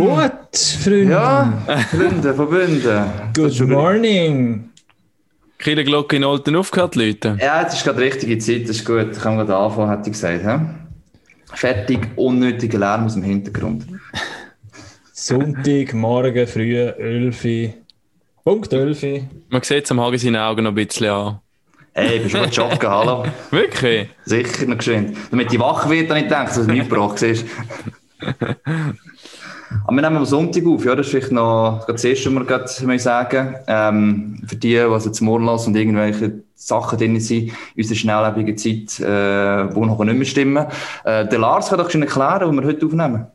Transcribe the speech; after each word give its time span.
Gut, 0.00 0.56
Freunde. 0.82 1.12
Ja, 1.12 1.62
Freunde, 1.90 2.32
Verbünde. 2.32 3.04
Good 3.36 3.60
morning. 3.68 4.70
Viele 5.58 5.84
Glocke 5.84 6.16
in 6.16 6.24
Olten 6.24 6.56
aufgehört, 6.56 6.96
Leute. 6.96 7.36
Ja, 7.38 7.62
das 7.62 7.74
ist 7.74 7.84
gerade 7.84 7.98
die 7.98 8.04
richtige 8.04 8.38
Zeit, 8.38 8.62
das 8.62 8.76
ist 8.78 8.86
gut. 8.86 9.08
Ich 9.12 9.18
kann 9.18 9.36
gerade 9.36 9.54
anfangen, 9.54 9.90
hätte 9.90 10.08
ich 10.08 10.12
gesagt. 10.12 10.42
He? 10.42 11.54
Fertig, 11.54 12.08
unnötiger 12.16 12.78
Lärm 12.78 13.04
aus 13.04 13.12
dem 13.12 13.24
Hintergrund. 13.24 13.84
Sonntag, 15.12 15.92
morgen, 15.92 16.46
früh, 16.46 16.78
11 16.78 17.44
Uhr. 17.44 17.74
Punkt 18.42 18.72
11 18.72 19.02
Uhr. 19.02 19.20
Man 19.50 19.62
sieht 19.62 19.84
es 19.84 19.90
am 19.90 20.00
Hagen 20.00 20.16
seinen 20.16 20.36
Augen 20.36 20.64
noch 20.64 20.70
ein 20.70 20.76
bisschen 20.76 21.10
an. 21.10 21.40
Hey, 21.92 22.20
bist 22.20 22.34
du 22.34 22.38
mal 22.38 22.48
joggen, 22.48 22.88
hallo? 22.88 23.24
Wirklich? 23.50 24.08
Sicher 24.24 24.64
noch 24.64 24.78
geschwind. 24.78 25.14
Damit 25.30 25.52
die 25.52 25.60
wach 25.60 25.90
wird, 25.90 26.08
dann 26.08 26.16
nicht 26.16 26.30
denkst, 26.30 26.54
dass 26.54 26.66
du 26.66 26.72
nicht 26.72 26.88
gebracht 26.88 27.18
siehst. 27.18 27.44
Aber 29.84 29.96
wir 29.96 30.02
nehmen 30.02 30.16
am 30.16 30.24
Sonntag 30.24 30.66
auf, 30.66 30.84
ja, 30.84 30.94
das 30.94 31.06
ist 31.06 31.12
vielleicht 31.12 31.32
noch 31.32 31.84
das 31.86 32.04
Erste, 32.04 32.34
was 32.34 32.86
wir 32.86 32.98
sagen 32.98 33.54
ähm, 33.66 34.42
Für 34.46 34.56
die, 34.56 34.74
die 34.74 35.12
zum 35.12 35.26
Morgen 35.26 35.44
lassen 35.44 35.68
und 35.70 35.76
irgendwelche 35.76 36.42
Sachen 36.54 36.98
drin 36.98 37.18
sind 37.20 37.48
in 37.48 37.54
unserer 37.76 37.96
schnelllebigen 37.96 38.56
Zeit, 38.58 39.00
äh, 39.00 39.72
die 39.72 39.80
noch 39.80 40.04
nicht 40.04 40.16
mehr 40.16 40.26
stimmen. 40.26 40.66
Äh, 41.04 41.26
der 41.26 41.38
Lars 41.38 41.68
kann 41.68 41.78
doch 41.78 41.90
schon 41.90 42.02
erklären, 42.02 42.48
was 42.48 42.52
wir 42.52 42.64
heute 42.64 42.86
aufnehmen. 42.86 43.26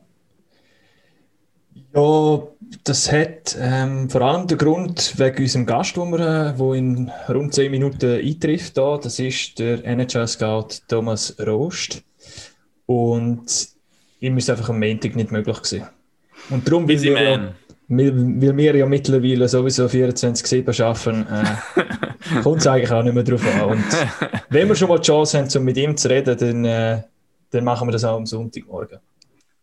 Ja, 1.96 2.44
das 2.84 3.12
hat 3.12 3.58
ähm, 3.60 4.10
vor 4.10 4.22
allem 4.22 4.48
den 4.48 4.58
Grund 4.58 5.18
wegen 5.18 5.44
unserem 5.44 5.66
Gast, 5.66 5.98
wo, 5.98 6.06
wir, 6.06 6.20
äh, 6.20 6.60
wo 6.60 6.74
in 6.74 7.10
rund 7.30 7.54
10 7.54 7.72
Minuten 7.72 8.20
eintrifft. 8.20 8.78
Da. 8.78 8.98
Das 8.98 9.18
ist 9.18 9.58
der 9.60 9.84
NHL-Scout 9.86 10.82
Thomas 10.90 11.36
Rost. 11.40 12.04
Und 12.86 13.70
ihm 14.20 14.38
ist 14.38 14.50
einfach 14.50 14.70
am 14.70 14.80
Montag 14.80 15.16
nicht 15.16 15.32
möglich 15.32 15.58
gewesen. 15.62 15.88
Und 16.50 16.68
darum, 16.68 16.88
weil 16.88 17.02
wir, 17.02 17.22
ja, 17.22 17.54
weil 17.88 18.58
wir 18.58 18.76
ja 18.76 18.86
mittlerweile 18.86 19.48
sowieso 19.48 19.86
24-7 19.86 20.84
arbeiten, 20.84 21.26
äh, 21.32 22.42
kommt 22.44 22.62
es 22.62 22.68
eigentlich 22.68 22.92
auch 22.92 23.04
nicht 23.04 23.14
mehr 23.14 23.24
drauf 23.24 23.44
an. 23.46 23.70
Und 23.70 23.84
wenn 24.50 24.68
wir 24.68 24.76
schon 24.76 24.90
mal 24.90 24.98
die 24.98 25.08
Chance 25.08 25.38
haben, 25.38 25.50
um 25.56 25.64
mit 25.64 25.78
ihm 25.78 25.96
zu 25.96 26.10
reden, 26.10 26.38
dann, 26.38 26.66
äh, 26.66 27.02
dann 27.52 27.64
machen 27.64 27.88
wir 27.88 27.92
das 27.92 28.04
auch 28.04 28.18
am 28.18 28.26
Sonntagmorgen. 28.26 29.00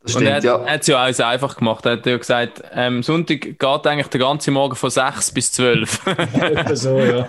Das 0.04 0.16
Und 0.16 0.24
er 0.24 0.40
stimmt, 0.40 0.52
hat 0.52 0.66
ja. 0.66 0.74
es 0.80 0.86
ja 0.88 0.96
alles 0.96 1.20
einfach 1.20 1.56
gemacht. 1.56 1.86
Er 1.86 1.92
hat 1.92 2.06
ja 2.06 2.16
gesagt, 2.16 2.62
ähm, 2.74 3.04
Sonntag 3.04 3.40
geht 3.40 3.86
eigentlich 3.86 4.08
der 4.08 4.20
ganze 4.20 4.50
Morgen 4.50 4.74
von 4.74 4.90
6 4.90 5.30
bis 5.30 5.52
12. 5.52 6.06
Etwa 6.06 6.76
so, 6.76 6.98
ja. 6.98 7.28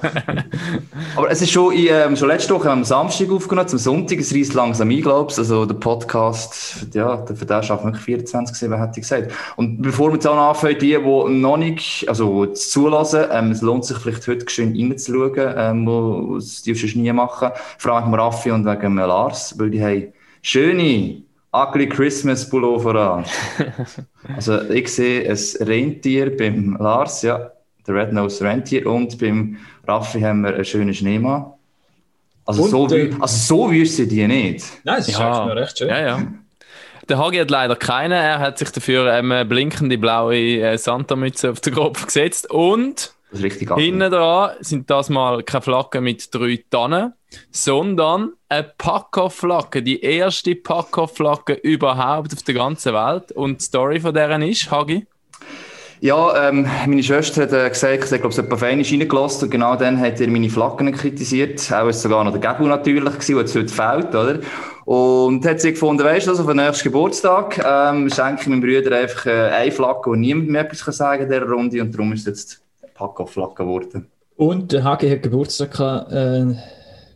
Aber 1.15 1.30
es 1.30 1.41
ist 1.43 1.52
schon, 1.52 1.71
in, 1.73 1.88
ähm, 1.91 2.15
schon 2.15 2.30
letzte 2.30 2.52
Woche 2.55 2.71
am 2.71 2.83
Samstag 2.83 3.30
aufgenommen, 3.30 3.67
zum 3.67 3.77
Sonntag, 3.77 4.17
es 4.17 4.33
reist 4.33 4.55
langsam 4.55 4.89
ein, 4.89 5.02
glaubst 5.02 5.38
Also 5.38 5.67
der 5.67 5.75
Podcast, 5.75 6.88
ja, 6.93 7.23
für 7.23 7.45
den 7.45 7.63
schaffen 7.63 7.93
wir 7.93 7.99
24 7.99 8.55
7, 8.55 8.73
hätte 8.75 8.91
ich 8.99 9.02
gesagt. 9.02 9.31
Und 9.55 9.81
bevor 9.83 10.09
wir 10.09 10.15
jetzt 10.15 10.25
auch 10.25 10.35
anfangen, 10.35 10.80
die, 10.80 10.97
die 10.97 10.97
noch 10.97 11.58
nicht, 11.58 12.09
also 12.09 12.47
zu 12.47 12.69
zulassen, 12.69 13.25
ähm, 13.31 13.52
es 13.52 13.61
lohnt 13.61 13.85
sich 13.85 13.97
vielleicht 13.97 14.27
heute 14.27 14.45
geschwind 14.45 14.75
reinzuschauen, 14.75 15.53
ähm, 15.55 15.85
wo 15.85 16.37
was 16.37 16.63
die 16.63 16.73
sonst 16.73 16.95
nie 16.95 17.13
machen. 17.13 17.49
Wegen 17.80 18.03
dem 18.05 18.13
Raffi 18.15 18.49
und 18.49 18.65
wegen 18.65 18.95
Lars, 18.95 19.59
weil 19.59 19.69
die 19.69 19.83
haben 19.83 20.13
schöne, 20.41 21.21
ugly 21.53 21.87
Christmas 21.87 22.49
Pullover 22.49 22.95
an. 22.95 23.25
also 24.35 24.61
ich 24.69 24.87
sehe 24.89 25.29
ein 25.29 25.67
Rentier 25.67 26.35
beim 26.35 26.77
Lars, 26.79 27.21
ja, 27.21 27.51
der 27.87 27.95
Red-Nosed 27.95 28.41
Rentier, 28.41 28.87
und 28.87 29.19
beim 29.19 29.57
Raffi 29.87 30.21
haben 30.21 30.41
wir 30.41 30.55
einen 30.55 30.65
schönen 30.65 30.93
Schneemann. 30.93 31.45
Also 32.45 32.63
Und, 32.63 32.69
so, 32.89 32.95
äh, 32.95 33.11
also 33.19 33.55
so 33.67 33.71
wüssten 33.71 34.09
die 34.09 34.27
nicht. 34.27 34.65
Nein, 34.83 34.99
es 34.99 35.07
ist 35.07 35.17
Ja. 35.19 35.27
eigentlich 35.43 35.55
noch 35.55 35.61
recht 35.61 35.77
schön. 35.77 35.87
ja, 35.89 35.99
ja. 36.01 36.27
Der 37.09 37.17
Hagi 37.17 37.37
hat 37.37 37.51
leider 37.51 37.75
keine. 37.75 38.15
Er 38.15 38.39
hat 38.39 38.57
sich 38.57 38.69
dafür 38.71 39.11
ähm, 39.13 39.31
eine 39.31 39.45
blinkende 39.45 39.97
blaue 39.97 40.35
äh, 40.37 40.77
Santa-Mütze 40.77 41.52
auf 41.52 41.59
den 41.59 41.73
Kopf 41.73 42.05
gesetzt. 42.05 42.49
Und 42.49 42.95
Das 42.95 43.13
richtig 43.42 43.73
hinten 43.76 44.11
dran 44.11 44.52
sind 44.60 44.89
das 44.89 45.10
mal 45.10 45.44
keine 45.44 45.61
Flaggen 45.61 46.04
mit 46.04 46.33
drei 46.33 46.64
Tannen, 46.70 47.14
sondern 47.52 48.33
eine 48.49 48.71
Paco-Flagge. 48.77 49.82
Die 49.82 50.02
erste 50.02 50.55
Paco-Flagge 50.55 51.54
überhaupt 51.54 52.33
auf 52.33 52.43
der 52.43 52.55
ganzen 52.55 52.93
Welt. 52.93 53.32
Und 53.32 53.61
die 53.61 53.66
Story 53.66 53.99
von 53.99 54.14
deren 54.14 54.42
ist, 54.42 54.70
Hagi? 54.70 55.08
Ja, 56.04 56.49
ähm, 56.49 56.67
meine 56.86 57.02
Schwester 57.02 57.43
hat 57.43 57.54
äh, 57.54 57.70
gesagt, 57.70 58.10
sie 58.10 58.16
hat, 58.16 58.22
glaube 58.22 58.33
ich, 58.33 58.38
etwa 58.38 58.58
feinisch 58.58 58.92
reingelassen 58.92 59.45
und 59.45 59.52
genau 59.52 59.77
dann 59.77 59.98
hat 60.02 60.20
er 60.20 60.27
meine 60.27 60.49
Flaggen 60.49 60.92
kritisiert. 60.92 61.72
Auch 61.72 61.88
ist 61.88 62.02
sogar 62.02 62.26
noch 62.26 62.38
der 62.38 62.42
Gebu 62.42 62.67
natürlich 62.67 63.14
gewesen, 63.14 63.38
der 63.38 63.61
heute 63.61 63.73
fehlt, 63.73 64.10
oder? 64.10 64.39
Und 64.83 65.45
hat 65.45 65.61
sie 65.61 65.72
gefunden, 65.72 66.04
weisst 66.04 66.27
du, 66.27 66.32
also 66.32 66.43
für 66.43 66.54
den 66.54 66.66
nächsten 66.66 66.83
Geburtstag, 66.83 67.58
ähm, 67.66 68.10
schenke 68.10 68.42
ich 68.42 68.48
meinem 68.48 68.60
Bruder 68.60 68.98
einfach 68.98 69.26
äh, 69.27 69.49
eine 69.52 69.72
Flagge, 69.72 70.10
wo 70.10 70.16
niemand 70.16 70.49
mehr 70.49 70.66
etwas 70.66 70.83
kann 70.83 70.93
sagen 70.93 71.23
in 71.23 71.30
dieser 71.30 71.49
Runde 71.49 71.82
und 71.82 71.93
darum 71.93 72.11
ist 72.11 72.27
jetzt 72.27 72.62
eine 73.03 73.08
Paco-Flagge 73.14 73.55
geworden. 73.55 74.08
Und 74.36 74.71
der 74.71 74.83
Hagi 74.83 75.09
hat 75.09 75.21
Geburtstag 75.23 75.71
gehabt, 75.71 76.11
äh, 76.11 76.55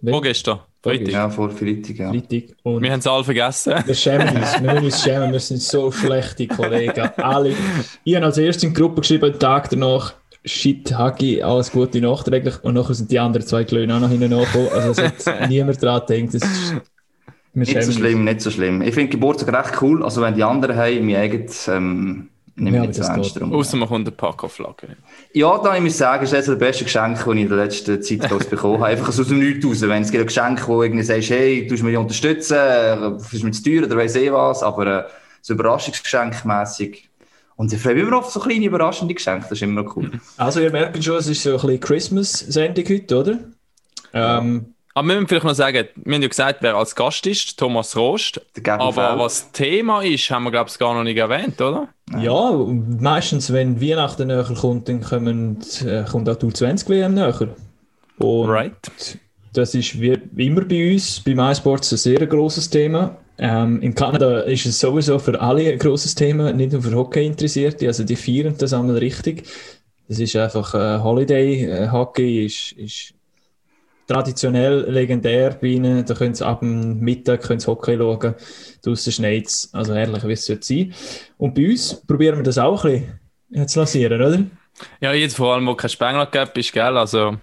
wenn- 0.01 0.13
Vorgestern, 0.13 0.59
Freitag. 0.83 1.09
Ja, 1.09 1.29
vor 1.29 1.49
Freitag, 1.49 1.97
ja. 1.97 2.09
Freitag. 2.11 2.43
Und 2.63 2.81
Wir 2.83 2.91
haben 2.91 2.99
es 2.99 3.07
alle 3.07 3.23
vergessen. 3.23 3.73
wir 3.85 3.95
schämen 3.95 4.29
uns. 4.37 4.61
Wir 4.61 4.73
müssen 4.73 4.85
uns 4.85 5.03
schämen. 5.03 5.31
Wir 5.31 5.39
sind 5.39 5.61
so 5.61 5.91
schlechte 5.91 6.47
Kollegen. 6.47 7.09
Alle. 7.17 7.53
Ich 8.03 8.15
habe 8.15 8.25
als 8.25 8.37
erstes 8.37 8.63
in 8.63 8.73
die 8.73 8.79
Gruppe 8.79 9.01
geschrieben, 9.01 9.31
den 9.31 9.39
Tag 9.39 9.69
danach. 9.69 10.13
Shit, 10.45 10.93
Hagi, 10.93 11.41
alles 11.41 11.71
Gute 11.71 11.99
nachträglich. 11.99 12.63
Und 12.63 12.75
nachher 12.75 12.93
sind 12.93 13.11
die 13.11 13.19
anderen 13.19 13.45
zwei 13.45 13.65
Klöne 13.65 13.93
auch 13.95 13.99
noch 13.99 14.09
hinten 14.09 14.29
nachgekommen. 14.29 14.69
Also 14.71 15.01
es 15.01 15.25
hat 15.27 15.49
niemand 15.49 15.81
dran 15.81 16.01
gedacht. 16.05 16.33
Das 16.35 16.43
ist, 16.43 16.75
Nicht 17.53 17.83
so 17.83 17.91
schlimm, 17.91 18.23
nicht 18.23 18.39
so 18.41 18.51
schlimm. 18.51 18.81
Ich 18.83 18.93
finde 18.93 19.09
Geburtstag 19.09 19.51
recht 19.65 19.81
cool, 19.81 20.03
also 20.05 20.21
wenn 20.21 20.35
die 20.35 20.43
anderen 20.43 20.75
haben, 20.77 21.05
mein 21.05 21.15
eigenes, 21.17 21.67
ähm, 21.67 22.29
nehme 22.55 22.77
Ja, 22.77 22.83
ich 22.83 22.89
nicht 22.89 23.03
so 23.03 23.11
ernst 23.11 23.37
drum. 23.39 23.51
Außer 23.51 23.75
man 23.77 23.89
kommt 23.89 24.07
eine 24.07 24.15
Paco-Flagge. 24.15 24.95
Ja, 25.33 25.57
da 25.59 25.79
muss 25.79 25.91
ich 25.91 25.97
sagen, 25.97 26.23
ist 26.23 26.33
das 26.33 26.45
das 26.45 26.57
beste 26.57 26.83
Geschenk, 26.83 27.17
das 27.17 27.27
ich 27.27 27.41
in 27.41 27.49
der 27.49 27.57
letzten 27.57 28.01
Zeit 28.01 28.49
bekommen 28.49 28.75
habe. 28.75 28.85
Einfach 28.85 29.09
aus 29.09 29.27
dem 29.27 29.39
Nichts 29.39 29.65
raus. 29.65 29.81
Wenn 29.81 30.01
es 30.01 30.11
gibt 30.11 30.21
ein 30.21 30.27
Geschenk, 30.27 30.67
wo 30.67 30.81
irgendwie 30.81 31.03
sagst, 31.03 31.29
hey, 31.29 31.65
du 31.65 31.73
musst 31.73 31.83
mich 31.83 31.97
unterstützen, 31.97 32.57
ist 33.31 33.43
mir 33.43 33.51
zu 33.51 33.63
teuer 33.63 33.83
oder 33.85 33.97
weiss 33.97 34.15
eh 34.15 34.31
was, 34.31 34.63
aber 34.63 35.05
äh, 35.05 35.09
so 35.41 35.53
Überraschungsgeschenk 35.53 36.45
mässig. 36.45 37.09
Und 37.55 37.73
ich 37.73 37.81
freue 37.81 37.95
mich 37.95 38.03
immer 38.03 38.17
auf 38.17 38.29
so 38.29 38.39
kleine 38.39 38.65
überraschende 38.65 39.13
Geschenke, 39.13 39.43
das 39.43 39.53
ist 39.53 39.61
immer 39.63 39.81
noch 39.81 39.95
cool. 39.95 40.11
Also 40.38 40.59
ihr 40.59 40.71
merkt 40.71 41.03
schon, 41.03 41.17
es 41.17 41.27
ist 41.27 41.41
so 41.41 41.51
ein 41.51 41.55
bisschen 41.55 41.79
Christmas-Sendung 41.79 42.85
heute, 42.88 43.17
oder? 43.17 43.39
Ähm, 44.13 44.73
Aber 44.97 45.09
wir 45.09 45.13
müssen 45.13 45.27
vielleicht 45.27 45.45
noch 45.45 45.53
sagen, 45.53 45.87
wir 45.95 46.15
haben 46.15 46.21
ja 46.23 46.27
gesagt, 46.27 46.57
wer 46.61 46.73
als 46.73 46.95
Gast 46.95 47.27
ist, 47.27 47.59
Thomas 47.59 47.95
Rost. 47.95 48.41
Aber 48.67 48.93
Feld. 48.93 49.19
was 49.19 49.51
Thema 49.51 50.01
ist, 50.01 50.27
haben 50.31 50.45
wir, 50.45 50.49
glaube 50.49 50.71
ich, 50.71 50.79
gar 50.79 50.95
noch 50.95 51.03
nicht 51.03 51.17
erwähnt, 51.17 51.61
oder? 51.61 51.89
ja, 52.19 52.51
meistens, 52.99 53.53
wenn 53.53 53.79
Weihnachten 53.79 54.25
näher 54.25 54.51
kommt, 54.59 54.89
dann 54.89 55.01
kommen, 55.01 55.59
äh, 55.85 56.03
kommt 56.03 56.27
auch 56.27 56.35
die 56.35 56.47
U20-WM 56.47 57.13
näher. 57.13 57.47
Und 58.17 58.49
Right. 58.49 58.91
Das 59.53 59.75
ist 59.75 60.01
wie 60.01 60.17
immer 60.35 60.61
bei 60.61 60.93
uns, 60.93 61.19
bei 61.19 61.35
MySports, 61.35 61.91
ein 61.91 61.97
sehr 61.97 62.25
grosses 62.25 62.67
Thema. 62.67 63.17
Ähm, 63.37 63.79
in 63.83 63.93
Kanada 63.93 64.39
ist 64.39 64.65
es 64.65 64.79
sowieso 64.79 65.19
für 65.19 65.39
alle 65.39 65.73
ein 65.73 65.77
grosses 65.77 66.15
Thema, 66.15 66.51
nicht 66.53 66.71
nur 66.71 66.81
für 66.81 66.95
Hockey-Interessierte. 66.95 67.85
Also 67.85 68.03
die 68.03 68.15
feiern 68.15 68.55
das 68.57 68.73
einmal 68.73 68.97
richtig. 68.97 69.43
Das 70.07 70.17
ist 70.17 70.35
einfach 70.35 70.73
äh, 70.73 71.03
Holiday. 71.03 71.65
Äh, 71.65 71.91
Hockey 71.91 72.47
ist, 72.47 72.71
ist 72.71 73.13
traditionell 74.07 74.90
legendär 74.90 75.57
bei 75.62 75.68
ihnen. 75.68 76.06
Da 76.06 76.13
können 76.13 76.34
sie 76.34 76.45
ab 76.45 76.62
dem 76.62 77.00
Mittag 77.00 77.44
können 77.44 77.59
sie 77.59 77.68
Hockey 77.68 77.97
schauen. 77.97 78.35
Draussen 78.81 79.12
schneit 79.12 79.47
es. 79.47 79.69
Also 79.73 79.94
herrlich, 79.94 80.23
wie 80.25 80.31
es 80.31 80.45
sollte 80.45 80.66
sein. 80.66 80.94
Und 81.38 81.53
bei 81.53 81.69
uns 81.69 81.94
probieren 82.07 82.38
wir 82.38 82.44
das 82.44 82.57
auch 82.57 82.85
ein 82.85 83.19
bisschen 83.50 83.68
zu 83.68 83.79
lancieren, 83.79 84.22
oder? 84.22 84.44
Ja, 85.01 85.13
jetzt 85.13 85.35
vor 85.35 85.53
allem, 85.53 85.68
wo 85.68 85.75
kein 85.75 85.90
Spengler 85.90 86.28
gab, 86.28 86.57
ist, 86.57 86.72
gell, 86.72 86.97
also 86.97 87.38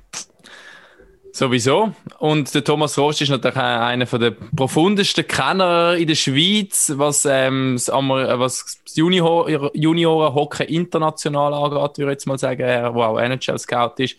sowieso. 1.34 1.92
Und 2.18 2.54
der 2.54 2.64
Thomas 2.64 2.96
Rost 2.96 3.20
ist 3.22 3.30
natürlich 3.30 3.56
einer 3.56 4.06
der 4.06 4.30
profundesten 4.30 5.26
Kenner 5.26 5.96
in 5.96 6.06
der 6.06 6.14
Schweiz, 6.14 6.92
was, 6.96 7.24
ähm, 7.24 7.74
das, 7.74 7.90
Amer 7.90 8.38
was 8.38 8.80
das 8.84 8.96
Junior 8.96 9.48
Junioren-Hockey 9.74 10.64
international 10.64 11.52
angeht, 11.52 11.98
würde 11.98 12.12
ich 12.12 12.16
jetzt 12.16 12.26
mal 12.26 12.38
sagen. 12.38 12.62
Er, 12.62 12.94
auch 12.94 13.18
NHL-Scout 13.18 13.94
ist, 14.02 14.16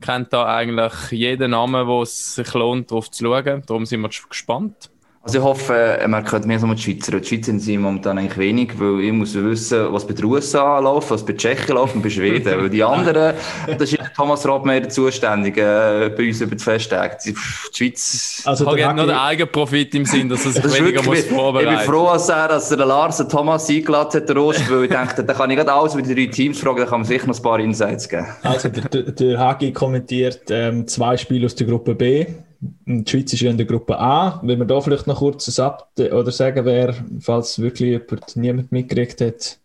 kennt 0.00 0.32
da 0.32 0.46
eigentlich 0.46 0.92
jeden 1.10 1.50
Namen, 1.50 1.86
wo 1.86 2.02
es 2.02 2.36
sich 2.36 2.54
lohnt, 2.54 2.90
darauf 2.90 3.10
zu 3.10 3.24
schauen. 3.24 3.62
Darum 3.66 3.84
sind 3.84 4.00
wir 4.00 4.10
gespannt. 4.28 4.91
Also 5.24 5.38
ich 5.38 5.44
hoffe, 5.44 6.00
man 6.08 6.28
hört 6.28 6.46
mehr 6.46 6.58
so 6.58 6.66
mit 6.66 6.80
Schweizer. 6.80 7.20
Die 7.20 7.24
Schweizer 7.28 7.56
sind 7.56 7.80
momentan 7.80 8.18
eigentlich 8.18 8.36
wenig, 8.38 8.72
weil 8.80 9.00
ich 9.04 9.12
muss 9.12 9.34
wissen, 9.36 9.86
was 9.92 10.04
bei 10.04 10.14
den 10.14 10.24
USA 10.24 10.80
läuft, 10.80 11.12
was 11.12 11.24
bei 11.24 11.32
Tschechien 11.34 11.76
läuft 11.76 11.94
und 11.94 12.02
bei 12.02 12.10
Schweden. 12.10 12.60
weil 12.60 12.68
die 12.68 12.82
anderen, 12.96 13.34
das 13.78 13.92
ist 13.92 13.98
Thomas 14.16 14.44
Robmeier 14.48 14.88
zuständig, 14.88 15.56
äh, 15.58 16.10
bei 16.16 16.26
uns 16.26 16.40
über 16.40 16.56
die 16.56 16.64
Festtage. 16.64 17.18
Die, 17.24 17.36
Schweiz... 17.72 18.42
Also 18.44 18.66
Hagi 18.66 18.78
der 18.78 18.88
hat 18.88 18.96
noch 18.96 19.06
den 19.06 19.14
Hagi- 19.14 19.42
Eigenprofit 19.42 19.94
im 19.94 20.04
Sinn, 20.06 20.28
dass 20.28 20.44
er 20.44 20.50
sich 20.52 20.62
Das 20.62 20.72
ist 20.72 20.78
weniger 20.80 21.04
wirklich, 21.04 21.06
muss 21.06 21.18
ich 21.20 21.28
bin 21.28 21.36
vorbereiten 21.38 21.80
froh, 21.88 22.10
dass 22.12 22.28
er, 22.28 22.48
dass 22.48 22.70
er 22.72 22.76
den 22.78 22.88
Lars 22.88 23.20
und 23.20 23.30
Thomas 23.30 23.70
eingeladen 23.70 24.20
hat, 24.20 24.28
der 24.28 24.36
Rost, 24.36 24.68
weil 24.72 24.84
ich 24.84 24.90
dachte, 24.90 25.22
da 25.22 25.34
kann 25.34 25.48
ich 25.50 25.56
gerade 25.56 25.72
alles 25.72 25.94
über 25.94 26.02
die 26.02 26.14
drei 26.16 26.26
Teams 26.32 26.58
fragen, 26.58 26.78
da 26.78 26.84
kann 26.86 27.00
man 27.02 27.04
sicher 27.06 27.28
noch 27.28 27.36
ein 27.36 27.42
paar 27.44 27.60
Insights 27.60 28.08
geben. 28.08 28.26
Also 28.42 28.70
der, 28.70 28.88
der, 28.88 29.02
der 29.12 29.38
Hagi 29.38 29.72
kommentiert 29.72 30.40
ähm, 30.50 30.88
zwei 30.88 31.16
Spiele 31.16 31.46
aus 31.46 31.54
der 31.54 31.68
Gruppe 31.68 31.94
B. 31.94 32.26
Die 32.64 33.04
Schweiz 33.10 33.32
ist 33.32 33.40
ja 33.40 33.50
in 33.50 33.56
der 33.56 33.66
Gruppe 33.66 33.98
A. 33.98 34.40
Wenn 34.44 34.60
wir 34.60 34.66
da 34.66 34.80
vielleicht 34.80 35.08
noch 35.08 35.18
kurz 35.18 35.48
ein 35.58 35.64
Update 35.64 36.12
oder 36.12 36.30
sagen 36.30 36.64
wer, 36.64 36.94
falls 37.20 37.58
wirklich 37.58 37.90
jemand 37.90 38.36
niemand 38.36 38.72
mitgekriegt 38.72 39.20
hat. 39.20 39.58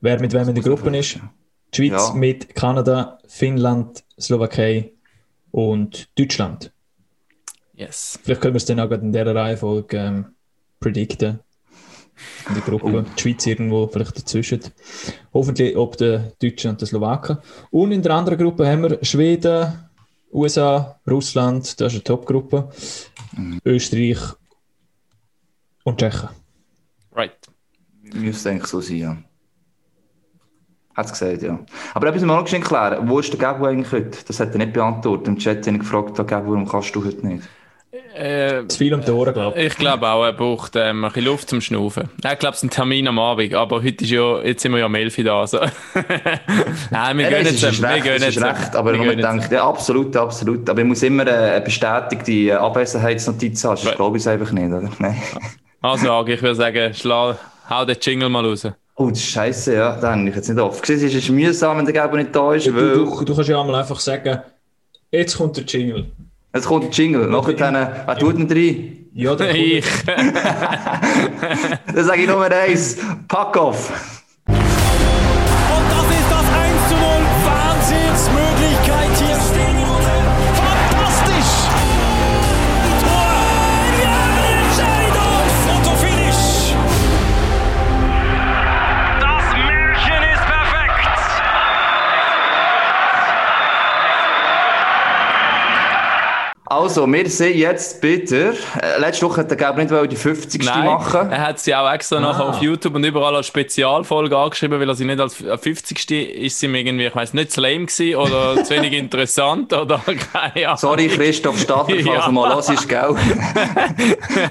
wer 0.00 0.18
mit 0.18 0.32
wem 0.32 0.48
in 0.48 0.54
der 0.54 0.64
Gruppe 0.64 0.96
ist. 0.96 1.18
Die 1.74 1.88
Schweiz 1.88 2.08
Ja. 2.08 2.14
mit 2.14 2.54
Kanada, 2.54 3.18
Finnland, 3.28 4.02
Slowakei 4.18 4.92
und 5.50 6.08
Deutschland. 6.18 6.72
Yes. 7.74 8.18
Vielleicht 8.22 8.40
können 8.40 8.54
wir 8.54 8.58
es 8.58 8.64
dann 8.64 8.80
auch 8.80 8.88
gerade 8.88 9.02
in 9.04 9.12
dieser 9.12 9.34
Reihenfolge 9.34 9.96
ähm, 9.98 10.26
predikten. 10.80 11.40
In 12.48 12.54
der 12.54 12.62
Gruppe. 12.62 13.04
Die 13.16 13.20
Schweiz 13.20 13.44
irgendwo 13.46 13.88
vielleicht 13.88 14.16
dazwischen. 14.16 14.60
Hoffentlich 15.34 15.76
ob 15.76 15.96
der 15.98 16.32
Deutschen 16.40 16.70
und 16.70 16.80
der 16.80 16.86
Slowaken. 16.88 17.38
Und 17.70 17.92
in 17.92 18.00
der 18.02 18.12
anderen 18.14 18.38
Gruppe 18.38 18.66
haben 18.66 18.82
wir 18.84 18.98
Schweden, 19.04 19.72
USA, 20.34 20.98
Russland, 21.08 21.80
das 21.80 21.92
ist 21.92 21.94
eine 21.94 22.04
Top-Gruppe. 22.04 22.68
Österreich 23.64 24.18
und 25.84 26.00
Tschechien. 26.00 26.28
Right. 27.12 27.36
Müsste 28.02 28.50
eigentlich 28.50 28.66
so 28.66 28.80
sein, 28.80 28.96
ja. 28.96 29.16
Hat 30.96 31.06
es 31.06 31.12
gesagt, 31.12 31.42
ja. 31.42 31.58
Aber 31.94 32.08
etwas 32.08 32.22
noch 32.22 32.42
geschehen 32.44 32.62
klären. 32.62 33.08
Wo 33.08 33.18
ist 33.18 33.32
der 33.32 33.38
Gabu 33.38 33.64
eigentlich 33.66 33.92
heute? 33.92 34.18
Das 34.26 34.40
hat 34.40 34.52
er 34.52 34.58
nicht 34.58 34.72
beantwortet. 34.72 35.28
Im 35.28 35.38
Chat 35.38 35.66
habe 35.66 35.76
ich 35.76 35.82
gefragt, 35.82 36.18
«Oh, 36.18 36.24
Gabu, 36.24 36.50
warum 36.50 36.68
kannst 36.68 36.94
du 36.94 37.04
heute 37.04 37.26
nicht? 37.26 37.48
Äh, 38.14 38.68
Zu 38.68 38.78
viel 38.78 38.94
um 38.94 39.00
die 39.04 39.10
Ohren, 39.10 39.34
glaube 39.34 39.58
ich. 39.58 39.66
ich 39.66 39.76
glaube 39.76 40.06
auch, 40.08 40.24
er 40.24 40.32
braucht 40.32 40.76
ähm, 40.76 41.04
ein 41.04 41.10
bisschen 41.10 41.24
Luft 41.26 41.48
zum 41.50 41.60
Schnaufen. 41.60 42.08
Er 42.22 42.36
glaubt, 42.36 42.54
es 42.56 42.62
ist 42.62 42.68
ein 42.68 42.70
Termin 42.70 43.08
am 43.08 43.18
Abend, 43.18 43.52
aber 43.54 43.82
heute 43.82 44.04
ist 44.04 44.10
ja, 44.10 44.40
jetzt 44.42 44.62
sind 44.62 44.70
wir 44.72 44.78
ja 44.78 44.86
am 44.86 44.94
11 44.94 45.18
Uhr 45.18 45.24
da. 45.24 45.40
Also. 45.40 45.58
Nein, 46.90 47.18
wir 47.18 47.24
Ja, 47.24 47.30
gönnen 47.30 47.44
das 47.44 47.54
es 47.54 47.62
ist 47.64 47.78
ihm. 47.78 47.82
Wir 47.82 47.88
recht, 47.90 48.04
gönnen 48.04 48.20
das 48.20 48.36
es 48.36 48.42
recht, 48.42 48.76
aber 48.76 48.92
man 48.96 49.18
denkt, 49.18 49.50
ja, 49.52 49.66
absolut, 49.68 50.16
absolut. 50.16 50.70
Aber 50.70 50.80
ich 50.80 50.86
muss 50.86 51.02
immer 51.02 51.26
eine 51.26 51.60
bestätigte 51.60 52.32
äh, 52.32 52.52
Abwesenheitsnotiz 52.52 53.64
haben, 53.64 53.76
sonst 53.76 53.86
Right. 53.88 53.96
glaube 53.96 54.16
ich 54.16 54.22
es 54.22 54.26
einfach 54.28 54.52
nicht, 54.52 54.66
oder? 54.72 54.90
Nein. 54.98 55.20
Also, 55.82 56.10
Agi, 56.12 56.32
ich 56.32 56.40
würde 56.42 56.54
sagen, 56.54 56.94
schla, 56.94 57.36
hau 57.68 57.84
den 57.84 57.96
Jingle 58.00 58.30
mal 58.30 58.42
raus. 58.46 58.66
Oh, 58.96 59.10
das 59.10 59.18
ist 59.18 59.26
scheiße, 59.26 59.74
ja. 59.74 59.96
Da 60.00 60.12
habe 60.16 60.26
ich 60.26 60.34
jetzt 60.34 60.48
nicht 60.48 60.58
oft 60.58 60.80
gesehen. 60.80 61.06
Es 61.08 61.14
ist 61.14 61.28
mühsam, 61.28 61.76
wenn 61.76 61.84
der 61.84 61.92
Gabu 61.92 62.16
nicht 62.16 62.34
da 62.34 62.54
ist, 62.54 62.66
Du, 62.68 62.74
weil... 62.74 62.92
du, 62.94 63.22
du 63.24 63.34
kannst 63.34 63.50
ja 63.50 63.60
einmal 63.60 63.74
einfach 63.80 64.00
sagen, 64.00 64.38
jetzt 65.10 65.36
kommt 65.36 65.58
der 65.58 65.64
Jingle. 65.64 66.06
Jetzt 66.54 66.66
kommt 66.66 66.84
der 66.84 66.90
Jingle. 66.90 67.26
Nachher 67.28 67.52
dann, 67.58 67.74
wer 67.74 68.18
tut 68.18 68.38
ihn 68.38 68.50
rein? 68.50 69.06
Ja, 69.12 69.34
Ich. 69.36 69.84
Dann 71.94 72.04
sage 72.04 72.22
ich 72.22 72.28
Nummer 72.28 72.50
eins. 72.50 72.96
Pack 73.28 73.56
off. 73.56 74.13
Also, 96.66 97.06
wir 97.06 97.28
sind 97.28 97.56
jetzt 97.56 98.00
bitte. 98.00 98.54
Äh, 98.80 98.98
letzte 98.98 99.26
Woche 99.26 99.42
hat 99.42 99.50
der 99.50 99.56
Gabu 99.58 99.80
nicht 99.80 99.90
wollen 99.90 100.08
die 100.08 100.16
50. 100.16 100.64
Nein, 100.64 100.86
machen. 100.86 101.30
er 101.30 101.48
hat 101.48 101.58
sie 101.58 101.74
auch 101.74 101.92
extra 101.92 102.18
nachher 102.20 102.46
auf 102.46 102.62
YouTube 102.62 102.94
und 102.94 103.04
überall 103.04 103.36
als 103.36 103.48
Spezialfolge 103.48 104.34
angeschrieben, 104.34 104.80
weil 104.80 104.88
er 104.88 104.94
sie 104.94 105.04
nicht 105.04 105.20
als 105.20 105.42
äh, 105.42 105.58
50. 105.58 106.10
ist 106.10 106.58
sie 106.58 106.66
irgendwie, 106.66 107.04
ich 107.04 107.14
weiß 107.14 107.34
nicht, 107.34 107.52
zu 107.52 107.60
lame 107.60 107.84
gewesen 107.84 108.14
oder 108.16 108.64
zu 108.64 108.70
wenig 108.74 108.94
interessant 108.94 109.74
oder 109.74 110.00
keine 110.32 110.66
Ahnung. 110.68 110.78
Sorry, 110.78 111.08
Christoph 111.08 111.60
Stadler, 111.60 111.96
falls 112.02 112.06
Ja. 112.06 112.26
du 112.26 112.32
mal 112.32 112.50
los 112.54 112.70
ist, 112.70 112.88
gell? 112.88 113.14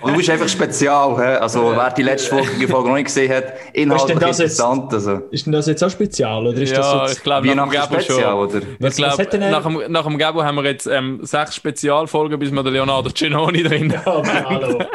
Du 0.06 0.14
bist 0.16 0.30
einfach 0.30 0.48
spezial, 0.50 1.18
hä? 1.18 1.38
Also, 1.38 1.74
wer 1.76 1.90
die 1.90 2.04
letzte 2.04 2.30
Folge 2.30 2.68
Folge 2.68 2.90
noch 2.90 2.96
nicht 2.96 3.06
gesehen 3.06 3.34
hat, 3.34 3.46
inhaltlich 3.74 4.20
das 4.20 4.38
jetzt- 4.38 4.60
interessant. 4.60 4.94
Also, 4.94 5.14
Ist 5.32 5.48
denn 5.48 5.54
das 5.54 5.66
jetzt 5.66 5.84
auch 5.84 5.90
spezial? 5.90 6.46
Oder 6.46 6.60
ist 6.62 6.74
Ja, 6.74 6.78
das 6.78 6.94
ich 6.94 7.16
jetzt, 7.16 7.24
glaube, 7.24 7.48
nach 7.56 7.64
dem 7.64 7.72
Gabo 7.72 7.96
spezial, 8.00 8.22
schon. 8.22 8.34
oder? 8.36 8.58
Ich 8.60 8.66
Was- 8.80 8.96
glaube, 8.98 9.28
er- 9.32 9.50
nach 9.50 9.64
dem, 9.64 9.82
nach 9.92 10.04
dem 10.04 10.18
Gabo 10.20 10.44
haben 10.44 10.56
wir 10.58 10.66
jetzt 10.66 10.86
ähm, 10.86 11.20
sechs 11.24 11.56
Spezialfolgen, 12.04 12.40
bis 12.40 12.52
wir 12.52 12.64
den 12.64 12.74
Leonardo 12.74 13.10
Ginoni 13.14 13.64
drin 13.64 13.94
haben. 14.06 14.30
aber 14.30 14.50
hallo. 14.50 14.86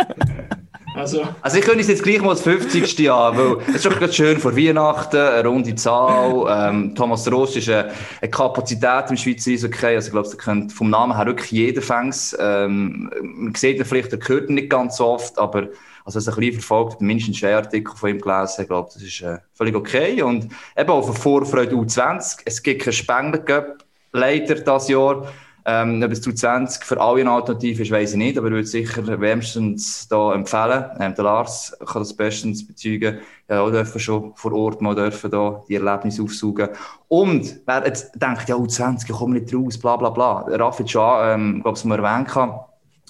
Also, 0.94 1.22
Also 1.42 1.58
ich 1.58 1.64
könnte 1.64 1.80
es 1.80 1.88
jetzt 1.88 2.02
gleich 2.02 2.20
mal 2.20 2.30
das 2.30 2.42
50. 2.42 2.98
Jahr, 2.98 3.36
weil 3.36 3.58
es 3.68 3.76
ist 3.76 3.86
doch 3.86 3.96
gerade 3.96 4.12
schön 4.12 4.38
vor 4.38 4.56
Weihnachten, 4.56 5.16
eine 5.16 5.46
runde 5.46 5.74
Zahl. 5.76 6.44
Ähm, 6.70 6.94
Thomas 6.94 7.30
Ross 7.30 7.54
ist 7.56 7.68
eine, 7.68 7.92
eine 8.20 8.30
Kapazität 8.30 9.04
im 9.08 9.16
Schweizer 9.16 9.52
Eishockey. 9.52 9.94
Also 9.94 10.08
ich 10.08 10.12
glaube, 10.12 10.28
der 10.28 10.38
könnte 10.38 10.74
vom 10.74 10.90
Namen 10.90 11.16
her 11.16 11.26
wirklich 11.26 11.52
jeder 11.52 11.82
Fängs. 11.82 12.36
Ähm, 12.40 13.10
man 13.22 13.54
sieht 13.54 13.78
ihn 13.78 13.84
vielleicht, 13.84 14.12
er 14.12 14.18
hört 14.26 14.48
ihn 14.48 14.56
nicht 14.56 14.70
ganz 14.70 14.96
so 14.96 15.06
oft, 15.06 15.38
aber 15.38 15.68
also, 16.04 16.18
als 16.18 16.28
ein 16.28 16.34
bisschen 16.34 16.54
verfolgt, 16.54 17.00
mindestens 17.00 17.44
einen 17.44 17.54
Artikel 17.54 17.94
von 17.94 18.10
ihm 18.10 18.20
gelesen, 18.20 18.62
ich 18.62 18.68
glaube, 18.68 18.90
das 18.92 19.02
ist 19.02 19.20
äh, 19.20 19.38
völlig 19.52 19.76
okay. 19.76 20.20
Und 20.22 20.48
eben 20.76 20.90
auch 20.90 21.06
für 21.06 21.14
Vorfreude 21.14 21.76
U20. 21.76 22.40
Es 22.44 22.62
gibt 22.62 22.82
keinen 22.82 22.92
Spengler 22.92 23.38
Cup, 23.38 23.84
leider 24.12 24.56
dieses 24.56 24.88
Jahr. 24.88 25.28
Ähm, 25.70 26.02
ob 26.02 26.10
es 26.12 26.22
zu 26.22 26.32
20 26.32 26.82
für 26.82 26.98
alle 26.98 27.20
eine 27.20 27.30
Alternative 27.30 27.82
ist, 27.82 27.90
weiß 27.90 28.12
ich 28.12 28.16
nicht, 28.16 28.38
aber 28.38 28.46
ich 28.46 28.54
würde 28.54 28.66
sicher 28.66 29.20
wärmstens 29.20 30.08
da 30.08 30.32
empfehlen. 30.32 30.86
Ähm, 30.98 31.14
der 31.14 31.24
Lars 31.24 31.76
kann 31.84 32.00
das 32.00 32.14
bestens 32.14 32.66
bezeugen. 32.66 33.18
Ja, 33.50 33.60
auch 33.60 33.70
dürfen 33.70 34.00
schon 34.00 34.32
vor 34.34 34.54
Ort 34.54 34.80
mal 34.80 34.94
dürfen 34.94 35.30
da 35.30 35.62
die 35.68 35.74
Erlebnisse 35.74 36.22
aufsaugen. 36.22 36.70
Und 37.08 37.60
wer 37.66 37.84
jetzt 37.84 38.12
denkt, 38.14 38.48
ja, 38.48 38.56
U20, 38.56 39.10
ich 39.10 39.14
komme 39.14 39.38
nicht 39.38 39.54
raus, 39.54 39.76
bla 39.76 39.96
bla 39.96 40.08
bla. 40.08 40.46
Raffi 40.48 40.88
schon, 40.88 41.18
ähm, 41.22 41.62
glaube 41.62 41.76
ich, 41.76 41.84
mal 41.84 42.02
erwähnt, 42.02 42.28
kann. 42.28 42.60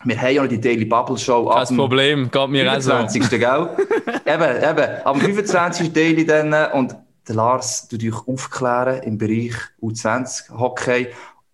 wir 0.03 0.21
haben 0.21 0.35
ja 0.35 0.43
noch 0.43 0.49
die 0.49 0.61
Daily 0.61 0.85
Bubble 0.85 1.17
Show 1.17 1.45
Kein 1.47 1.77
Problem, 1.77 2.29
geht 2.29 2.49
mir 2.49 2.73
auch 2.73 2.81
so. 2.81 2.91
25. 2.91 3.39
gell? 3.39 3.69
eben, 4.27 4.71
eben. 4.71 5.07
Am 5.07 5.21
25. 5.21 5.93
Daily 5.93 6.27
dann 6.27 6.53
äh, 6.53 6.71
und 6.73 6.97
der 7.29 7.37
Lars 7.37 7.87
tut 7.87 8.03
euch 8.03 8.27
aufklären 8.27 9.01
im 9.05 9.17
Bereich 9.17 9.55
U20 9.81 10.59
Hockey 10.59 11.07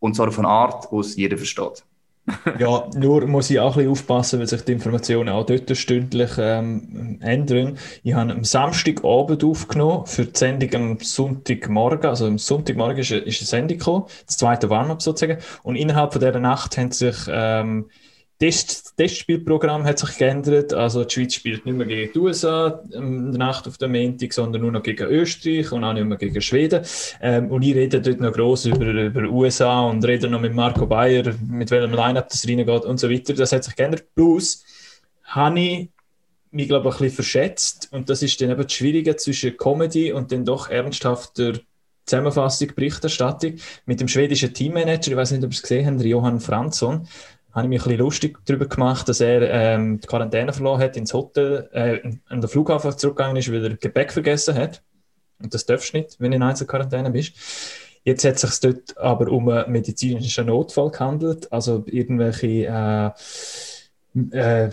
und 0.05 0.15
zwar 0.15 0.29
auf 0.29 0.39
eine 0.39 0.49
Art, 0.49 0.93
die 0.93 0.97
es 0.97 1.17
jeder 1.17 1.39
versteht. 1.39 1.83
ja, 2.59 2.91
nur 2.95 3.27
muss 3.27 3.49
ich 3.49 3.59
auch 3.59 3.73
ein 3.73 3.85
bisschen 3.85 3.93
aufpassen, 3.93 4.39
weil 4.39 4.47
sich 4.47 4.61
die 4.63 4.73
Informationen 4.73 5.31
auch 5.31 5.47
dort 5.47 5.75
stündlich 5.75 6.33
ähm, 6.37 7.19
ändern. 7.23 7.79
Ich 8.03 8.13
habe 8.13 8.31
am 8.31 8.45
Samstagabend 8.45 9.43
aufgenommen 9.43 10.05
für 10.05 10.27
die 10.27 10.39
Sendung 10.39 10.75
am 10.75 10.99
Sonntagmorgen. 11.01 12.05
Also 12.05 12.27
am 12.27 12.37
Sonntagmorgen 12.37 12.99
ist 12.99 13.13
eine, 13.13 13.21
ist 13.23 13.41
eine 13.41 13.47
Sendung 13.47 13.79
gekommen, 13.79 14.05
das 14.27 14.37
zweite 14.37 14.69
Warm-up 14.69 15.01
sozusagen. 15.01 15.41
Und 15.63 15.77
innerhalb 15.77 16.13
von 16.13 16.21
dieser 16.21 16.39
Nacht 16.39 16.77
haben 16.77 16.93
sich 16.93 17.17
ähm, 17.29 17.87
Test, 18.39 18.97
Testspielprogramm 18.97 19.85
hat 19.85 19.99
sich 19.99 20.19
geändert. 20.19 20.73
Also 20.73 21.05
die 21.05 21.15
Schweiz 21.15 21.35
spielt 21.35 21.65
nicht 21.65 21.77
mehr 21.77 21.87
gegen 21.87 22.13
die 22.13 22.19
USA 22.19 22.83
ähm, 22.93 23.27
in 23.27 23.33
der 23.33 23.39
Nacht 23.39 23.69
auf 23.69 23.79
der 23.79 23.89
Montag, 23.89 24.33
sondern 24.33 24.63
nur 24.63 24.73
noch 24.73 24.83
gegen 24.83 25.07
Österreich 25.07 25.71
und 25.71 25.85
auch 25.85 25.93
nicht 25.93 26.05
mehr 26.05 26.19
gegen 26.19 26.41
Schweden. 26.41 26.85
Ähm, 27.21 27.51
und 27.51 27.63
ich 27.63 27.75
rede 27.75 28.01
dort 28.01 28.21
noch 28.21 28.33
gross 28.33 28.67
über, 28.67 28.87
über 28.87 29.23
USA 29.23 29.83
und 29.83 30.05
rede 30.05 30.29
noch 30.29 30.41
mit 30.41 30.53
Marco 30.53 30.87
Bayer, 30.87 31.33
mit 31.49 31.71
welchem 31.71 31.95
Line-Up 31.95 32.29
das 32.29 32.47
reingeht 32.47 32.85
und 32.85 32.99
so 32.99 33.11
weiter. 33.11 33.35
Das 33.35 33.53
hat 33.53 33.65
sich 33.65 33.77
geändert. 33.77 34.05
Plus 34.15 34.65
habe 35.25 35.61
ich 35.61 35.89
mich, 36.51 36.69
glaube 36.69 36.89
ich, 36.89 36.95
ein 36.95 36.99
bisschen 36.99 37.15
verschätzt. 37.15 37.89
Und 37.93 38.09
das 38.09 38.23
ist 38.23 38.41
dann 38.41 38.51
eben 38.51 38.63
das 38.63 38.73
Schwierige 38.73 39.17
zwischen 39.17 39.57
Comedy 39.57 40.13
und 40.13 40.33
dann 40.33 40.45
doch 40.45 40.71
ernsthafter 40.71 41.55
Zusammenfassung, 42.07 42.69
Berichterstattung. 42.75 43.55
Mit 43.87 44.01
dem 44.01 44.09
schwedischen 44.09 44.53
Teammanager, 44.53 45.13
ich 45.13 45.17
weiß 45.17 45.33
nicht, 45.33 45.45
ob 45.45 45.51
ihr 45.51 45.55
es 45.55 45.63
gesehen 45.63 45.87
habt, 45.87 46.05
Johann 46.05 46.41
Fransson, 46.41 47.09
habe 47.55 47.67
ich 47.67 47.69
mich 47.69 47.81
ein 47.83 47.85
bisschen 47.85 47.99
lustig 47.99 48.39
darüber 48.47 48.67
gemacht, 48.67 49.09
dass 49.09 49.21
er 49.21 49.43
ähm, 49.43 50.01
die 50.01 50.07
Quarantäne 50.07 50.53
verloren 50.53 50.81
hat, 50.81 50.97
ins 50.97 51.15
Hotel, 51.15 51.69
äh, 51.73 52.01
an 52.29 52.41
den 52.41 52.49
Flughafen 52.49 52.97
zurückgegangen 52.99 53.37
ist, 53.37 53.51
weil 53.53 53.65
er 53.65 53.77
Gepäck 53.77 54.13
vergessen 54.13 54.57
hat. 54.57 54.83
Und 55.41 55.55
das 55.55 55.65
darfst 55.65 55.93
du 55.93 55.99
nicht, 55.99 56.17
wenn 56.19 56.33
du 56.33 56.37
in 56.37 56.43
Einzelquarantäne 56.43 57.11
bist. 57.11 57.35
Jetzt 58.03 58.25
hat 58.25 58.35
es 58.35 58.41
sich 58.41 58.61
dort 58.61 58.99
aber 58.99 59.31
um 59.31 59.49
einen 59.49 59.71
medizinischen 59.71 60.47
Notfall 60.47 60.91
gehandelt, 60.91 61.51
also 61.53 61.85
irgendwelche 61.87 62.67
äh, 62.67 63.11
äh, 64.37 64.71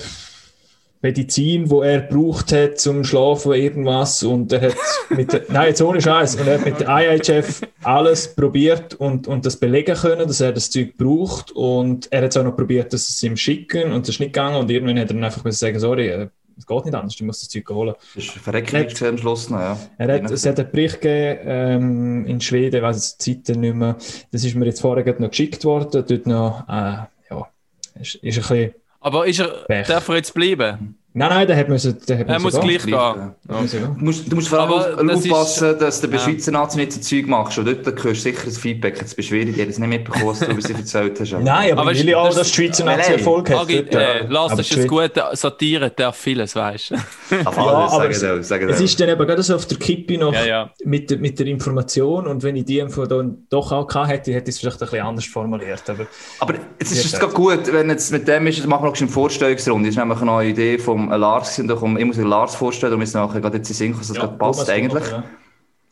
Medizin, 1.02 1.70
wo 1.70 1.82
er 1.82 2.02
braucht 2.02 2.52
hat 2.52 2.80
zum 2.80 3.04
Schlafen, 3.04 3.54
irgendwas. 3.54 4.22
Und 4.24 4.54
er 4.54 4.62
hat 4.62 4.76
mit 5.10 5.34
der, 5.34 5.44
nein, 5.50 5.70
jetzt 5.70 5.82
ohne 5.82 6.00
Scheiß. 6.00 6.36
Und 6.36 6.48
er 6.48 6.60
hat 6.60 6.66
mit 6.66 6.80
der 6.80 6.88
IHF 6.90 7.62
alles 7.84 8.36
probiert 8.36 8.94
und, 8.96 9.28
und 9.28 9.46
das 9.46 9.58
belegen 9.58 9.96
können, 9.96 10.28
dass 10.28 10.42
er 10.42 10.52
das 10.52 10.70
Zeug 10.70 10.96
braucht. 10.98 11.52
Und 11.52 12.12
er 12.12 12.24
hat 12.24 12.32
es 12.32 12.38
auch 12.38 12.44
noch 12.44 12.56
probiert, 12.56 12.94
dass 12.94 13.10
es 13.10 13.22
ihm 13.24 13.36
schicken 13.36 13.92
und 13.92 14.08
das 14.08 14.16
ist 14.16 14.20
nicht 14.20 14.34
gegangen. 14.34 14.58
Und 14.58 14.70
irgendwann 14.70 15.00
hat 15.00 15.10
er 15.10 15.16
dann 15.16 15.24
einfach 15.24 15.52
sagen, 15.52 15.80
sorry, 15.80 16.08
äh, 16.08 16.28
es 16.58 16.68
geht 16.68 16.86
nicht 16.86 16.94
anders, 16.94 17.16
du 17.16 17.26
musst 17.26 17.42
das 17.42 17.50
Zeug 17.50 17.68
holen. 17.70 17.96
Das 18.14 18.24
ist 18.24 18.34
verreckt 18.34 18.72
noch, 18.72 19.60
ja. 19.60 19.78
Er 19.98 20.14
hat, 20.14 20.30
es 20.30 20.46
hat 20.46 20.60
einen 20.60 20.70
Bericht 20.72 21.02
gegeben 21.02 21.40
ähm, 21.46 22.26
in 22.28 22.42
Schweden, 22.42 22.76
ich 22.76 22.82
weiß 22.84 23.18
die 23.18 23.42
Zeiten 23.42 23.62
nicht 23.62 23.76
mehr. 23.76 23.98
Das 24.32 24.44
ist 24.44 24.56
mir 24.56 24.66
jetzt 24.66 24.82
vorher 24.82 25.20
noch 25.20 25.30
geschickt 25.30 25.66
worden. 25.66 26.06
Dort 26.08 26.28
noch, 26.28 26.68
äh, 26.70 26.98
ja, 27.32 27.48
ist, 28.00 28.16
ist 28.16 28.38
ein 28.38 28.42
bisschen 28.42 28.74
Aber 29.02 29.26
ist 29.28 29.40
er, 29.40 29.48
Pech. 29.66 29.88
darf 29.88 30.08
er 30.08 30.16
jetzt 30.16 30.34
bleiben? 30.34 30.98
Nein, 31.14 31.30
nein, 31.30 31.46
der 31.48 31.58
hat 31.58 31.68
müssen, 31.68 31.98
der 32.08 32.20
hat 32.20 32.30
Er 32.30 32.40
muss 32.40 32.54
gehen. 32.54 32.62
gleich 32.70 32.84
gehen. 32.84 32.94
Ja. 32.94 33.34
Ja. 33.50 33.62
Du 33.98 34.06
musst, 34.06 34.32
du 34.32 34.36
musst 34.36 34.48
vor 34.48 34.60
allem 34.60 34.72
Aber 34.72 34.94
auf- 34.98 35.06
das 35.08 35.26
ist- 35.26 35.32
aufpassen, 35.32 35.80
dass 35.80 36.00
du 36.00 36.08
bei 36.08 36.16
ja. 36.16 36.24
Schweizer 36.24 36.52
Nazi 36.52 36.78
nicht 36.78 36.94
so 36.94 37.02
Zeug 37.02 37.28
machst. 37.28 37.58
Und 37.58 37.66
dort 37.66 37.86
hörst 37.86 38.06
du 38.06 38.30
sicher 38.30 38.44
das 38.46 38.58
Feedback. 38.58 38.98
Jetzt 38.98 39.16
bist 39.18 39.30
du 39.30 39.34
schwierig, 39.36 39.60
haben 39.60 39.70
es 39.70 39.78
nicht 39.78 39.90
mitbekommen, 39.90 40.28
was 40.28 40.40
du 40.40 40.46
über 40.46 40.62
sie 40.62 40.72
erzählt 40.74 41.20
hast. 41.20 41.34
Nein, 41.34 41.74
aber, 41.74 41.82
Aber 41.82 41.92
ich 41.92 42.00
will 42.04 42.10
ja 42.12 42.18
auch, 42.18 42.28
das- 42.28 42.36
dass 42.36 42.48
die 42.48 42.54
Schweizer 42.54 42.86
Nazi 42.86 43.10
nein. 43.10 43.20
Erfolg 43.20 43.50
hat. 43.50 43.58
Agi, 43.60 43.76
dort, 43.84 43.94
ja. 43.94 44.00
äh, 44.00 44.26
Lars, 44.28 44.52
das 44.56 44.60
ist 44.62 44.74
Schweiz- 44.74 44.88
gut. 44.88 45.12
Satire 45.34 45.90
darf 45.94 46.16
vieles, 46.16 46.56
weißt 46.56 46.92
du. 46.92 46.96
Auf 46.96 47.58
Ja, 47.58 47.64
alles, 47.66 47.92
aber 47.94 48.04
sag 48.04 48.10
es, 48.12 48.16
ich 48.16 48.22
dir, 48.30 48.44
sag 48.44 48.62
ich 48.62 48.70
es 48.70 48.80
ist 48.82 49.00
dann 49.02 49.10
eben 49.10 49.28
gerade 49.28 49.44
so 49.44 49.56
auf 49.56 49.66
der 49.66 49.78
Kippe 49.80 50.18
noch 50.18 50.34
Ja, 50.34 50.46
ja. 50.46 50.70
Mit, 50.86 51.10
der- 51.10 51.18
mit 51.18 51.38
der 51.40 51.48
Information 51.48 52.26
und 52.26 52.42
wenn 52.44 52.56
ich 52.56 52.64
die 52.64 52.80
Info 52.80 53.06
dann 53.06 53.46
doch 53.50 53.74
auch 53.74 53.86
gehabt 53.86 54.08
hätte, 54.10 54.32
hätte 54.32 54.50
ich 54.50 54.56
es 54.56 54.60
vielleicht 54.62 54.82
ein 54.82 54.88
bisschen 54.88 55.06
anders 55.06 55.26
formuliert. 55.26 55.84
Aber 55.90 56.06
Aber 56.40 56.54
jetzt 56.80 56.92
ist 56.94 57.04
Ja, 57.04 57.16
es 57.16 57.20
gerade 57.20 57.34
gut, 57.34 57.74
wenn 57.74 57.90
jetzt 57.90 58.12
mit 58.14 58.26
dem 58.30 58.48
ist, 58.48 58.60
das 58.60 58.66
machen 58.66 58.84
wir 58.86 58.90
noch 58.92 58.98
eine 58.98 59.10
Vorstellungsrunde. 59.10 59.90
Das 59.90 59.96
ist 59.96 60.00
nämlich 60.00 60.18
eine 60.18 60.26
neue 60.26 60.50
Idee 60.50 60.80
vom 60.80 61.01
Lars 61.10 61.56
gewesen. 61.56 61.68
Da 61.68 61.76
kommt, 61.76 62.00
ich 62.00 62.06
muss 62.06 62.18
den 62.18 62.28
Lars 62.28 62.56
vorstellen, 62.56 62.94
und 62.94 63.00
wir 63.00 63.08
sind 63.08 63.22
nachher 63.22 63.42
gerade 63.42 63.58
jetzt 63.58 63.70
in 63.70 63.76
Sinn, 63.76 63.98
dass 63.98 64.08
das 64.08 64.18
ja, 64.18 64.24
gerade 64.24 64.38
passt 64.38 64.70
eigentlich. 64.70 65.04
Thomas, 65.04 65.24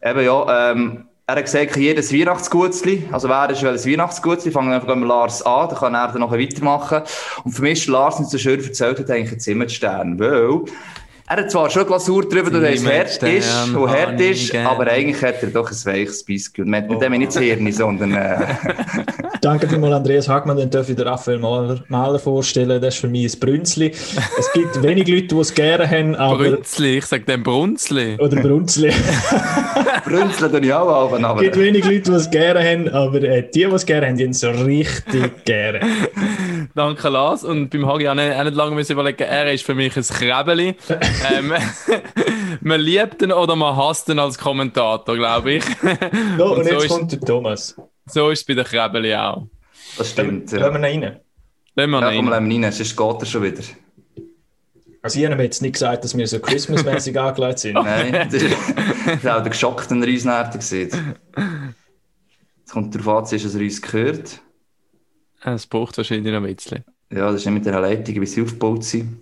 ja. 0.02 0.12
Eben 0.12 0.26
ja, 0.26 0.72
ähm, 0.72 1.06
er 1.30 1.36
hat 1.36 1.46
gesagt, 1.46 1.78
jedes 1.78 2.12
Weihnachtsgutzli, 2.12 3.08
also 3.12 3.30
wer 3.30 3.50
ist 3.52 3.62
welches 3.62 3.86
Weihnachtsgutzli, 3.86 4.52
fangen 4.52 4.70
wir 4.70 4.76
einfach 4.76 4.96
mit 4.96 5.08
Lars 5.08 5.44
an, 5.44 5.70
dann 5.70 5.78
kann 5.78 5.94
er 5.94 6.08
dann 6.08 6.22
noch 6.22 6.32
weitermachen. 6.32 7.04
Und 7.44 7.52
für 7.52 7.62
mich 7.62 7.82
ist 7.82 7.88
Lars 7.88 8.18
nicht 8.20 8.32
so 8.32 8.40
schön 8.40 8.64
erzählt, 8.64 8.98
hat 8.98 9.12
eigentlich 9.12 9.34
ein 9.34 9.40
Zimmerstern, 9.40 10.20
weil 10.20 10.62
er 11.30 11.38
hat 11.38 11.52
zwar 11.52 11.70
schon 11.70 11.86
Glasur 11.86 12.28
drüber, 12.28 12.50
dass 12.50 12.82
es 12.82 12.86
hart 12.86 13.24
ist 13.24 13.76
und 13.76 13.90
hart 13.90 14.20
ist, 14.20 14.56
aber 14.56 14.88
eigentlich 14.88 15.22
hat 15.22 15.44
er 15.44 15.50
doch 15.50 15.70
ein 15.70 15.86
weiches 15.86 16.24
Biskuit. 16.24 16.66
Und 16.66 16.72
mit, 16.72 16.90
mit 16.90 17.02
dem 17.02 17.14
nicht 17.14 17.36
das 17.36 17.38
Hirn, 17.38 17.72
sondern 17.72 18.14
äh, 18.14 18.40
Danke 19.42 19.70
vielmals, 19.70 19.94
Andreas 19.94 20.28
Hagmann. 20.28 20.58
Dann 20.58 20.72
darf 20.72 20.90
ich 20.90 20.96
den 20.96 21.08
Raphael 21.08 21.38
Mahler, 21.38 21.84
Mahler 21.88 22.18
vorstellen. 22.18 22.82
Das 22.82 22.96
ist 22.96 23.02
für 23.02 23.08
mich 23.08 23.32
ein 23.32 23.40
Brünzli. 23.40 23.92
Es 24.40 24.52
gibt 24.54 24.82
wenig 24.84 25.08
Leute, 25.08 25.28
die 25.28 25.36
es 25.38 25.54
gerne 25.54 25.90
haben, 25.90 26.16
aber. 26.16 26.50
Brunzli, 26.50 26.98
ich 26.98 27.06
sag 27.06 27.26
dem 27.28 27.44
Brunzli. 27.44 28.18
Oder 28.20 28.42
Brunzli. 28.42 28.92
Brünzeln 30.06 30.52
tue 30.52 30.62
ich 30.62 30.74
auch 30.74 31.14
ab, 31.14 31.24
aber... 31.24 31.36
Es 31.36 31.42
gibt 31.44 31.58
wenig 31.58 31.86
Leute, 31.86 32.02
die 32.02 32.12
es 32.12 32.30
gerne 32.30 32.64
haben, 32.64 32.90
aber 32.90 33.22
äh, 33.22 33.44
die, 33.44 33.66
die 33.66 33.66
es 33.66 33.86
gerne 33.86 34.08
haben, 34.08 34.18
die 34.18 34.24
haben 34.24 34.32
es 34.32 34.40
so 34.40 34.50
richtig 34.50 35.46
gerne. 35.46 35.80
Danke, 36.76 37.10
Lars. 37.10 37.44
Und 37.44 37.70
beim 37.70 37.86
Hagi 37.88 38.08
auch 38.08 38.14
nicht, 38.16 38.36
auch 38.36 38.44
nicht 38.44 38.56
lange 38.56 38.76
müssen 38.76 38.94
überlegen, 38.94 39.24
er 39.24 39.52
ist 39.54 39.66
für 39.66 39.76
mich 39.76 39.96
ein 39.96 40.04
Krebeli. 40.04 40.76
ähm, 41.34 41.54
man 42.62 42.80
liebt 42.82 43.22
ihn 43.22 43.32
oder 43.32 43.56
man 43.56 43.76
hasst 43.76 44.10
ihn 44.10 44.20
als 44.20 44.38
Kommentator, 44.38 45.16
glaube 45.16 45.54
ich. 45.54 45.64
So, 46.38 46.56
und, 46.56 46.64
so 46.66 46.72
jetzt 46.72 46.84
ist- 46.86 46.90
kommt 46.90 47.12
der 47.12 47.22
Thomas. 47.22 47.76
So 48.06 48.30
ist 48.30 48.40
es 48.40 48.46
bei 48.46 48.54
den 48.56 48.66
Krebeli 48.66 49.14
auch. 49.16 49.48
Das 49.98 50.12
stimmt, 50.12 50.52
ja. 50.52 50.60
wir 50.82 50.90
ihn 50.90 51.04
rein. 51.04 51.20
Lassen 51.76 51.92
wir 51.92 52.02
Ja, 52.02 52.12
ihn 52.12 52.18
komm, 52.26 52.34
rein. 52.34 52.44
lass 52.46 52.56
ihn 52.56 52.64
rein, 52.64 52.72
sonst 52.72 52.98
geht 52.98 53.22
er 53.22 53.26
schon 53.26 53.44
wieder. 53.44 53.64
Also, 55.02 55.20
ich 55.20 55.26
habe 55.26 55.36
mir 55.38 55.44
jetzt 55.44 55.62
nicht 55.62 55.74
gesagt, 55.74 56.04
dass 56.04 56.18
wir 56.18 56.28
so 56.28 56.40
Christmas-mäßig 56.40 57.18
angelegt 57.20 57.60
sind. 57.60 57.76
Nein, 57.76 58.12
das 58.32 58.34
ist 58.34 58.44
ist 58.44 59.28
auch 59.28 59.42
der 59.42 59.50
geschockte 59.50 59.96
gesehen. 59.98 61.16
Jetzt 62.58 62.72
kommt 62.72 62.94
darauf 62.96 63.08
an, 63.32 63.38
dass 63.40 63.56
er 63.56 63.62
uns 63.62 63.82
gehört. 63.82 64.42
Es 65.44 65.66
braucht 65.68 65.98
wahrscheinlich 65.98 66.34
noch 66.34 66.42
ein 66.44 66.56
bisschen. 66.56 66.84
Ja, 67.12 67.28
das 67.32 67.36
ist 67.42 67.46
nicht 67.46 67.54
mit 67.56 67.66
der 67.66 67.80
Leitung, 67.80 68.22
wie 68.22 68.26
sie 68.26 68.42
aufgebaut 68.42 68.84
sind. 68.84 69.20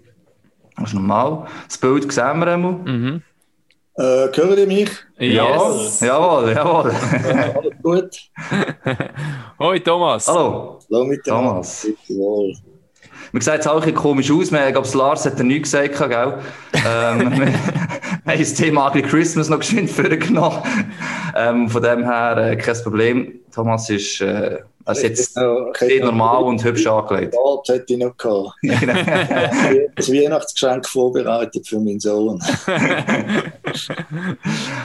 Das 0.75 0.89
ist 0.89 0.93
normal. 0.93 1.47
Das 1.67 1.77
Bild 1.77 2.11
sehen 2.11 2.39
wir 2.39 2.47
einmal. 2.47 2.73
Mhm. 2.73 3.21
Äh, 3.95 4.01
hören 4.35 4.57
ihr 4.59 4.67
mich? 4.67 4.89
Yes. 5.17 6.01
jawohl, 6.01 6.51
jawohl. 6.53 6.91
Ja, 6.93 7.55
alles 7.55 7.73
gut. 7.81 8.29
Hoi, 9.59 9.79
Thomas. 9.79 10.27
Hallo, 10.27 10.79
Hallo. 10.91 11.15
Thomas. 11.25 11.87
Bitte 11.87 12.19
wohl. 12.19 12.53
Man 13.31 13.41
sieht 13.41 13.55
es 13.59 13.67
auch 13.67 13.83
ein 13.85 13.93
komisch 13.95 14.31
aus. 14.31 14.51
Man- 14.51 14.67
Ich 14.67 14.73
glaube, 14.73 14.97
Lars 14.97 15.25
hat 15.25 15.37
er 15.39 15.43
nichts 15.43 15.71
gesagt, 15.71 15.97
gell? 15.97 16.37
ähm, 16.73 17.31
wir, 17.31 17.47
wir 18.23 18.33
haben 18.33 18.39
das 18.39 18.53
Thema 18.53 18.87
Ugly 18.89 19.01
Christmas 19.01 19.49
noch 19.49 19.59
geschwind 19.59 19.89
vorgenommen. 19.89 20.61
Ähm, 21.35 21.67
von 21.69 21.81
dem 21.81 22.03
her 22.03 22.37
äh, 22.37 22.55
kein 22.55 22.75
Problem. 22.83 23.39
Thomas 23.53 23.89
ist, 23.89 24.21
äh, 24.21 24.59
er 24.87 24.93
ist 24.93 25.03
jetzt 25.03 25.35
hätte 25.35 25.85
sehr 25.85 26.05
normal 26.05 26.43
und 26.43 26.63
hübsch 26.63 26.87
angelegt. 26.87 27.35
Das 27.35 27.75
hätte 27.75 27.93
ich 27.93 27.99
noch 27.99 28.15
gehabt. 28.15 28.53
Das 29.95 30.11
Weihnachtsgeschenk 30.11 30.87
vorbereitet 30.87 31.67
für 31.67 31.79
meinen 31.79 31.99
Sohn. 31.99 32.41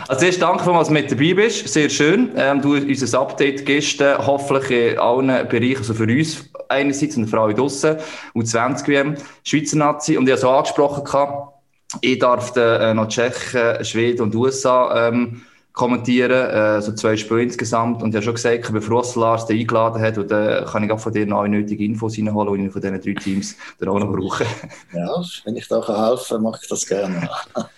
Also 0.09 0.27
erst 0.27 0.43
danke, 0.43 0.65
dass 0.65 0.89
du 0.89 0.93
mit 0.93 1.11
dabei 1.11 1.35
bist. 1.35 1.69
Sehr 1.69 1.89
schön. 1.89 2.31
Ähm, 2.37 2.61
du 2.61 2.75
unser 2.75 3.21
Update 3.21 3.67
äh, 3.69 4.15
hoffentlich 4.19 4.93
in 4.93 4.99
allen 4.99 5.49
Bereichen, 5.49 5.79
also 5.79 5.95
für 5.95 6.05
uns 6.05 6.51
einerseits 6.69 7.17
und 7.17 7.29
für 7.29 7.41
alle 7.41 7.55
draussen, 7.55 7.97
U20 8.35 8.89
WM, 8.89 9.17
Schweizer 9.45 9.77
Nazi. 9.77 10.17
Und 10.17 10.27
ich 10.27 10.33
habe 10.33 10.41
so 10.41 10.51
angesprochen, 10.51 11.05
gehabt, 11.05 11.55
ich 12.01 12.19
darf 12.19 12.53
dann, 12.53 12.81
äh, 12.81 12.95
noch 12.95 13.09
Tschechen, 13.09 13.85
Schweden 13.85 14.23
und 14.23 14.35
USA 14.35 15.09
ähm, 15.09 15.43
kommentieren, 15.73 16.31
äh, 16.31 16.83
so 16.83 16.93
zwei 16.93 17.17
Spiele 17.17 17.43
insgesamt. 17.43 18.03
Und 18.03 18.11
ich 18.11 18.17
habe 18.17 18.25
schon 18.25 18.35
gesagt, 18.35 18.73
bevor 18.73 19.01
es 19.01 19.15
Lars 19.17 19.47
den 19.47 19.59
eingeladen 19.59 20.03
hat, 20.03 20.19
und 20.19 20.31
dann 20.31 20.67
kann 20.67 20.85
ich 20.85 20.91
auch 20.91 21.01
von 21.01 21.13
dir 21.13 21.27
noch 21.27 21.47
nötige 21.47 21.85
Infos 21.85 22.19
reinholen, 22.19 22.61
die 22.61 22.67
ich 22.67 22.73
von 22.73 22.83
diesen 22.83 23.01
drei 23.01 23.15
Teams 23.15 23.57
dann 23.79 23.89
auch 23.89 23.99
noch 23.99 24.13
brauche. 24.13 24.45
Ja, 24.95 25.23
wenn 25.45 25.57
ich 25.57 25.67
da 25.69 25.81
kann 25.81 25.97
helfen 25.97 26.37
kann, 26.37 26.43
mache 26.43 26.61
ich 26.63 26.69
das 26.69 26.87
gerne. 26.87 27.29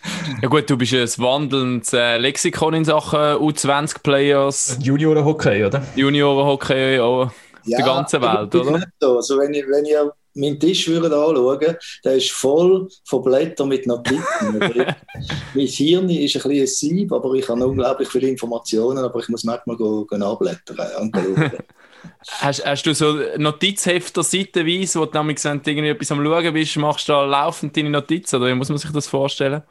Ja 0.42 0.48
gut, 0.48 0.68
du 0.68 0.76
bist 0.76 0.94
ein 0.94 1.22
wandelndes 1.22 1.92
äh, 1.92 2.16
Lexikon 2.16 2.74
in 2.74 2.84
Sachen 2.84 3.18
U20-Players, 3.18 4.78
Junioren-Hockey, 4.80 5.64
oder? 5.64 5.82
Junioren-Hockey, 5.96 6.98
auch 6.98 7.26
auf 7.26 7.32
der 7.66 7.84
ganzen 7.84 8.22
Welt, 8.22 8.54
oder? 8.54 8.82
So. 9.00 9.16
Also 9.16 9.38
wenn 9.38 9.52
ich, 9.52 9.64
wenn 9.68 9.84
ich 9.84 9.96
meinen 10.34 10.58
Tisch 10.58 10.88
würde 10.88 11.06
anschauen, 11.06 11.76
der 12.04 12.16
ist 12.16 12.30
voll 12.32 12.88
von 13.04 13.22
Blättern 13.22 13.68
mit 13.68 13.86
Notizen. 13.86 14.58
mein 15.54 15.66
Hirn 15.66 16.10
ist 16.10 16.36
ein 16.36 16.42
bisschen 16.42 16.50
ein 16.50 16.66
Sieb, 16.66 17.12
aber 17.12 17.32
ich 17.34 17.48
habe 17.48 17.66
unglaublich 17.66 18.08
viele 18.08 18.28
Informationen, 18.28 19.04
aber 19.04 19.20
ich 19.20 19.28
muss 19.28 19.44
manchmal 19.44 19.76
go, 19.76 20.04
go 20.04 20.16
schauen. 20.18 21.52
Hast, 22.28 22.64
hast 22.66 22.82
du 22.84 22.94
so 22.94 23.18
Notizhefter 23.38 24.22
seitenweise, 24.22 25.00
wo 25.00 25.06
du 25.06 25.16
nämlich 25.16 25.42
irgendwie 25.42 25.88
etwas 25.88 26.12
am 26.12 26.22
Schauen 26.22 26.52
bist, 26.52 26.76
machst 26.76 27.08
du 27.08 27.12
da 27.12 27.24
laufend 27.24 27.74
deine 27.76 27.88
Notizen, 27.88 28.36
oder 28.36 28.48
wie 28.48 28.54
muss 28.54 28.68
man 28.68 28.76
sich 28.76 28.90
das 28.92 29.06
vorstellen? 29.06 29.62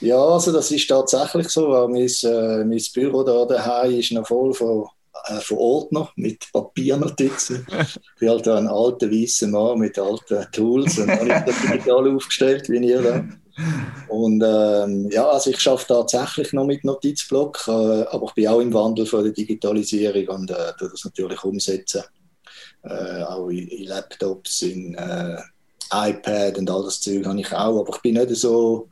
Ja, 0.00 0.18
also 0.18 0.52
das 0.52 0.70
ist 0.70 0.88
tatsächlich 0.88 1.48
so, 1.48 1.68
weil 1.70 1.88
mein, 1.88 2.08
äh, 2.24 2.64
mein 2.64 2.82
Büro 2.92 3.22
da 3.22 3.44
daheim 3.44 3.98
ist 3.98 4.12
noch 4.12 4.26
voll 4.26 4.52
von, 4.52 4.86
äh, 5.28 5.40
von 5.40 5.58
Ordner 5.58 6.10
mit 6.16 6.46
Papiernotizen. 6.52 7.66
ich 7.68 8.18
bin 8.18 8.28
halt 8.30 8.48
ein 8.48 8.68
alter 8.68 9.10
weißer 9.10 9.48
Mann 9.48 9.78
mit 9.78 9.98
alten 9.98 10.46
Tools 10.52 10.98
und 10.98 11.10
habe 11.10 11.28
ich 11.28 11.56
digital 11.70 12.14
aufgestellt, 12.14 12.68
wie 12.68 12.86
ihr 12.86 13.02
da. 13.02 13.24
Und 14.08 14.42
ähm, 14.44 15.10
ja, 15.10 15.28
also 15.28 15.50
ich 15.50 15.66
arbeite 15.68 15.88
tatsächlich 15.88 16.52
noch 16.52 16.64
mit 16.64 16.84
Notizblock, 16.84 17.64
äh, 17.68 17.70
aber 17.70 18.26
ich 18.28 18.34
bin 18.34 18.48
auch 18.48 18.60
im 18.60 18.72
Wandel 18.72 19.06
von 19.06 19.24
der 19.24 19.32
Digitalisierung 19.32 20.28
und 20.28 20.50
äh, 20.50 20.72
das 20.78 21.04
natürlich 21.04 21.44
umsetzen. 21.44 22.02
Äh, 22.82 23.22
auch 23.22 23.48
in, 23.48 23.68
in 23.68 23.84
Laptops, 23.84 24.62
in 24.62 24.94
äh, 24.94 25.36
iPad 25.92 26.58
und 26.58 26.70
all 26.70 26.84
das 26.84 27.00
Zeug 27.00 27.26
habe 27.26 27.40
ich 27.40 27.52
auch, 27.52 27.80
aber 27.80 27.94
ich 27.94 28.02
bin 28.02 28.14
nicht 28.14 28.34
so 28.36 28.88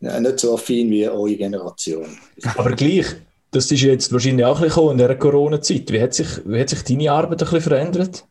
ja, 0.00 0.18
nicht 0.18 0.40
so 0.40 0.54
affin 0.54 0.90
wie 0.90 1.08
eure 1.08 1.36
Generation. 1.36 2.18
Aber 2.56 2.72
gleich, 2.72 3.06
das 3.50 3.70
ist 3.70 3.82
jetzt 3.82 4.12
wahrscheinlich 4.12 4.44
auch 4.44 4.60
ein 4.60 4.64
bisschen 4.68 4.90
in 4.90 4.98
dieser 4.98 5.16
Corona-Zeit. 5.16 5.90
Wie 5.90 6.00
hat 6.00 6.14
sich, 6.14 6.28
wie 6.44 6.60
hat 6.60 6.68
sich 6.68 6.82
deine 6.82 7.10
Arbeit 7.10 7.32
ein 7.32 7.38
bisschen 7.38 7.60
verändert? 7.60 8.24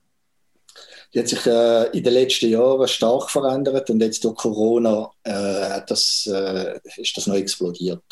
Die 1.13 1.19
hat 1.19 1.27
sich 1.27 1.45
äh, 1.45 1.89
in 1.97 2.03
den 2.03 2.13
letzten 2.13 2.49
Jahren 2.49 2.87
stark 2.87 3.29
verändert 3.29 3.89
und 3.89 4.01
jetzt 4.01 4.23
durch 4.23 4.35
Corona 4.35 5.09
äh, 5.23 5.81
das, 5.87 6.29
äh, 6.31 6.79
ist 6.97 7.17
das 7.17 7.27
noch 7.27 7.35
explodiert. 7.35 8.03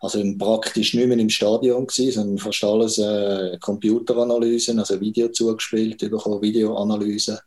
Also 0.00 0.18
im- 0.18 0.38
praktisch 0.38 0.94
nicht 0.94 1.06
mehr 1.06 1.18
im 1.18 1.28
Stadion 1.28 1.86
gewesen, 1.86 2.12
sondern 2.12 2.38
fast 2.38 2.64
alles 2.64 2.98
äh, 2.98 3.58
Computeranalysen, 3.60 4.78
also 4.78 5.00
Video 5.00 5.28
zugespielt, 5.28 5.98
bekommen 5.98 6.42
Videoanalyse. 6.42 7.38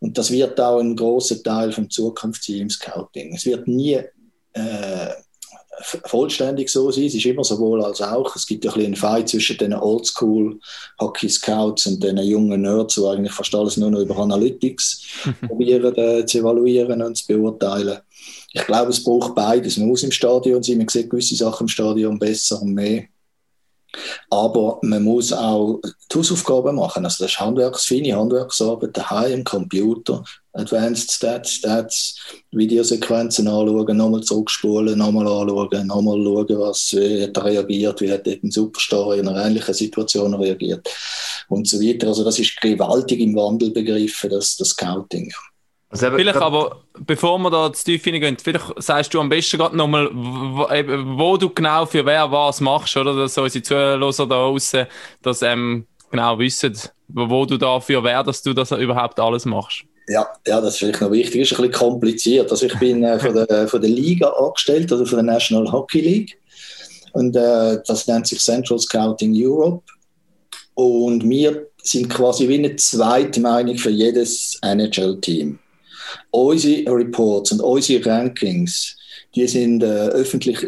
Und 0.00 0.16
das 0.16 0.30
wird 0.30 0.60
auch 0.60 0.78
ein 0.78 0.94
großer 0.94 1.42
Teil 1.42 1.72
vom 1.72 1.90
Zukunft 1.90 2.44
sein 2.44 2.58
im 2.58 2.70
Scouting. 2.70 3.34
Es 3.34 3.46
wird 3.46 3.66
nie 3.66 3.94
äh, 4.52 5.08
vollständig 5.80 6.68
so 6.68 6.90
sein. 6.90 7.04
Es 7.04 7.14
ist 7.14 7.24
immer 7.26 7.44
sowohl 7.44 7.84
als 7.84 8.00
auch. 8.00 8.34
Es 8.34 8.44
gibt 8.46 8.66
ein 8.66 8.72
bisschen 8.72 8.86
einen 8.86 8.96
Fight 8.96 9.28
zwischen 9.28 9.58
den 9.58 9.74
Oldschool-Hockey-Scouts 9.74 11.86
und 11.86 12.02
den 12.02 12.18
jungen 12.18 12.62
Nerds, 12.62 12.96
die 12.96 13.04
eigentlich 13.04 13.32
fast 13.32 13.54
alles 13.54 13.76
nur 13.76 13.90
noch 13.90 14.00
über 14.00 14.16
Analytics 14.18 15.02
probieren 15.46 15.94
äh, 15.96 16.26
zu 16.26 16.38
evaluieren 16.38 17.00
und 17.02 17.16
zu 17.16 17.26
beurteilen. 17.26 17.98
Ich 18.52 18.64
glaube, 18.64 18.90
es 18.90 19.04
braucht 19.04 19.34
beides. 19.34 19.76
Man 19.76 19.88
muss 19.88 20.02
im 20.02 20.10
Stadion 20.10 20.62
sein, 20.62 20.78
man 20.78 20.88
sieht 20.88 21.10
gewisse 21.10 21.36
Sachen 21.36 21.64
im 21.64 21.68
Stadion 21.68 22.18
besser 22.18 22.62
und 22.62 22.72
mehr. 22.74 23.04
Aber 24.30 24.78
man 24.82 25.02
muss 25.02 25.32
auch 25.32 25.80
die 26.12 26.18
Hausaufgaben 26.18 26.76
machen. 26.76 27.04
Also 27.04 27.24
das 27.24 27.32
ist 27.32 27.40
Handwerks, 27.40 27.86
feine 27.86 28.16
Handwerksarbeit 28.16 28.96
daheim 28.96 29.34
am 29.34 29.44
Computer, 29.44 30.24
Advanced 30.58 31.12
Stats, 31.12 31.52
Stats, 31.52 32.20
Videosequenzen 32.50 33.46
anschauen, 33.46 33.96
nochmal 33.96 34.22
zurückspulen, 34.22 34.98
nochmal 34.98 35.26
anschauen, 35.26 35.86
nochmal 35.86 36.22
schauen, 36.22 36.58
was 36.58 36.92
wie 36.94 37.22
hat 37.22 37.36
er 37.36 37.44
reagiert, 37.44 38.00
wie 38.00 38.10
hat 38.10 38.26
ein 38.26 38.50
Superstar 38.50 39.14
in 39.14 39.28
einer 39.28 39.46
ähnlichen 39.46 39.74
Situation 39.74 40.34
reagiert 40.34 40.88
und 41.48 41.68
so 41.68 41.80
weiter. 41.80 42.08
Also 42.08 42.24
das 42.24 42.38
ist 42.38 42.60
gewaltig 42.60 43.20
im 43.20 43.36
Wandel 43.36 43.70
begriffen, 43.70 44.30
das, 44.30 44.56
das 44.56 44.70
Scouting. 44.70 45.32
Also 45.90 46.10
vielleicht 46.10 46.36
aber, 46.36 46.82
bevor 46.98 47.38
wir 47.38 47.50
da 47.50 47.72
zu 47.72 47.84
tief 47.84 48.04
hineingehen, 48.04 48.36
vielleicht 48.36 48.82
sagst 48.82 49.14
du 49.14 49.20
am 49.20 49.30
besten 49.30 49.56
gerade 49.56 49.74
nochmal, 49.74 50.10
wo, 50.12 50.66
wo, 51.18 51.36
du 51.38 51.48
genau 51.48 51.86
für 51.86 52.04
wer 52.04 52.30
was 52.30 52.60
machst, 52.60 52.94
oder? 52.96 53.16
Dass 53.16 53.38
unsere 53.38 53.62
Zuhörer 53.62 53.98
da 53.98 54.24
draußen 54.26 54.86
das 55.22 55.40
ähm, 55.40 55.86
genau 56.10 56.38
wissen, 56.38 56.76
wo, 57.08 57.30
wo 57.30 57.46
du 57.46 57.56
da 57.56 57.80
für 57.80 58.04
wer, 58.04 58.22
dass 58.22 58.42
du 58.42 58.52
das 58.52 58.70
überhaupt 58.72 59.18
alles 59.18 59.46
machst. 59.46 59.87
Ja, 60.08 60.26
ja, 60.46 60.60
das 60.60 60.74
ist 60.74 60.78
vielleicht 60.78 61.02
noch 61.02 61.12
wichtig. 61.12 61.42
Das 61.42 61.52
ist 61.52 61.58
ein 61.58 61.68
bisschen 61.68 61.88
kompliziert. 61.88 62.50
Also 62.50 62.64
ich 62.64 62.78
bin 62.78 63.04
äh, 63.04 63.18
von, 63.18 63.34
der, 63.34 63.68
von 63.68 63.80
der 63.80 63.90
Liga 63.90 64.28
angestellt, 64.28 64.90
oder 64.90 65.04
von 65.04 65.16
der 65.18 65.34
National 65.34 65.70
Hockey 65.70 66.00
League. 66.00 66.38
Und 67.12 67.36
äh, 67.36 67.78
das 67.86 68.06
nennt 68.06 68.26
sich 68.26 68.40
Central 68.40 68.78
Scouting 68.78 69.34
Europe. 69.36 69.84
Und 70.74 71.28
wir 71.28 71.66
sind 71.82 72.08
quasi 72.08 72.48
wie 72.48 72.58
eine 72.58 72.74
zweite 72.76 73.40
Meinung 73.40 73.76
für 73.76 73.90
jedes 73.90 74.58
NHL-Team. 74.62 75.58
Unsere 76.30 76.90
Reports 76.90 77.52
und 77.52 77.60
unsere 77.60 78.06
Rankings, 78.06 78.96
die 79.34 79.46
sind 79.46 79.82
äh, 79.82 80.08
öffentlich 80.08 80.64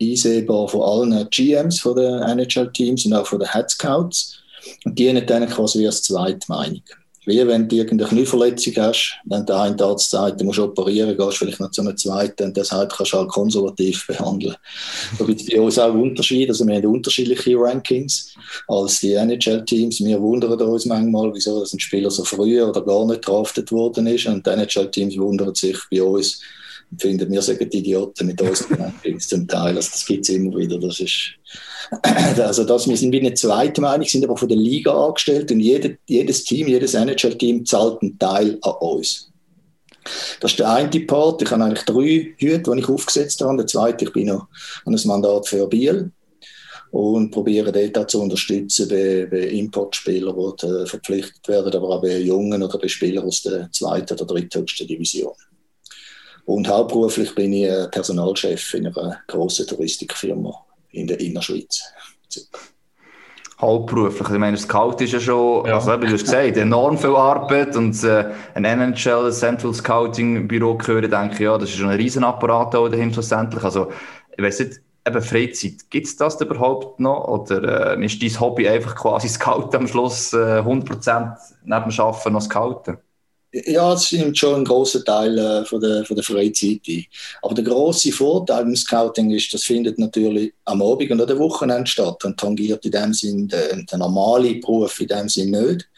einsehbar 0.00 0.68
von 0.68 0.82
allen 0.82 1.30
GMs 1.30 1.80
von 1.80 1.96
den 1.96 2.20
NHL-Teams 2.20 3.06
und 3.06 3.14
auch 3.14 3.26
von 3.26 3.38
den 3.38 3.50
Head 3.50 3.70
Scouts. 3.70 4.38
Und 4.84 4.98
die 4.98 5.08
haben 5.08 5.26
dann 5.26 5.48
quasi 5.48 5.86
als 5.86 6.02
zweite 6.02 6.44
Meinung 6.48 6.82
wie 7.26 7.46
wenn 7.46 7.68
du 7.68 7.76
irgendeine 7.76 8.08
Knieverletzung 8.08 8.74
hast, 8.76 9.18
dann 9.24 9.44
der 9.44 9.60
eine 9.60 9.82
Arzt 9.82 10.10
sagt, 10.10 10.40
du 10.40 10.44
musst 10.44 10.58
operieren, 10.58 11.16
gehst 11.16 11.38
vielleicht 11.38 11.60
noch 11.60 11.70
zu 11.70 11.82
einem 11.82 11.96
zweiten 11.96 12.44
und 12.44 12.56
der 12.56 12.64
sagt, 12.64 12.96
kannst 12.96 13.12
du 13.12 13.18
halt 13.18 13.28
konservativ 13.28 14.06
behandeln. 14.06 14.54
Da 15.18 15.24
gibt 15.24 15.40
es 15.40 15.46
bei 15.48 15.60
uns 15.60 15.78
auch 15.78 15.92
Unterschiede, 15.92 16.52
also 16.52 16.66
wir 16.66 16.76
haben 16.76 16.86
unterschiedliche 16.86 17.56
Rankings 17.58 18.34
als 18.68 19.00
die 19.00 19.14
NHL-Teams. 19.14 20.04
Wir 20.04 20.20
wundern 20.20 20.60
uns 20.60 20.86
manchmal, 20.86 21.34
wieso 21.34 21.62
ein 21.62 21.80
Spieler 21.80 22.10
so 22.10 22.24
früh 22.24 22.62
oder 22.62 22.82
gar 22.82 23.04
nicht 23.06 23.26
draftet 23.26 23.72
worden 23.72 24.06
ist 24.06 24.26
und 24.26 24.46
die 24.46 24.50
NHL-Teams 24.50 25.18
wundern 25.18 25.54
sich 25.54 25.78
bei 25.90 26.02
uns, 26.02 26.40
und 26.90 27.02
finden, 27.02 27.30
wir 27.30 27.40
die 27.40 27.78
Idioten 27.78 28.26
mit 28.26 28.40
unseren 28.40 28.80
Rankings 28.80 29.28
zum 29.28 29.46
Teil. 29.48 29.76
Also 29.76 29.90
das 29.90 30.06
gibt 30.06 30.22
es 30.22 30.28
immer 30.28 30.56
wieder. 30.56 30.78
Das 30.78 31.00
ist, 31.00 31.32
also 32.38 32.64
das, 32.64 32.88
wir 32.88 32.96
sind 32.96 33.12
wie 33.12 33.20
eine 33.20 33.34
zweite 33.34 33.80
Meinung, 33.80 34.06
sind 34.06 34.24
aber 34.24 34.36
von 34.36 34.48
der 34.48 34.58
Liga 34.58 34.92
angestellt 34.92 35.50
und 35.50 35.60
jede, 35.60 35.98
jedes 36.06 36.44
Team, 36.44 36.68
jedes 36.68 36.94
NHL-Team 36.94 37.64
zahlt 37.64 38.02
einen 38.02 38.18
Teil 38.18 38.58
an 38.62 38.74
uns. 38.80 39.30
Das 40.40 40.52
ist 40.52 40.58
der 40.58 40.70
eine 40.70 41.00
Part. 41.00 41.42
Ich 41.42 41.50
habe 41.50 41.64
eigentlich 41.64 41.84
drei 41.84 42.34
Hüte, 42.38 42.70
die 42.70 42.78
ich 42.78 42.88
aufgesetzt 42.88 43.40
habe. 43.40 43.56
Der 43.56 43.66
zweite, 43.66 44.04
ich 44.04 44.12
bin 44.12 44.28
noch 44.28 44.46
an 44.84 44.94
ein 44.94 45.00
Mandat 45.04 45.48
für 45.48 45.66
Biel 45.66 46.12
und 46.92 47.30
probiere 47.30 47.72
dort 47.72 48.10
zu 48.10 48.22
unterstützen 48.22 48.88
bei, 48.88 49.26
bei 49.28 49.48
Importspielern, 49.48 50.34
die 50.60 50.66
äh, 50.66 50.86
verpflichtet 50.86 51.48
werden, 51.48 51.74
aber 51.74 51.90
auch 51.90 52.02
bei 52.02 52.18
Jungen 52.18 52.62
oder 52.62 52.78
bei 52.78 52.88
Spielern 52.88 53.24
aus 53.24 53.42
der 53.42 53.70
zweiten 53.72 54.14
oder 54.14 54.24
dritthöchsten 54.24 54.86
Division. 54.86 55.34
Und 56.44 56.68
hauptberuflich 56.68 57.34
bin 57.34 57.52
ich 57.52 57.68
Personalchef 57.90 58.74
in 58.74 58.86
einer 58.86 59.18
grossen 59.26 59.66
Touristikfirma 59.66 60.65
in 60.96 61.06
der 61.06 61.20
Innerschweiz. 61.20 61.82
Hauptberuflich. 63.58 64.28
Ich 64.28 64.38
meine, 64.38 64.56
Scout 64.58 64.96
ist 65.00 65.12
ja 65.12 65.20
schon, 65.20 65.66
ja. 65.66 65.76
also 65.76 66.00
wie 66.02 66.06
du 66.06 66.12
hast 66.12 66.24
gesagt, 66.24 66.58
enorm 66.58 66.98
viel 66.98 67.16
Arbeit 67.16 67.74
und 67.74 68.02
äh, 68.04 68.32
ein 68.54 68.64
NHL, 68.64 69.32
Central 69.32 69.72
Scouting 69.72 70.46
Büro 70.46 70.74
gehören, 70.74 71.10
denke 71.10 71.34
ich, 71.34 71.40
ja, 71.40 71.56
das 71.56 71.70
ist 71.70 71.76
schon 71.76 71.88
ein 71.88 71.96
Riesenapparat 71.96 72.74
da 72.74 72.86
dahinter 72.86 73.14
schlussendlich. 73.14 73.64
Also, 73.64 73.90
ich 74.36 74.44
weiß 74.44 74.60
nicht, 74.60 74.80
eben 75.06 75.22
Freizeit, 75.22 75.88
gibt 75.88 76.06
es 76.06 76.16
das 76.16 76.38
überhaupt 76.40 77.00
noch? 77.00 77.28
Oder 77.28 77.96
äh, 77.96 78.04
ist 78.04 78.22
dein 78.22 78.40
Hobby 78.40 78.68
einfach 78.68 78.94
quasi 78.94 79.28
Scout 79.28 79.70
am 79.74 79.86
Schluss 79.86 80.34
äh, 80.34 80.60
100% 80.60 81.36
neben 81.64 81.90
dem 81.90 82.00
Arbeiten 82.00 82.32
noch 82.32 82.42
Scouten? 82.42 82.98
Ja, 83.64 83.94
es 83.94 84.12
nimmt 84.12 84.36
schon 84.36 84.54
einen 84.54 84.64
grossen 84.64 85.04
Teil 85.04 85.38
äh, 85.38 85.64
von, 85.64 85.80
der, 85.80 86.04
von 86.04 86.14
der 86.14 86.24
Freizeit 86.24 86.80
ein. 86.88 87.04
Aber 87.40 87.54
der 87.54 87.64
grosse 87.64 88.12
Vorteil 88.12 88.64
im 88.64 88.76
Scouting 88.76 89.30
ist, 89.30 89.54
das 89.54 89.62
findet 89.62 89.98
natürlich 89.98 90.52
am 90.66 90.82
Abend 90.82 91.10
und 91.10 91.20
an 91.22 91.26
der 91.26 91.38
Wochenende 91.38 91.86
statt 91.86 92.22
und 92.24 92.38
tangiert 92.38 92.84
in 92.84 92.90
dem 92.90 93.14
Sinn 93.14 93.48
den, 93.48 93.86
den 93.86 93.98
normalen 93.98 94.60
Beruf 94.60 95.00
in 95.00 95.08
dem 95.08 95.28
Sinn 95.28 95.52
nicht. 95.52 95.88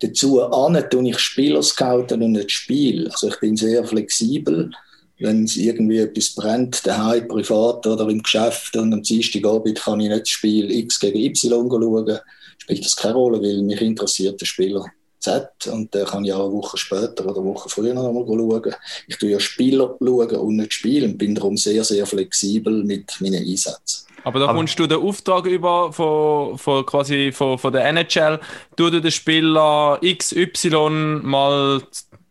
Dazu 0.00 0.42
an 0.42 0.82
tue 0.88 1.10
ich 1.10 1.18
Spieler 1.18 1.62
scouten 1.62 2.22
und 2.22 2.32
nicht 2.32 2.50
Spiel. 2.50 3.08
Also 3.08 3.28
ich 3.28 3.40
bin 3.40 3.56
sehr 3.56 3.84
flexibel. 3.84 4.70
Wenn 5.18 5.44
es 5.44 5.56
irgendwie 5.56 5.98
etwas 5.98 6.34
brennt, 6.34 6.86
daheim, 6.86 7.28
privat 7.28 7.86
oder 7.86 8.08
im 8.08 8.22
Geschäft 8.22 8.74
und 8.76 8.92
am 8.92 9.02
Dienstagabend 9.02 9.80
kann 9.80 10.00
ich 10.00 10.08
nicht 10.08 10.22
das 10.22 10.28
Spiel 10.28 10.70
X 10.70 11.00
gegen 11.00 11.18
Y 11.18 11.68
schauen, 11.70 12.18
spielt 12.58 12.84
das 12.84 12.96
keine 12.96 13.14
Rolle, 13.14 13.40
weil 13.42 13.62
mich 13.62 13.80
interessiert 13.80 14.40
der 14.40 14.46
Spieler 14.46 14.86
Z 15.26 15.66
und 15.72 15.94
dann 15.94 16.06
kann 16.06 16.24
ich 16.24 16.32
auch 16.32 16.46
eine 16.46 16.52
Woche 16.52 16.76
später 16.76 17.24
oder 17.24 17.40
eine 17.40 17.44
Woche 17.44 17.68
früher 17.68 17.94
noch 17.94 18.12
mal 18.12 18.24
schauen. 18.26 18.74
Ich 19.08 19.18
tue 19.18 19.30
ja 19.30 19.40
Spieler 19.40 19.96
schauen 20.00 20.38
und 20.38 20.56
nicht 20.56 20.72
spielen 20.72 21.12
und 21.12 21.18
bin 21.18 21.34
darum 21.34 21.56
sehr, 21.56 21.82
sehr 21.82 22.06
flexibel 22.06 22.84
mit 22.84 23.20
meinen 23.20 23.44
Einsätzen. 23.44 24.06
Aber 24.22 24.40
da 24.40 24.52
kommst 24.52 24.78
du 24.78 24.86
den 24.86 25.00
Auftrag 25.00 25.46
über 25.46 25.92
von, 25.92 26.58
von 26.58 26.84
quasi 26.84 27.30
von, 27.32 27.58
von 27.58 27.72
der 27.72 27.84
NHL, 27.86 28.40
du 28.76 28.90
den 28.90 29.10
Spieler 29.10 30.00
XY 30.02 31.20
mal 31.22 31.82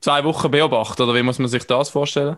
zwei 0.02 0.24
Wochen 0.24 0.52
beobachten, 0.52 1.02
oder 1.02 1.16
wie 1.16 1.24
muss 1.24 1.40
man 1.40 1.48
sich 1.48 1.64
das 1.66 1.90
vorstellen? 1.90 2.38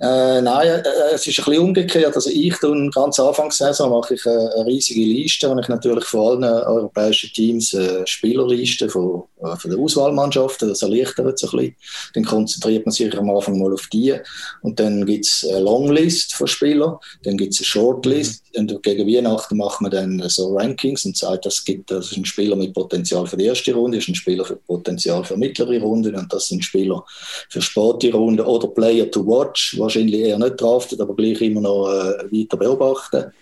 Äh, 0.00 0.42
nein, 0.42 0.66
äh, 0.66 1.14
es 1.14 1.24
ist 1.24 1.38
ein 1.38 1.44
bisschen 1.44 1.62
umgekehrt. 1.62 2.16
Also 2.16 2.28
ich 2.28 2.54
tue 2.58 2.90
ganz 2.90 3.20
Anfangssaison 3.20 3.90
mache 3.90 4.14
ich 4.14 4.26
eine, 4.26 4.52
eine 4.54 4.66
riesige 4.66 5.00
Liste 5.00 5.48
und 5.48 5.60
ich 5.60 5.68
natürlich 5.68 6.04
vor 6.04 6.32
allen 6.32 6.42
europäischen 6.42 7.32
Teams 7.32 7.72
eine 7.74 8.04
Spielerliste 8.04 8.88
von, 8.88 9.22
äh, 9.40 9.56
von 9.56 9.70
der 9.70 9.78
Auswahlmannschaften. 9.78 10.68
Das 10.68 10.82
erleichtert 10.82 11.40
es 11.40 11.44
ein 11.44 11.56
bisschen. 11.56 11.76
Dann 12.14 12.24
konzentriert 12.24 12.86
man 12.86 12.92
sich 12.92 13.16
am 13.16 13.30
Anfang 13.30 13.60
mal 13.60 13.72
auf 13.72 13.86
die 13.92 14.14
und 14.62 14.80
dann 14.80 15.06
gibt 15.06 15.26
es 15.26 15.46
eine 15.48 15.60
Longlist 15.60 16.34
von 16.34 16.48
Spielern, 16.48 16.96
dann 17.22 17.36
gibt 17.36 17.54
es 17.54 17.60
eine 17.60 17.66
Shortlist 17.66 18.42
mhm. 18.54 18.60
und 18.60 18.82
gegen 18.82 19.06
Weihnachten 19.06 19.56
macht 19.56 19.80
man 19.80 19.92
dann 19.92 20.22
so 20.28 20.56
Rankings 20.56 21.04
und 21.04 21.16
sagt, 21.16 21.46
das 21.46 21.64
gibt 21.64 21.92
das 21.92 22.10
ist 22.10 22.16
ein 22.16 22.24
Spieler 22.24 22.56
mit 22.56 22.74
Potenzial 22.74 23.28
für 23.28 23.36
die 23.36 23.44
erste 23.44 23.72
Runde, 23.72 23.98
das 23.98 24.04
ist 24.04 24.08
ein 24.08 24.14
Spieler 24.16 24.44
für 24.44 24.56
Potenzial 24.56 25.24
für 25.24 25.36
mittlere 25.36 25.80
Runde 25.80 26.12
und 26.12 26.32
das 26.32 26.48
sind 26.48 26.64
Spieler 26.64 27.04
für 27.48 27.62
späte 27.62 28.12
Runde 28.12 28.44
oder 28.44 28.66
Player 28.66 29.08
to 29.08 29.24
Watch 29.24 29.78
wahrscheinlich 29.84 30.20
eher 30.20 30.38
nicht 30.38 30.60
draftet, 30.60 31.00
aber 31.00 31.14
gleich 31.14 31.40
immer 31.40 31.60
noch 31.60 31.88
äh, 31.88 32.24
weiter 32.30 32.56
beobachten. 32.56 33.32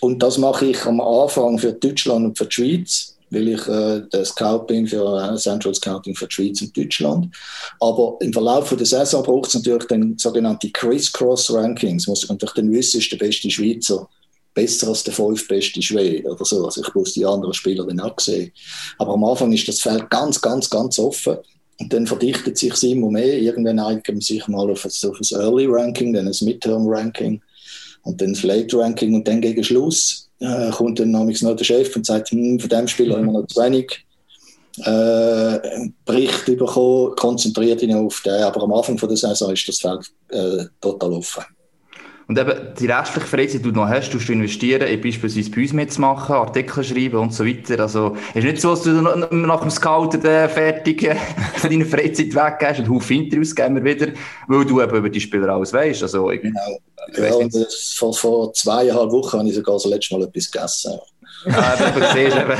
Und 0.00 0.22
das 0.22 0.38
mache 0.38 0.66
ich 0.66 0.84
am 0.84 1.00
Anfang 1.00 1.58
für 1.58 1.72
Deutschland 1.72 2.26
und 2.26 2.38
für 2.38 2.46
die 2.46 2.52
Schweiz, 2.52 3.16
weil 3.30 3.48
ich 3.48 3.66
äh, 3.66 4.02
der 4.12 4.24
Scout 4.24 4.66
bin 4.66 4.86
für 4.86 5.32
äh, 5.32 5.36
Central 5.36 5.74
Scouting 5.74 6.14
für 6.14 6.26
die 6.26 6.34
Schweiz 6.34 6.62
und 6.62 6.76
Deutschland. 6.76 7.34
Aber 7.80 8.16
im 8.20 8.32
Verlauf 8.32 8.74
der 8.74 8.86
Saison 8.86 9.22
braucht 9.22 9.48
es 9.48 9.54
natürlich 9.54 9.86
dann 9.86 10.16
sogenannte 10.18 10.70
Criss-Cross-Rankings. 10.70 12.06
Muss 12.06 12.28
natürlich 12.28 12.54
dann 12.54 12.72
wissen, 12.72 13.00
ist 13.00 13.12
der 13.12 13.16
beste 13.16 13.50
Schweizer 13.50 14.08
besser 14.56 14.88
als 14.88 15.04
der 15.04 15.12
fünf 15.12 15.46
beste 15.46 15.82
Schwede 15.82 16.28
oder 16.28 16.44
so. 16.44 16.64
Also 16.64 16.82
ich 16.82 16.94
muss 16.94 17.12
die 17.12 17.26
anderen 17.26 17.52
Spieler 17.52 17.84
dann 17.86 18.00
auch 18.00 18.18
sehen. 18.18 18.50
Aber 18.98 19.12
am 19.14 19.24
Anfang 19.24 19.52
ist 19.52 19.68
das 19.68 19.80
Feld 19.80 20.08
ganz, 20.10 20.40
ganz, 20.40 20.68
ganz 20.70 20.98
offen. 20.98 21.36
Und 21.78 21.92
dann 21.92 22.06
verdichtet 22.06 22.56
sich 22.56 22.72
es 22.72 22.82
immer 22.82 23.10
mehr. 23.10 23.38
Irgendwann 23.38 23.78
einigt 23.78 24.08
man 24.08 24.20
sich 24.20 24.46
mal 24.48 24.70
auf 24.70 24.84
ein, 24.84 25.10
auf 25.10 25.20
ein 25.20 25.40
Early 25.40 25.66
Ranking, 25.66 26.12
dann 26.12 26.26
ein 26.26 26.34
Midterm 26.42 26.86
Ranking 26.86 27.40
und 28.02 28.20
dann 28.20 28.32
das 28.32 28.42
Late 28.42 28.78
Ranking. 28.78 29.14
Und 29.14 29.28
dann 29.28 29.40
gegen 29.40 29.62
Schluss 29.62 30.28
äh, 30.40 30.70
kommt 30.70 30.98
dann 30.98 31.10
noch 31.10 31.26
der 31.26 31.64
Chef 31.64 31.94
und 31.94 32.06
sagt, 32.06 32.30
hm, 32.30 32.58
von 32.58 32.68
dem 32.68 32.88
Spieler 32.88 33.16
haben 33.16 33.26
wir 33.26 33.40
noch 33.40 33.46
zu 33.46 33.60
wenig 33.60 34.06
äh, 34.84 35.88
Bericht 36.04 36.46
bekommen, 36.46 37.14
konzentriert 37.16 37.82
ihn 37.82 37.94
auf 37.94 38.20
den. 38.22 38.42
Aber 38.42 38.62
am 38.62 38.72
Anfang 38.72 38.98
von 38.98 39.08
der 39.08 39.18
Saison 39.18 39.52
ist 39.52 39.68
das 39.68 39.78
Feld 39.78 40.06
äh, 40.30 40.64
total 40.80 41.12
offen. 41.12 41.44
Und 42.28 42.36
eben 42.38 42.74
die 42.78 42.86
restliche 42.86 43.26
Freizeit, 43.26 43.64
die 43.64 43.70
du 43.72 43.80
noch 43.80 43.88
hast, 43.88 44.10
du 44.12 44.32
investieren, 44.32 44.88
in 44.88 45.00
beispielsweise 45.00 45.48
bei 45.48 45.62
uns 45.62 45.72
mitzumachen, 45.72 46.34
Artikel 46.34 46.82
schreiben 46.82 47.18
und 47.18 47.32
so 47.32 47.46
weiter. 47.46 47.80
Also, 47.80 48.16
es 48.30 48.36
ist 48.36 48.44
nicht 48.44 48.60
so, 48.60 48.70
dass 48.70 48.82
du 48.82 48.90
nach 48.90 49.60
dem 49.60 49.70
Scouten 49.70 50.20
fertig 50.20 51.04
äh, 51.04 51.14
von 51.54 51.70
deiner 51.70 51.84
Freizeit 51.84 52.34
weggehst 52.34 52.80
und 52.80 52.90
Haufen 52.90 53.24
Interviews 53.24 53.54
geben 53.54 53.76
wir 53.76 53.84
wieder, 53.84 54.08
weil 54.48 54.64
du 54.64 54.82
eben 54.82 54.96
über 54.96 55.08
die 55.08 55.20
Spieler 55.20 55.50
alles 55.50 55.72
weißt. 55.72 56.02
Also, 56.02 56.30
ich, 56.32 56.42
genau. 56.42 56.78
Ich 57.12 57.18
ja, 57.18 57.66
vor, 57.96 58.12
vor 58.12 58.52
zweieinhalb 58.52 59.12
Wochen 59.12 59.38
habe 59.38 59.48
ich 59.48 59.54
sogar 59.54 59.76
das 59.76 59.84
letzte 59.84 60.18
Mal 60.18 60.24
etwas 60.26 60.50
gegessen. 60.50 60.98
Ah, 61.48 61.74
eben, 61.80 62.04
siehst 62.12 62.36
eben. 62.36 62.58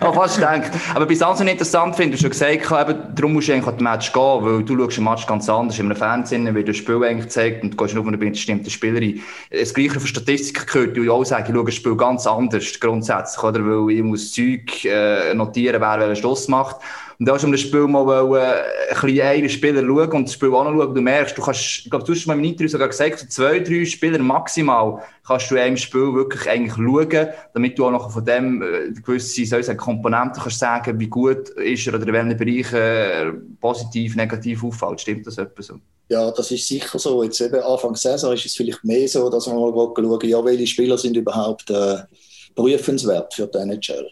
oh, 0.00 0.12
fast 0.12 0.36
gedacht. 0.36 0.70
Aber 0.94 1.06
bis 1.06 1.22
also 1.22 1.44
interessant 1.44 1.94
finde, 1.96 2.16
du 2.16 2.20
schon 2.20 2.30
gesagt, 2.30 2.52
eben, 2.52 2.98
darum 3.14 3.32
musst 3.32 3.48
du 3.48 3.52
eigentlich 3.52 3.66
an 3.66 3.74
das 3.74 3.82
Match 3.82 4.12
gehen, 4.12 4.44
weil 4.44 4.62
du 4.64 4.76
schaust 4.76 4.98
ein 4.98 5.04
Match 5.04 5.26
ganz 5.26 5.48
anders 5.48 5.78
in 5.78 5.86
einem 5.86 5.96
Fernsehen, 5.96 6.54
wie 6.54 6.64
das 6.64 6.76
Spiel 6.76 7.04
eigentlich 7.04 7.28
zeigt 7.28 7.62
und 7.62 7.72
du 7.72 7.76
gehst 7.76 7.94
nur 7.94 8.02
auf 8.02 8.08
eine 8.08 8.18
bestimmte 8.18 8.70
Spielerin. 8.70 9.22
Das 9.50 9.72
Gleiche 9.72 10.00
von 10.00 10.06
Statistiken 10.06 10.66
gehört, 10.66 10.96
die 10.96 11.08
auch 11.08 11.24
sagen, 11.24 11.44
ich 11.48 11.54
schaue 11.54 11.64
das 11.64 11.74
Spiel 11.74 11.96
ganz 11.96 12.26
anders 12.26 12.80
grundsätzlich, 12.80 13.42
oder? 13.44 13.60
Weil 13.64 13.94
ich 13.94 14.02
muss 14.02 14.32
Zeug 14.32 14.84
äh, 14.84 15.34
notieren, 15.34 15.80
wer 15.80 16.00
welchen 16.00 16.16
Schluss 16.16 16.48
macht. 16.48 16.76
Und 17.20 17.26
da 17.26 17.34
um 17.34 17.50
das 17.50 17.62
Spiel 17.62 17.88
mal 17.88 18.36
äh, 18.36 18.94
ein 18.94 19.20
einen 19.20 19.48
Spieler 19.48 19.82
schauen 19.82 20.12
und 20.12 20.28
das 20.28 20.34
Spiel 20.34 20.54
anschauen. 20.54 20.94
Du 20.94 21.00
merkst, 21.00 21.36
du 21.36 21.42
kannst, 21.42 21.80
ich 21.84 21.90
glaube, 21.90 22.04
du 22.04 22.12
hast 22.12 22.26
mal 22.26 22.38
im 22.38 22.44
Interview 22.44 22.68
sogar 22.68 22.86
gesagt, 22.86 23.18
so 23.18 23.26
zwei, 23.26 23.58
drei 23.58 23.84
Spieler 23.84 24.20
maximal 24.20 25.02
kannst 25.26 25.50
du 25.50 25.56
in 25.56 25.62
einem 25.62 25.76
Spiel 25.76 26.14
wirklich 26.14 26.48
eigentlich 26.48 26.74
schauen, 26.74 27.28
damit 27.54 27.76
du 27.76 27.86
auch 27.86 27.90
noch 27.90 28.12
von 28.12 28.24
dem 28.24 28.62
äh, 28.62 28.92
gewisse 29.04 29.42
ich 29.42 29.48
sagen, 29.50 29.76
Komponenten 29.76 30.40
kannst 30.40 30.60
sagen, 30.60 31.00
wie 31.00 31.08
gut 31.08 31.48
ist 31.48 31.88
er 31.88 31.94
oder 31.94 32.06
in 32.06 32.12
welchen 32.12 32.36
Bereichen 32.36 32.76
äh, 32.76 33.32
positiv, 33.60 34.14
negativ 34.14 34.62
auffällt. 34.62 35.00
Stimmt 35.00 35.26
das 35.26 35.38
etwa 35.38 35.60
so? 35.60 35.74
Ja, 36.08 36.30
das 36.30 36.52
ist 36.52 36.68
sicher 36.68 37.00
so. 37.00 37.24
Jetzt 37.24 37.40
eben 37.40 37.60
Anfang 37.60 37.96
Saison 37.96 38.32
ist 38.32 38.46
es 38.46 38.54
vielleicht 38.54 38.84
mehr 38.84 39.08
so, 39.08 39.28
dass 39.28 39.48
man 39.48 39.56
mal 39.56 39.72
schauen, 39.74 40.28
ja, 40.28 40.44
welche 40.44 40.68
Spieler 40.68 40.96
sind 40.96 41.16
überhaupt 41.16 41.68
äh, 41.68 41.96
prüfenswert 42.54 43.34
für 43.34 43.48
die 43.48 43.58
NHL. 43.58 44.08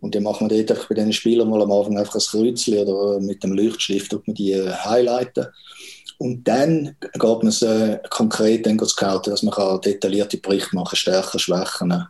Und 0.00 0.14
dann 0.14 0.22
machen 0.22 0.48
wir 0.48 0.64
dort 0.64 0.88
bei 0.88 0.94
diesen 0.94 1.12
Spielern 1.12 1.50
mal 1.50 1.62
am 1.62 1.72
Anfang 1.72 1.98
einfach 1.98 2.14
ein 2.14 2.20
Kreuzchen 2.20 2.78
oder 2.78 3.20
mit 3.20 3.42
dem 3.42 3.52
Leuchtstift 3.52 4.10
tut 4.10 4.26
man 4.26 4.34
die 4.34 4.52
äh, 4.52 4.70
highlighten. 4.70 5.46
Und 6.18 6.46
dann 6.46 6.96
geht 7.00 7.22
man 7.22 7.46
es 7.46 7.62
äh, 7.62 7.98
konkret 8.10 8.66
dann 8.66 8.78
scouten, 8.78 9.30
dass 9.30 9.42
man 9.42 9.54
kann 9.54 9.80
detaillierte 9.80 10.36
Berichte 10.36 10.76
machen 10.76 10.96
Stärken, 10.96 11.38
Schwächen. 11.38 12.04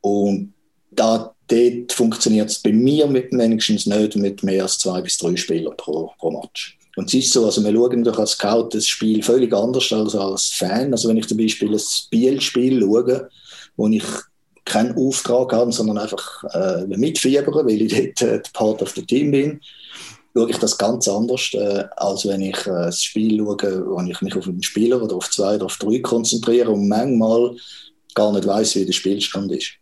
Und 0.00 0.54
da, 0.90 1.34
dort 1.48 1.92
funktioniert 1.92 2.48
es 2.48 2.58
bei 2.58 2.72
mir 2.72 3.06
mit, 3.06 3.32
wenigstens 3.32 3.86
nicht 3.86 4.16
mit 4.16 4.42
mehr 4.42 4.62
als 4.62 4.78
zwei 4.78 5.02
bis 5.02 5.18
drei 5.18 5.36
Spielern 5.36 5.76
pro, 5.76 6.12
pro 6.18 6.30
Match. 6.30 6.78
Und 6.96 7.08
es 7.08 7.14
ist 7.14 7.32
so, 7.32 7.44
also 7.44 7.62
wir 7.62 7.72
schauen 7.72 8.04
durch 8.04 8.18
als 8.18 8.30
Scout 8.32 8.70
das 8.72 8.86
Spiel 8.86 9.22
völlig 9.22 9.52
anders 9.52 9.92
als 9.92 10.14
als 10.14 10.46
Fan. 10.48 10.92
Also 10.92 11.08
wenn 11.08 11.18
ich 11.18 11.28
zum 11.28 11.36
Beispiel 11.36 11.72
ein 11.72 11.78
Spielspiel 11.78 12.80
schaue, 12.80 13.28
wo 13.76 13.88
ich 13.88 14.04
keinen 14.66 14.96
Auftrag 14.96 15.52
habe, 15.52 15.72
sondern 15.72 15.96
einfach 15.96 16.44
äh, 16.52 16.86
mitfiebern, 16.86 17.66
weil 17.66 17.82
ich 17.82 17.94
dort 17.94 18.22
äh, 18.22 18.42
Part 18.52 18.82
of 18.82 18.90
the 18.90 19.06
Team 19.06 19.30
bin, 19.30 19.60
schaue 20.34 20.50
ich 20.50 20.58
das 20.58 20.76
ganz 20.76 21.08
anders, 21.08 21.50
äh, 21.54 21.84
als 21.96 22.26
wenn 22.26 22.42
ich 22.42 22.58
äh, 22.66 22.70
das 22.70 23.02
Spiel 23.02 23.38
schaue, 23.38 23.86
wo 23.86 24.00
ich 24.02 24.20
mich 24.20 24.36
auf 24.36 24.46
einen 24.46 24.62
Spieler 24.62 25.00
oder 25.02 25.16
auf 25.16 25.30
zwei 25.30 25.54
oder 25.54 25.66
auf 25.66 25.78
drei 25.78 26.00
konzentriere 26.00 26.70
und 26.70 26.88
manchmal 26.88 27.56
gar 28.14 28.32
nicht 28.32 28.46
weiß, 28.46 28.76
wie 28.76 28.84
der 28.84 28.92
Spielstand 28.92 29.52
ist. 29.52 29.72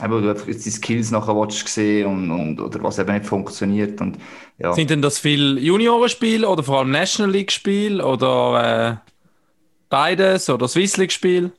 Aber 0.00 0.20
du 0.20 0.28
hast 0.28 0.46
jetzt 0.46 0.66
die 0.66 0.70
Skills 0.70 1.10
nachher 1.10 1.48
sehen 1.66 2.06
und, 2.06 2.30
und, 2.30 2.60
oder 2.60 2.82
was 2.82 2.98
eben 2.98 3.12
nicht 3.12 3.26
funktioniert. 3.26 4.00
Und, 4.00 4.18
ja. 4.58 4.72
Sind 4.72 4.90
denn 4.90 5.02
das 5.02 5.18
viel 5.18 5.58
Juniorenspiel 5.58 6.44
oder 6.44 6.62
vor 6.62 6.80
allem 6.80 6.90
National 6.90 7.30
League 7.30 7.52
Spiel 7.52 8.00
oder 8.00 9.00
äh, 9.04 9.10
beides 9.88 10.50
oder 10.50 10.66
Swiss 10.66 10.96
League 10.96 11.12
Spiel? 11.12 11.52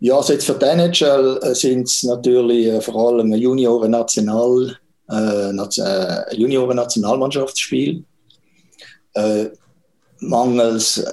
Ja, 0.00 0.16
also 0.16 0.32
jetzt 0.32 0.46
für 0.46 0.54
die 0.54 0.64
NHL 0.64 1.40
äh, 1.42 1.54
sind 1.54 1.88
es 1.88 2.04
natürlich 2.04 2.66
äh, 2.66 2.80
vor 2.80 3.08
allem 3.08 3.32
Junioren-National, 3.32 4.76
äh, 5.10 5.50
äh, 5.50 6.36
Junioren-Nationalmannschaftsspiel. 6.36 8.04
Äh, 9.14 9.46
mangels 10.20 11.04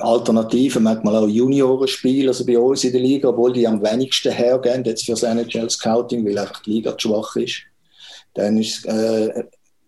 Alternativen, 0.00 0.82
manchmal 0.82 1.16
auch 1.16 1.28
Juniorenspiel, 1.28 2.26
also 2.26 2.44
bei 2.44 2.58
uns 2.58 2.82
in 2.82 2.92
der 2.92 3.00
Liga, 3.00 3.28
obwohl 3.28 3.52
die 3.52 3.68
am 3.68 3.80
wenigsten 3.80 4.32
hergehen, 4.32 4.82
jetzt 4.84 5.04
für 5.04 5.12
das 5.12 5.22
NHL-Scouting, 5.22 6.26
weil 6.26 6.38
einfach 6.38 6.60
die 6.62 6.72
Liga 6.72 6.98
zu 6.98 7.08
schwach 7.08 7.36
ist. 7.36 7.62
Dann 8.34 8.58
ist, 8.58 8.84
äh, 8.86 9.44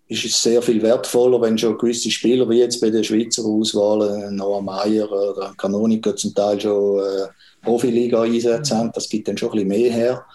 ist 0.07 0.23
es 0.23 0.41
sehr 0.41 0.61
viel 0.61 0.81
wertvoller, 0.81 1.41
wenn 1.41 1.57
schon 1.57 1.77
gewisse 1.77 2.09
Spieler, 2.09 2.49
wie 2.49 2.59
jetzt 2.59 2.79
bei 2.79 2.89
der 2.89 3.03
Schweizer 3.03 3.43
Auswahl, 3.43 4.31
Noah 4.31 4.61
Meyer 4.61 5.11
oder 5.11 5.53
Kanoniker 5.57 6.15
zum 6.15 6.33
Teil 6.33 6.61
schon 6.61 6.99
äh, 6.99 7.27
Profiliga-Einsätze 7.67 8.75
haben. 8.75 8.91
Das 8.93 9.09
gibt 9.09 9.27
dann 9.27 9.37
schon 9.37 9.49
ein 9.49 9.53
bisschen 9.53 9.67
mehr 9.67 9.91
her. 9.91 10.25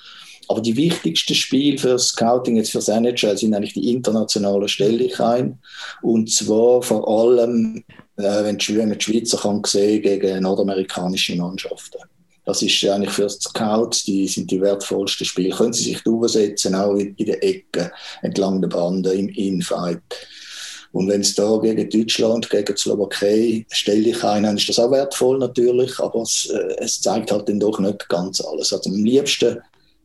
Aber 0.49 0.61
die 0.61 0.77
wichtigsten 0.77 1.35
Spiele 1.35 1.79
für 1.79 1.99
Scouting 1.99 2.57
jetzt 2.57 2.73
für 2.73 2.79
das 2.79 2.89
NHL 2.89 3.39
sind 3.39 3.55
eigentlich 3.55 3.75
die 3.75 3.91
internationalen 3.91 4.69
Stelldichein. 4.69 5.59
Und 6.03 6.31
zwar 6.31 6.83
vor 6.83 7.09
allem, 7.09 7.85
äh, 8.17 8.45
wenn, 8.45 8.59
die, 8.59 8.77
wenn 8.77 8.91
man 8.91 8.99
die 8.99 9.05
Schweizer 9.05 9.39
kann 9.39 9.63
sehen 9.65 10.03
gegen 10.03 10.43
nordamerikanische 10.43 11.37
Mannschaften. 11.37 11.99
Das 12.45 12.61
ist 12.61 12.85
eigentlich 12.85 13.13
für 13.13 13.29
Scouts, 13.29 14.05
die 14.05 14.27
sind 14.27 14.51
die 14.51 14.61
wertvollsten 14.61 15.25
Spiele. 15.25 15.55
Können 15.55 15.73
sie 15.73 15.85
sich 15.85 16.03
durchsetzen, 16.03 16.75
auch 16.75 16.97
in, 16.97 17.15
in 17.15 17.27
den 17.27 17.41
Ecken, 17.41 17.91
entlang 18.23 18.61
der 18.61 18.69
Bande, 18.69 19.13
im 19.15 19.29
Infight. 19.29 20.03
Und 20.93 21.09
wenn 21.09 21.23
es 21.23 21.35
da 21.35 21.59
gegen 21.59 21.89
Deutschland, 21.89 22.51
gegen 22.51 22.75
die 22.75 22.81
Slowakei 22.81 23.67
stelle 23.71 24.11
ich 24.11 24.23
ein, 24.25 24.43
dann 24.43 24.57
ist 24.57 24.69
das 24.69 24.79
auch 24.79 24.91
wertvoll 24.91 25.39
natürlich, 25.39 25.99
aber 25.99 26.23
es, 26.23 26.51
äh, 26.51 26.77
es 26.79 27.01
zeigt 27.01 27.33
halt 27.33 27.49
dann 27.49 27.61
doch 27.61 27.79
nicht 27.79 28.09
ganz 28.09 28.41
alles. 28.43 28.73
Also 28.73 28.91
am 28.91 29.03
liebsten 29.03 29.59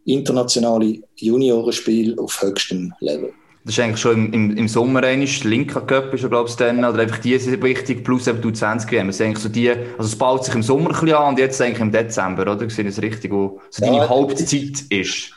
internationale 0.06 1.00
Juniorenspiel 1.18 2.18
auf 2.18 2.42
höchstem 2.42 2.94
Level. 3.02 3.34
Das 3.66 3.78
ist 3.78 3.84
eigentlich 3.84 4.00
schon 4.00 4.28
im, 4.28 4.34
im, 4.34 4.58
im 4.58 4.68
Sommer 4.70 5.04
einig, 5.04 5.44
Linker 5.44 5.82
Cup 5.82 6.14
ist 6.14 6.28
glaube 6.30 6.48
ich, 6.48 6.56
dann, 6.56 6.86
oder 6.86 7.00
einfach 7.00 7.18
die 7.18 7.38
sind 7.38 7.62
wichtig, 7.62 8.06
plus 8.06 8.26
eben 8.28 8.42
du 8.42 8.50
20 8.50 8.90
WM. 8.90 9.08
Also 9.08 9.26
eigentlich 9.26 9.40
so 9.40 9.50
die, 9.50 9.70
also 9.70 10.04
es 10.04 10.16
baut 10.16 10.46
sich 10.46 10.56
im 10.56 10.64
Sommer 10.64 10.92
ein 10.92 10.94
bisschen 10.94 11.14
an 11.14 11.34
und 11.34 11.40
jetzt 11.40 11.62
eigentlich 11.62 11.82
im 11.82 11.92
Dezember, 11.92 12.44
oder? 12.44 12.56
Das 12.56 12.80
ist 12.80 13.02
richtig, 13.02 13.30
wo 13.30 13.60
so 13.70 13.84
ja, 13.84 13.92
deine 13.92 14.08
Hauptzeit 14.08 14.86
ist. 14.90 15.34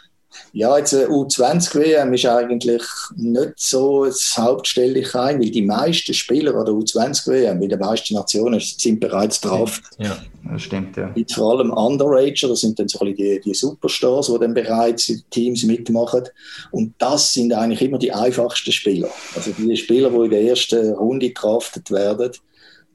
Ja, 0.53 0.76
jetzt 0.79 0.92
äh, 0.92 1.07
U20-WM 1.07 2.12
ist 2.12 2.26
eigentlich 2.26 2.83
nicht 3.16 3.53
so 3.57 4.05
das 4.05 4.35
Hauptstellig 4.37 5.14
ein, 5.14 5.40
weil 5.40 5.50
die 5.50 5.62
meisten 5.62 6.12
Spieler 6.12 6.55
an 6.55 6.64
der 6.64 6.74
U20-WM, 6.74 7.61
wie 7.61 7.68
die 7.68 7.76
meisten 7.76 8.14
Nationen, 8.14 8.61
sind 8.61 9.00
bereits 9.00 9.40
drauf. 9.40 9.81
Ja, 9.98 10.18
das 10.50 10.62
stimmt, 10.62 10.96
ja. 10.96 11.11
Jetzt 11.14 11.35
vor 11.35 11.53
allem 11.53 11.70
Underager, 11.70 12.48
das 12.48 12.61
sind 12.61 12.79
dann 12.79 12.88
so 12.88 13.05
die, 13.05 13.40
die 13.44 13.55
Superstars, 13.55 14.26
die 14.26 14.38
dann 14.38 14.55
bereits 14.55 15.09
in 15.09 15.22
Teams 15.31 15.62
mitmachen. 15.64 16.24
Und 16.70 16.94
das 16.98 17.33
sind 17.33 17.53
eigentlich 17.53 17.83
immer 17.83 17.98
die 17.98 18.12
einfachsten 18.12 18.72
Spieler. 18.72 19.09
Also 19.37 19.53
die 19.53 19.76
Spieler, 19.76 20.11
die 20.11 20.24
in 20.24 20.31
der 20.31 20.42
ersten 20.42 20.94
Runde 20.94 21.29
gekraftet 21.29 21.90
werden, 21.90 22.33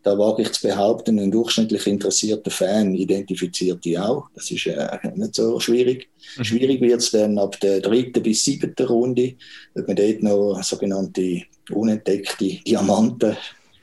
da 0.06 0.16
wage 0.20 0.44
ich 0.44 0.52
zu 0.52 0.68
behaupten, 0.68 1.18
ein 1.18 1.32
durchschnittlich 1.32 1.88
interessierter 1.88 2.52
Fan 2.52 2.94
identifiziert 2.94 3.84
die 3.84 3.98
auch. 3.98 4.30
Das 4.36 4.52
ist 4.52 4.68
äh, 4.68 4.88
nicht 5.16 5.34
so 5.34 5.60
schwierig. 5.60 6.10
Mhm. 6.38 6.44
Schwierig 6.44 6.80
wird 6.80 7.02
es 7.02 7.10
dann 7.10 7.40
ab 7.40 7.60
der 7.60 7.82
dritten 7.82 8.22
bis 8.22 8.44
siebten 8.44 8.86
Runde, 8.86 9.34
wenn 9.74 9.86
man 9.88 9.96
dort 9.96 10.22
noch 10.22 10.62
sogenannte 10.62 11.42
unentdeckte 11.72 12.46
Diamanten 12.68 13.36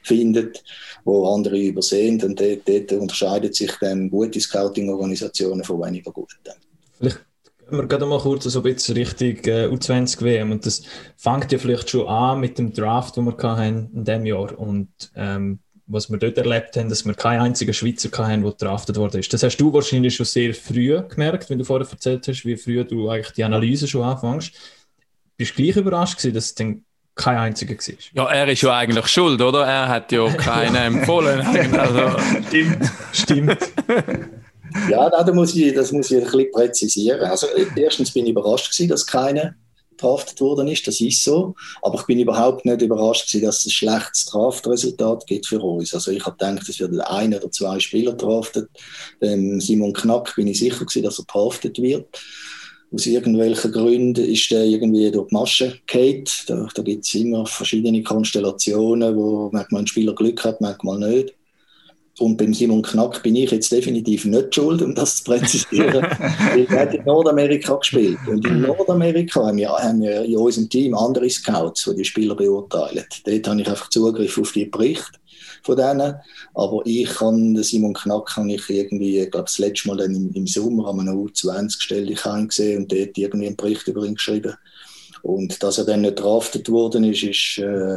findet, 0.05 0.63
wo 1.05 1.27
andere 1.27 1.59
übersehen. 1.59 2.23
Und 2.23 2.41
dort, 2.41 2.69
dort 2.69 2.93
unterscheidet 2.93 3.57
sich 3.57 3.73
dann 3.81 4.09
gute 4.09 4.41
Scouting-Organisationen 4.41 5.65
von 5.65 5.81
weniger 5.81 6.13
guten. 6.13 6.37
Vielleicht 6.99 7.19
gehen 7.69 7.79
wir 7.81 7.87
gerade 7.89 8.07
mal 8.07 8.21
kurz 8.21 8.45
so 8.45 8.61
ein 8.61 8.63
bisschen 8.63 8.97
Richtung 8.97 9.39
äh, 9.53 9.67
U20-WM. 9.67 10.53
Und 10.53 10.67
das 10.67 10.83
fängt 11.17 11.51
ja 11.51 11.59
vielleicht 11.59 11.91
schon 11.91 12.07
an 12.07 12.39
mit 12.39 12.59
dem 12.59 12.73
Draft, 12.73 13.17
den 13.17 13.25
wir 13.25 13.37
hatten 13.37 13.91
in 13.93 14.05
diesem 14.05 14.27
Jahr. 14.27 14.57
Und 14.57 14.89
ähm, 15.17 15.59
was 15.93 16.11
wir 16.11 16.19
dort 16.19 16.39
erlebt 16.39 16.77
haben, 16.77 16.89
dass 16.89 17.05
wir 17.05 17.15
keinen 17.15 17.43
einzigen 17.43 17.75
Schweizer 17.75 18.09
hatten, 18.17 18.43
der 18.43 18.53
draftet 18.53 18.97
worden 18.97 19.21
ist. 19.21 19.33
Das 19.33 19.43
hast 19.43 19.59
du 19.59 19.73
wahrscheinlich 19.73 20.17
schon 20.17 20.27
sehr 20.27 20.55
früh 20.55 21.01
gemerkt, 21.09 21.51
wenn 21.51 21.59
du 21.59 21.65
vorher 21.65 21.89
erzählt 21.89 22.27
hast, 22.27 22.45
wie 22.45 22.57
früh 22.57 22.83
du 22.85 23.11
eigentlich 23.11 23.33
die 23.33 23.45
Analyse 23.45 23.87
schon 23.87 24.03
anfängst. 24.03 24.53
Bist 25.37 25.53
du 25.53 25.63
gleich 25.63 25.77
überrascht 25.77 26.19
gewesen, 26.19 26.35
dass 26.35 26.45
es 26.47 26.55
dann 26.55 26.85
kein 27.15 27.37
einziger 27.37 27.75
war? 27.75 27.95
Ja, 28.15 28.33
er 28.33 28.49
ist 28.49 28.63
ja 28.63 28.77
eigentlich 28.77 29.07
schuld, 29.09 29.41
oder? 29.41 29.67
Er 29.67 29.89
hat 29.89 30.11
ja 30.13 30.29
keinen 30.37 30.77
empfohlen. 30.77 31.41
Also. 31.77 32.19
Stimmt. 32.49 32.93
Stimmt. 33.13 33.59
ja, 34.89 35.11
das 35.11 35.35
muss, 35.35 35.55
ich, 35.55 35.75
das 35.75 35.93
muss 35.93 36.11
ich 36.11 36.19
ein 36.19 36.25
bisschen 36.25 36.53
präzisieren. 36.53 37.21
Also, 37.23 37.47
erstens 37.77 38.11
bin 38.13 38.25
ich 38.25 38.31
überrascht 38.31 38.73
gewesen, 38.73 38.89
dass 38.89 39.07
keiner 39.07 39.55
verhaftet 40.03 40.41
worden 40.41 40.69
ist. 40.69 40.87
Das 40.87 41.01
ist 41.01 41.25
so. 41.25 41.55
Aber 41.83 41.99
ich 41.99 42.07
bin 42.07 42.19
überhaupt 42.19 42.65
nicht 42.65 42.83
überrascht 42.83 43.29
gewesen, 43.29 43.47
dass 43.47 43.61
es 43.61 43.67
ein 43.67 43.71
schlechtes 43.71 44.27
Draftresultat 44.27 45.27
gibt 45.27 45.47
für 45.47 45.61
uns. 45.61 45.95
Also 45.95 46.11
ich 46.11 46.25
habe 46.25 46.37
gedacht, 46.37 46.69
es 46.69 46.81
wird 46.81 46.99
ein 47.01 47.35
oder 47.35 47.51
zwei 47.51 47.79
Spieler 47.81 48.13
draftet. 48.13 48.69
Dem 49.21 49.61
Simon 49.61 49.93
Knack 49.93 50.35
bin 50.37 50.49
ich 50.49 50.59
sicher 50.59 50.85
gewesen, 50.85 51.05
dass 51.05 51.19
er 51.19 51.25
verhaftet 51.31 51.81
wird. 51.81 52.07
Aus 52.95 53.07
irgendwelchen 53.07 53.73
Gründen 53.73 54.25
ist 54.25 54.51
der 54.51 54.65
irgendwie 54.65 55.11
durch 55.11 55.29
die 55.29 55.35
Masche 55.35 55.79
gefallen. 55.87 56.25
Da, 56.47 56.69
da 56.75 56.83
gibt 56.83 57.07
es 57.07 57.15
immer 57.15 57.47
verschiedene 57.47 58.03
Konstellationen, 58.03 59.17
wo 59.17 59.49
manchmal 59.51 59.83
ein 59.83 59.87
Spieler 59.87 60.15
Glück 60.15 60.45
hat, 60.45 60.61
manchmal 60.61 60.99
nicht. 60.99 61.35
Und 62.23 62.37
beim 62.37 62.55
Simon 62.55 62.83
Knack 62.83 63.21
bin 63.25 63.35
ich 63.35 63.51
jetzt 63.51 63.73
definitiv 63.73 64.25
nicht 64.27 64.55
schuld, 64.55 64.81
um 64.81 64.95
das 64.95 65.17
zu 65.17 65.25
präzisieren. 65.25 66.05
er 66.69 66.81
hat 66.81 66.95
in 66.95 67.05
Nordamerika 67.05 67.75
gespielt. 67.75 68.19
Und 68.29 68.47
in 68.47 68.61
Nordamerika 68.61 69.45
haben 69.45 69.57
wir, 69.57 69.71
haben 69.71 70.03
wir 70.03 70.23
in 70.23 70.37
unserem 70.37 70.69
Team 70.69 70.95
andere 70.95 71.29
Scouts, 71.29 71.89
die 71.91 71.97
die 71.97 72.05
Spieler 72.05 72.37
beurteilen. 72.37 73.05
Dort 73.25 73.49
habe 73.49 73.61
ich 73.61 73.69
einfach 73.69 73.91
Zugriff 73.91 74.39
auf 74.39 74.53
die 74.53 74.67
Berichte 74.67 75.19
von 75.65 75.77
denen. 75.77 76.15
Aber 76.55 76.83
ich 76.85 77.09
kann 77.09 77.55
den 77.55 77.65
Simon 77.65 77.93
Knack 77.93 78.37
habe 78.37 78.53
ich 78.53 78.71
irgendwie, 78.71 79.19
ich 79.19 79.31
glaube, 79.33 79.47
das 79.47 79.59
letzte 79.59 79.89
Mal 79.89 79.97
dann 79.97 80.15
im, 80.15 80.31
im 80.33 80.47
Sommer 80.47 80.87
haben 80.87 80.99
wir 80.99 81.13
noch 81.13 81.25
U20 81.25 81.77
gestellt, 81.77 82.09
ich 82.09 82.25
eingesehen 82.25 82.83
und 82.83 82.93
dort 82.93 83.19
irgendwie 83.19 83.49
einen 83.49 83.57
Bericht 83.57 83.89
über 83.89 84.05
ihn 84.05 84.15
geschrieben. 84.15 84.55
Und 85.23 85.61
dass 85.61 85.79
er 85.79 85.87
dann 85.87 86.03
nicht 86.03 86.21
draftet 86.21 86.69
worden 86.69 87.03
ist, 87.03 87.25
ist 87.25 87.59
äh, 87.59 87.97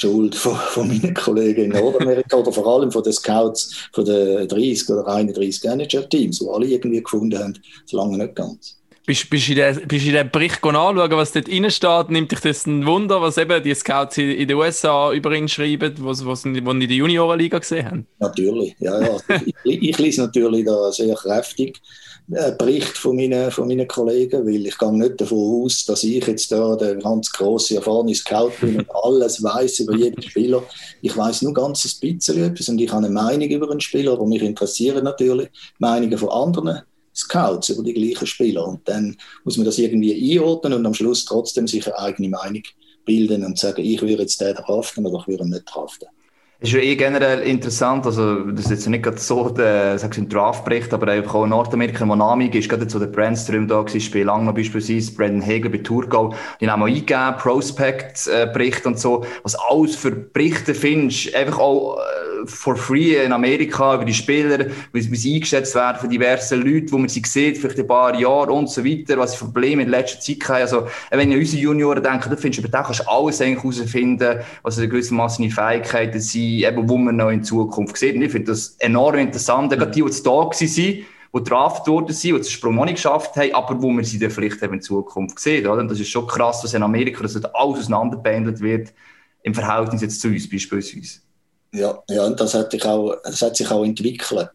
Schuld 0.00 0.34
von, 0.34 0.56
von 0.56 0.88
meinen 0.88 1.14
Kollegen 1.14 1.64
in 1.64 1.70
Nordamerika 1.70 2.36
oder 2.36 2.52
vor 2.52 2.66
allem 2.66 2.90
von 2.90 3.02
den 3.02 3.12
Scouts 3.12 3.88
von 3.92 4.04
den 4.04 4.48
30 4.48 4.88
oder 4.90 5.06
31 5.06 5.64
Manager-Teams, 5.64 6.38
die 6.38 6.48
alle 6.48 6.66
irgendwie 6.66 7.02
gefunden 7.02 7.38
haben, 7.38 7.58
so 7.84 7.98
lange 7.98 8.18
nicht 8.18 8.34
ganz. 8.34 8.76
Bist, 9.06 9.28
bist, 9.28 9.48
du 9.48 9.52
in 9.52 9.58
den, 9.58 9.88
bist 9.88 10.06
in 10.06 10.12
den 10.12 10.30
Bericht 10.30 10.62
anschauen, 10.62 11.10
was 11.10 11.32
dort 11.32 11.48
drin 11.48 11.70
steht? 11.70 12.10
Nimmt 12.10 12.30
dich 12.30 12.40
das 12.40 12.66
ein 12.66 12.86
Wunder, 12.86 13.20
was 13.20 13.38
eben 13.38 13.62
die 13.62 13.74
Scouts 13.74 14.18
in 14.18 14.46
den 14.46 14.56
USA 14.56 15.12
über 15.12 15.32
ihn 15.32 15.48
schreiben, 15.48 15.94
was, 15.98 16.24
was, 16.24 16.44
was 16.44 16.44
in 16.44 16.80
der 16.80 16.96
Juniorenliga 16.96 17.58
gesehen 17.58 17.86
haben? 17.86 18.06
Natürlich, 18.18 18.76
ja, 18.78 19.00
ja. 19.00 19.16
ich, 19.64 19.82
ich 19.82 19.98
lese 19.98 20.22
natürlich 20.22 20.64
da 20.64 20.92
sehr 20.92 21.14
kräftig. 21.14 21.80
Bericht 22.30 22.96
von 22.96 23.16
meinen, 23.16 23.50
von 23.50 23.66
meinen 23.66 23.88
Kollegen, 23.88 24.46
weil 24.46 24.66
ich 24.66 24.78
gehe 24.78 24.92
nicht 24.92 25.20
davon 25.20 25.64
aus, 25.64 25.84
dass 25.84 26.04
ich 26.04 26.24
jetzt 26.24 26.52
da 26.52 26.76
der 26.76 26.94
ganz 26.96 27.32
große 27.32 27.74
erfahrene 27.74 28.14
Scout 28.14 28.52
bin 28.60 28.78
und 28.78 28.90
alles 29.02 29.42
weiß 29.42 29.80
über 29.80 29.96
jeden 29.96 30.22
Spieler. 30.22 30.62
Ich 31.02 31.16
weiß 31.16 31.42
nur 31.42 31.52
ganz 31.52 31.84
ein 31.84 32.00
bisschen 32.00 32.44
etwas 32.44 32.68
und 32.68 32.80
ich 32.80 32.90
habe 32.92 33.06
eine 33.06 33.12
Meinung 33.12 33.48
über 33.48 33.70
einen 33.70 33.80
Spieler, 33.80 34.12
aber 34.12 34.26
mich 34.26 34.42
interessieren 34.42 35.02
natürlich 35.02 35.48
Meinungen 35.80 36.16
von 36.16 36.28
anderen 36.28 36.82
Scouts 37.14 37.70
über 37.70 37.82
die 37.82 37.94
gleichen 37.94 38.26
Spieler 38.26 38.66
und 38.66 38.88
dann 38.88 39.16
muss 39.42 39.56
man 39.56 39.66
das 39.66 39.78
irgendwie 39.78 40.32
einordnen 40.38 40.74
und 40.74 40.86
am 40.86 40.94
Schluss 40.94 41.24
trotzdem 41.24 41.66
sich 41.66 41.84
eine 41.86 41.98
eigene 41.98 42.28
Meinung 42.28 42.62
bilden 43.04 43.44
und 43.44 43.58
sagen, 43.58 43.82
ich 43.84 44.00
würde 44.02 44.22
jetzt 44.22 44.40
den 44.40 44.54
draften 44.54 45.04
oder 45.04 45.18
ich 45.20 45.26
würde 45.26 45.42
ihn 45.42 45.50
nicht 45.50 45.64
draften. 45.66 46.08
Ist 46.62 46.72
ja 46.72 46.80
eh 46.80 46.94
generell 46.94 47.40
interessant, 47.40 48.04
also 48.04 48.40
das 48.50 48.66
ist 48.66 48.70
jetzt 48.70 48.88
nicht 48.88 49.02
gerade 49.02 49.16
so 49.16 49.48
der, 49.48 49.98
sagst 49.98 50.18
du, 50.18 50.22
ein 50.22 50.28
Draftbericht, 50.28 50.92
aber 50.92 51.10
einfach 51.10 51.36
auch 51.36 51.44
in 51.44 51.50
Nordamerika, 51.50 52.06
wo 52.06 52.14
Nami 52.14 52.48
ist, 52.48 52.68
gerade 52.68 52.88
so 52.88 52.98
der 52.98 53.06
Brandström 53.06 53.66
da 53.66 53.80
gewesen, 53.80 54.02
Spiel 54.02 54.26
lang 54.26 54.44
noch 54.44 54.54
beispielsweise, 54.54 55.10
Brandon 55.14 55.40
Hegel 55.40 55.70
bei 55.70 55.78
Thurgau, 55.78 56.34
die 56.60 56.68
haben 56.68 56.82
auch 56.82 56.86
eingegeben, 56.86 57.36
Prospect-Bericht 57.38 58.84
und 58.84 58.98
so, 58.98 59.24
was 59.42 59.54
alles 59.54 59.96
für 59.96 60.10
Berichte 60.10 60.74
findest, 60.74 61.34
einfach 61.34 61.58
auch 61.60 61.96
äh, 61.96 62.29
for 62.46 62.76
free 62.76 63.22
in 63.24 63.32
Amerika 63.32 63.94
über 63.94 64.04
die 64.04 64.14
Spieler, 64.14 64.66
wie, 64.92 65.10
wie 65.10 65.16
sie 65.16 65.34
eingeschätzt 65.34 65.74
werden 65.74 65.98
von 66.00 66.10
diversen 66.10 66.62
Leuten, 66.62 66.92
wo 66.92 66.98
man 66.98 67.08
sie 67.08 67.22
sieht, 67.24 67.58
vielleicht 67.58 67.78
ein 67.78 67.86
paar 67.86 68.14
Jahre 68.18 68.52
und 68.52 68.70
so 68.70 68.84
weiter, 68.84 69.18
was 69.18 69.32
sie 69.32 69.38
Probleme 69.38 69.82
in 69.82 69.88
letzter 69.88 70.20
Zeit 70.20 70.48
haben. 70.48 70.62
Also, 70.62 70.86
wenn 71.10 71.30
ich 71.30 71.34
an 71.34 71.40
unsere 71.40 71.62
Junioren 71.62 72.02
denke, 72.02 72.28
da 72.28 72.36
findest 72.36 72.58
du 72.58 72.68
über 72.68 72.76
den 72.76 72.84
kannst 72.84 73.00
du 73.00 73.08
alles 73.08 73.40
eigentlich 73.40 73.62
herausfinden, 73.62 74.40
was 74.62 74.76
gewissermaßen 74.76 75.42
die 75.42 75.50
Fähigkeiten 75.50 76.20
sind, 76.20 76.42
eben, 76.42 76.88
wo 76.88 76.96
man 76.96 77.16
noch 77.16 77.30
in 77.30 77.42
Zukunft 77.44 77.96
sieht. 77.96 78.16
Und 78.16 78.22
ich 78.22 78.32
finde 78.32 78.52
das 78.52 78.76
enorm 78.78 79.16
interessant. 79.16 79.72
Gerade 79.72 79.90
die, 79.90 80.02
die 80.02 80.22
da 80.22 80.30
waren, 80.30 81.06
die 81.32 81.44
draft 81.44 81.86
worden 81.86 82.12
sind, 82.12 82.36
die 82.36 82.42
den 82.42 82.50
Sprung 82.50 82.74
noch 82.74 82.84
nicht 82.84 82.96
geschafft 82.96 83.36
haben, 83.36 83.54
aber 83.54 83.80
wo 83.80 83.90
man 83.90 84.04
sie 84.04 84.18
dann 84.18 84.30
vielleicht 84.30 84.62
eben 84.62 84.74
in 84.74 84.80
Zukunft 84.80 85.38
sieht. 85.38 85.66
Oder? 85.66 85.80
Und 85.80 85.90
das 85.90 86.00
ist 86.00 86.08
schon 86.08 86.26
krass, 86.26 86.62
dass 86.62 86.74
in 86.74 86.82
Amerika 86.82 87.22
dass 87.22 87.36
alles 87.36 87.54
auseinanderbehandelt 87.54 88.60
wird, 88.60 88.92
im 89.42 89.54
Verhältnis 89.54 90.02
jetzt 90.02 90.20
zu 90.20 90.28
uns 90.28 90.48
beispielsweise. 90.48 91.20
Ja, 91.72 92.02
ja 92.08 92.26
und 92.26 92.40
das 92.40 92.54
hat, 92.54 92.72
sich 92.72 92.84
auch, 92.84 93.14
das 93.22 93.40
hat 93.42 93.56
sich 93.56 93.70
auch 93.70 93.84
entwickelt. 93.84 94.50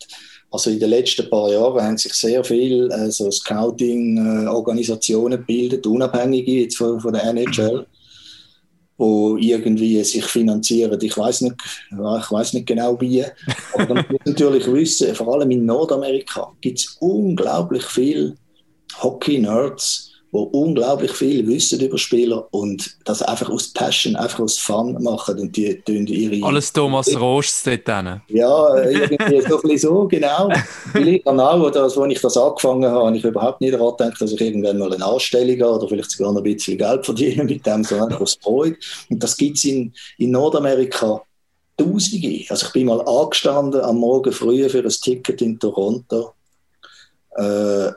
Also 0.51 0.69
in 0.69 0.79
den 0.79 0.89
letzten 0.89 1.29
paar 1.29 1.49
Jahren 1.51 1.83
haben 1.83 1.97
sich 1.97 2.13
sehr 2.13 2.43
viele 2.43 2.93
also 2.93 3.31
Scouting-Organisationen 3.31 5.39
gebildet, 5.39 5.87
unabhängige 5.87 6.61
jetzt 6.61 6.77
von, 6.77 6.99
von 6.99 7.13
der 7.13 7.23
NHL 7.25 7.85
wo 8.97 9.37
irgendwie 9.37 10.01
sich 10.03 10.25
finanzieren. 10.25 10.99
Ich 11.01 11.17
weiß 11.17 11.41
nicht, 11.41 11.55
ich 11.91 12.31
weiß 12.31 12.53
nicht 12.53 12.67
genau 12.67 12.99
wie. 13.01 13.23
Aber 13.73 13.93
man 13.93 14.05
muss 14.09 14.21
natürlich 14.25 14.71
wissen, 14.71 15.13
vor 15.15 15.33
allem 15.33 15.51
in 15.51 15.65
Nordamerika 15.65 16.51
gibt 16.61 16.79
es 16.79 16.97
unglaublich 16.99 17.83
viele 17.83 18.35
Hockey-Nerds, 19.01 20.11
die 20.35 20.57
unglaublich 20.57 21.11
viel 21.11 21.47
wissen 21.47 21.79
über 21.79 21.97
Spieler 21.97 22.47
und 22.51 22.97
das 23.05 23.21
einfach 23.21 23.49
aus 23.49 23.71
Passion, 23.73 24.15
einfach 24.15 24.39
aus 24.39 24.57
Fun 24.57 25.01
machen 25.01 25.39
und 25.39 25.55
die 25.55 25.81
tun 25.81 26.07
ihre... 26.07 26.45
Alles 26.45 26.71
Thomas 26.71 27.15
Rost 27.19 27.65
dort 27.65 27.87
hin. 27.87 28.21
Ja, 28.29 28.83
irgendwie 28.83 29.41
so 29.41 29.61
ein 29.61 29.77
so, 29.77 30.07
genau. 30.07 30.49
Vielleicht 30.91 31.27
auch, 31.27 31.69
das, 31.71 31.97
als 31.97 32.11
ich 32.11 32.21
das 32.21 32.37
angefangen 32.37 32.85
habe, 32.85 33.05
habe 33.07 33.17
ich 33.17 33.23
überhaupt 33.23 33.61
nicht 33.61 33.73
daran 33.73 33.95
gedacht, 33.97 34.21
dass 34.21 34.31
ich 34.31 34.41
irgendwann 34.41 34.77
mal 34.77 34.93
eine 34.93 35.05
Anstellung 35.05 35.61
habe 35.61 35.79
oder 35.79 35.87
vielleicht 35.87 36.11
sogar 36.11 36.33
noch 36.33 36.41
ein 36.41 36.43
bisschen 36.43 36.77
Geld 36.77 37.05
verdiene 37.05 37.43
mit 37.43 37.65
dem, 37.65 37.83
sondern 37.83 38.09
einfach 38.09 38.21
aus 38.21 38.37
Freude. 38.41 38.77
Und 39.09 39.23
das 39.23 39.37
gibt 39.37 39.57
es 39.57 39.65
in, 39.65 39.93
in 40.17 40.31
Nordamerika 40.31 41.21
Tausende. 41.77 42.45
Also 42.49 42.67
ich 42.67 42.73
bin 42.73 42.87
mal 42.87 43.01
angestanden 43.01 43.81
am 43.81 43.97
Morgen 43.97 44.31
früh 44.31 44.69
für 44.69 44.79
ein 44.79 44.89
Ticket 44.89 45.41
in 45.41 45.59
Toronto. 45.59 46.33
Äh, 47.35 47.91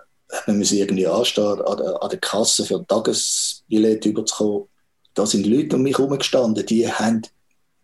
man 0.46 0.58
muss 0.58 0.72
irgendwie 0.72 1.06
anstehen, 1.06 1.60
an 1.60 1.76
der, 1.76 2.02
an 2.02 2.10
der 2.10 2.18
Kasse 2.18 2.64
für 2.64 2.76
ein 2.76 2.86
Tagesbillett 2.86 4.04
überzukommen. 4.06 4.64
Da 5.14 5.26
sind 5.26 5.46
Leute 5.46 5.76
um 5.76 5.82
mich 5.82 5.98
herumgestanden, 5.98 6.64
die 6.66 6.90
haben 6.90 7.22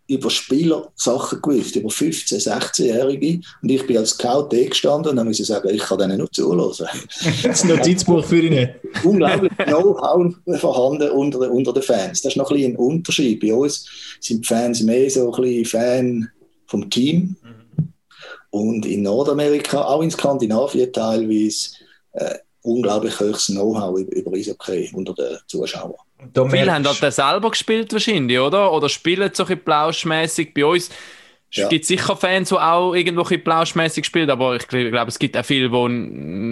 über 0.07 0.29
Spieler 0.29 0.91
Sachen 0.95 1.41
gewusst, 1.41 1.75
über 1.75 1.89
15-, 1.89 2.47
16-Jährige. 2.47 3.41
Und 3.61 3.71
ich 3.71 3.85
bin 3.87 3.97
als 3.97 4.11
Scout 4.11 4.49
da 4.51 4.63
gestanden 4.63 5.09
und 5.11 5.15
dann 5.15 5.27
muss 5.27 5.39
ich 5.39 5.47
sagen, 5.47 5.69
ich 5.69 5.81
kann 5.81 5.97
denen 5.97 6.19
nur 6.19 6.31
zuhören. 6.31 6.87
Das 7.43 7.63
Notizbuch 7.63 8.23
für 8.23 8.41
ihn. 8.41 8.69
Unglaublich 9.03 9.51
Know-how 9.57 10.35
vorhanden 10.59 11.09
unter, 11.09 11.51
unter 11.51 11.73
den 11.73 11.83
Fans. 11.83 12.21
Das 12.21 12.33
ist 12.33 12.37
noch 12.37 12.51
ein, 12.51 12.55
bisschen 12.55 12.73
ein 12.73 12.77
Unterschied. 12.77 13.39
Bei 13.39 13.53
uns 13.53 13.87
sind 14.19 14.43
die 14.43 14.47
Fans 14.47 14.81
mehr 14.81 15.09
so 15.09 15.33
ein 15.33 15.41
bisschen 15.41 15.65
Fan 15.65 16.29
vom 16.67 16.89
Team. 16.89 17.35
Mhm. 17.41 17.93
Und 18.51 18.85
in 18.85 19.01
Nordamerika, 19.01 19.83
auch 19.85 20.01
in 20.01 20.11
Skandinavien 20.11 20.93
teilweise, 20.93 21.71
äh, 22.15 22.35
unglaublich 22.61 23.19
hohes 23.19 23.47
Know-how 23.47 23.99
über 23.99 24.35
Eishockey 24.35 24.89
unter 24.93 25.13
den 25.13 25.37
Zuschauern. 25.47 25.93
Viele 26.49 26.73
haben 26.73 26.85
halt 26.85 27.13
selber 27.13 27.51
gespielt 27.51 27.93
wahrscheinlich, 27.93 28.39
oder? 28.39 28.71
Oder 28.71 28.89
spielen 28.89 29.31
so 29.33 29.45
ein 29.45 29.63
plauschmäßig 29.63 30.53
bei 30.53 30.65
uns. 30.65 30.89
Es 31.51 31.57
ja. 31.57 31.67
gibt 31.69 31.85
sicher 31.85 32.17
Fans, 32.17 32.49
die 32.49 32.55
auch 32.55 32.93
irgendwo 32.93 33.23
ein 33.23 33.43
plauschmäßig 33.43 34.05
spielen, 34.05 34.29
aber 34.29 34.55
ich 34.55 34.67
glaube, 34.67 35.07
es 35.07 35.19
gibt 35.19 35.37
auch 35.37 35.45
viele, 35.45 35.69
die 35.69 35.89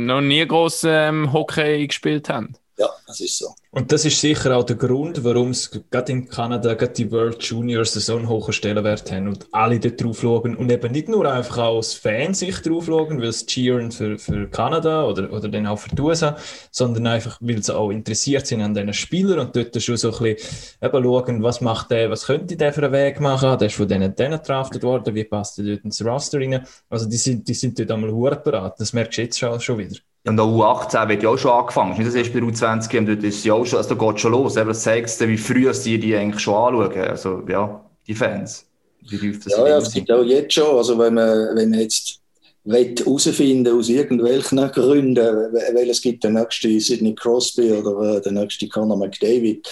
noch 0.05 0.21
nie 0.21 0.45
groß 0.45 0.85
ähm, 0.87 1.33
Hockey 1.33 1.87
gespielt 1.87 2.29
haben. 2.29 2.55
Ja, 2.83 2.89
das 3.07 3.21
ist 3.21 3.37
so. 3.37 3.55
Und 3.71 3.93
das 3.93 4.03
ist 4.03 4.19
sicher 4.19 4.57
auch 4.57 4.65
der 4.65 4.75
Grund, 4.75 5.23
warum 5.23 5.51
es 5.51 5.71
gerade 5.89 6.11
in 6.11 6.27
Kanada 6.27 6.73
gerade 6.73 6.91
die 6.91 7.09
World 7.09 7.41
Juniors 7.41 7.93
so 7.93 8.17
einen 8.17 8.27
hohen 8.27 8.51
Stellenwert 8.51 9.09
haben 9.09 9.29
und 9.29 9.47
alle 9.53 9.79
dort 9.79 10.03
drauf 10.03 10.19
schauen 10.19 10.57
und 10.57 10.69
eben 10.69 10.91
nicht 10.91 11.07
nur 11.07 11.31
einfach 11.31 11.59
als 11.59 11.93
Fan 11.93 12.33
sich 12.33 12.59
drauf 12.59 12.87
schauen, 12.87 13.21
weil 13.21 13.29
es 13.29 13.45
cheeren 13.45 13.89
für, 13.93 14.19
für 14.19 14.49
Kanada 14.49 15.05
oder, 15.05 15.31
oder 15.31 15.47
dann 15.47 15.65
auch 15.65 15.77
für 15.79 15.95
die 15.95 16.01
USA, 16.01 16.35
sondern 16.71 17.07
einfach, 17.07 17.37
weil 17.39 17.63
sie 17.63 17.73
auch 17.73 17.89
interessiert 17.89 18.47
sind 18.47 18.61
an 18.61 18.73
diesen 18.73 18.93
Spielern 18.93 19.39
und 19.39 19.55
dort 19.55 19.81
schon 19.81 19.95
so 19.95 20.11
ein 20.11 20.35
bisschen 20.35 20.77
eben 20.81 21.03
schauen, 21.03 21.43
was 21.43 21.61
macht 21.61 21.89
der, 21.91 22.09
was 22.09 22.25
könnte 22.25 22.57
der 22.57 22.73
für 22.73 22.83
einen 22.83 22.91
Weg 22.91 23.21
machen, 23.21 23.57
der 23.57 23.67
ist 23.67 23.75
von 23.75 23.87
denen 23.87 24.13
denen 24.13 24.43
draftet 24.43 24.83
worden, 24.83 25.15
wie 25.15 25.23
passt 25.23 25.57
der 25.57 25.65
dort 25.65 25.85
ins 25.85 26.03
Roster 26.03 26.39
rein. 26.39 26.67
Also 26.89 27.07
die 27.07 27.15
sind, 27.15 27.47
die 27.47 27.53
sind 27.53 27.79
dort 27.79 27.91
einmal 27.91 28.35
parat, 28.41 28.77
das 28.77 28.91
merkst 28.91 29.17
du 29.19 29.21
jetzt 29.21 29.39
schon, 29.39 29.57
schon 29.61 29.77
wieder. 29.77 29.95
Und 30.25 30.37
der 30.37 30.45
U18 30.45 31.09
wird 31.09 31.23
ja 31.23 31.29
auch 31.29 31.37
schon 31.37 31.51
angefangen. 31.51 31.97
Nicht 31.97 32.07
das 32.07 32.15
erste 32.15 32.33
bei 32.33 32.39
der 32.39 32.49
U20 32.49 32.97
und 32.97 33.05
dort 33.07 33.23
ist 33.23 33.43
ja 33.43 33.53
auch 33.53 33.65
schon, 33.65 33.77
also 33.77 33.93
da 33.93 34.05
geht 34.05 34.21
schon 34.21 34.31
los. 34.31 34.55
Aber 34.55 34.69
das 34.69 34.81
zeigt 34.81 35.19
wie 35.19 35.37
früh 35.37 35.69
die 35.83 35.99
die 35.99 36.15
eigentlich 36.15 36.41
schon 36.41 36.55
anschauen. 36.55 36.97
Also, 36.97 37.43
ja, 37.49 37.83
die 38.07 38.15
Fans. 38.15 38.65
Wie 39.09 39.17
das? 39.45 39.47
Ja, 39.47 39.67
ja, 39.67 39.77
es 39.79 39.91
gibt 39.91 40.09
auch 40.09 40.23
jetzt 40.23 40.53
schon. 40.53 40.77
Also, 40.77 40.97
wenn 40.97 41.13
man, 41.13 41.55
wenn 41.55 41.69
man 41.71 41.79
jetzt 41.79 42.21
herausfinden 42.65 43.77
aus 43.77 43.89
irgendwelchen 43.89 44.59
Gründen, 44.71 45.17
weil 45.53 45.89
es 45.89 46.01
gibt 46.01 46.23
den 46.23 46.33
nächsten 46.33 46.79
Sidney 46.79 47.13
Crosby 47.13 47.73
oder 47.73 48.15
äh, 48.15 48.21
den 48.21 48.35
nächsten 48.35 48.69
Conor 48.69 48.97
McDavid, 48.97 49.67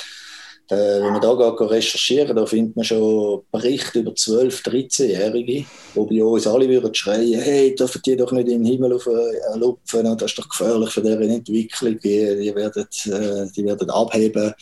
äh, 0.72 1.04
wenn 1.04 1.12
man 1.12 1.22
da 1.22 1.34
geht, 1.34 1.70
recherchieren, 1.70 2.34
da 2.34 2.46
findet 2.46 2.78
man 2.78 2.86
schon 2.86 3.42
Berichte 3.52 4.00
über 4.00 4.12
12-, 4.12 4.64
13-Jährige, 4.64 5.66
wo 5.94 6.06
bei 6.06 6.24
uns 6.24 6.48
alle 6.48 6.70
würden 6.70 6.96
schreien, 6.96 7.42
hey, 7.42 7.76
dürfen 7.76 8.02
die 8.06 8.16
doch 8.16 8.32
nicht 8.32 8.48
in 8.48 8.64
den 8.64 8.72
Himmel 8.72 8.94
äh, 8.94 9.58
lupfen, 9.58 10.18
das 10.18 10.32
ist 10.32 10.40
doch 10.40 10.48
gefährlich 10.48 10.90
für 10.90 11.02
deren 11.02 11.30
Entwicklung, 11.30 12.00
die, 12.00 12.38
die, 12.42 12.56
werden, 12.56 12.88
äh, 13.06 13.52
die 13.54 13.66
werden 13.66 13.90
abheben. 13.90 14.54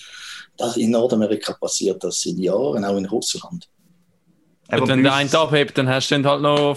Das, 0.58 0.78
in 0.78 0.90
Nordamerika 0.90 1.54
passiert 1.54 2.04
das 2.04 2.22
seit 2.22 2.38
Jahren, 2.38 2.84
auch 2.84 2.98
in 2.98 3.06
Russland. 3.06 3.70
Und 4.72 4.88
wenn 4.88 5.04
der 5.04 5.14
einen 5.14 5.34
abhebt, 5.34 5.78
dann 5.78 5.88
hast 5.88 6.10
du 6.10 6.16
dann 6.16 6.26
halt 6.26 6.42
noch 6.42 6.76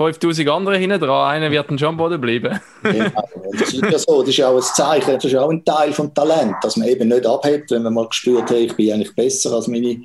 5000 0.00 0.48
andere 0.48 0.78
hinten 0.78 0.98
dran, 0.98 1.30
einer 1.30 1.50
wird 1.50 1.68
dann 1.68 1.78
schon 1.78 1.88
am 1.88 1.96
Boden 1.98 2.18
bleiben. 2.18 2.58
genau. 2.82 3.10
Das 3.52 3.74
ist 3.74 3.82
ja 3.82 3.98
so, 3.98 4.20
das 4.20 4.30
ist 4.30 4.36
ja 4.38 4.48
auch 4.48 4.56
ein 4.56 4.62
Zeichen, 4.62 5.14
das 5.14 5.24
ist 5.24 5.34
auch 5.34 5.50
ein 5.50 5.62
Teil 5.62 5.92
vom 5.92 6.14
Talent, 6.14 6.54
dass 6.62 6.78
man 6.78 6.88
eben 6.88 7.08
nicht 7.08 7.26
abhebt, 7.26 7.70
wenn 7.70 7.82
man 7.82 7.92
mal 7.92 8.08
gespürt 8.08 8.48
hat, 8.48 8.56
ich 8.56 8.74
bin 8.74 8.94
eigentlich 8.94 9.14
besser 9.14 9.52
als 9.52 9.68
meine 9.68 10.00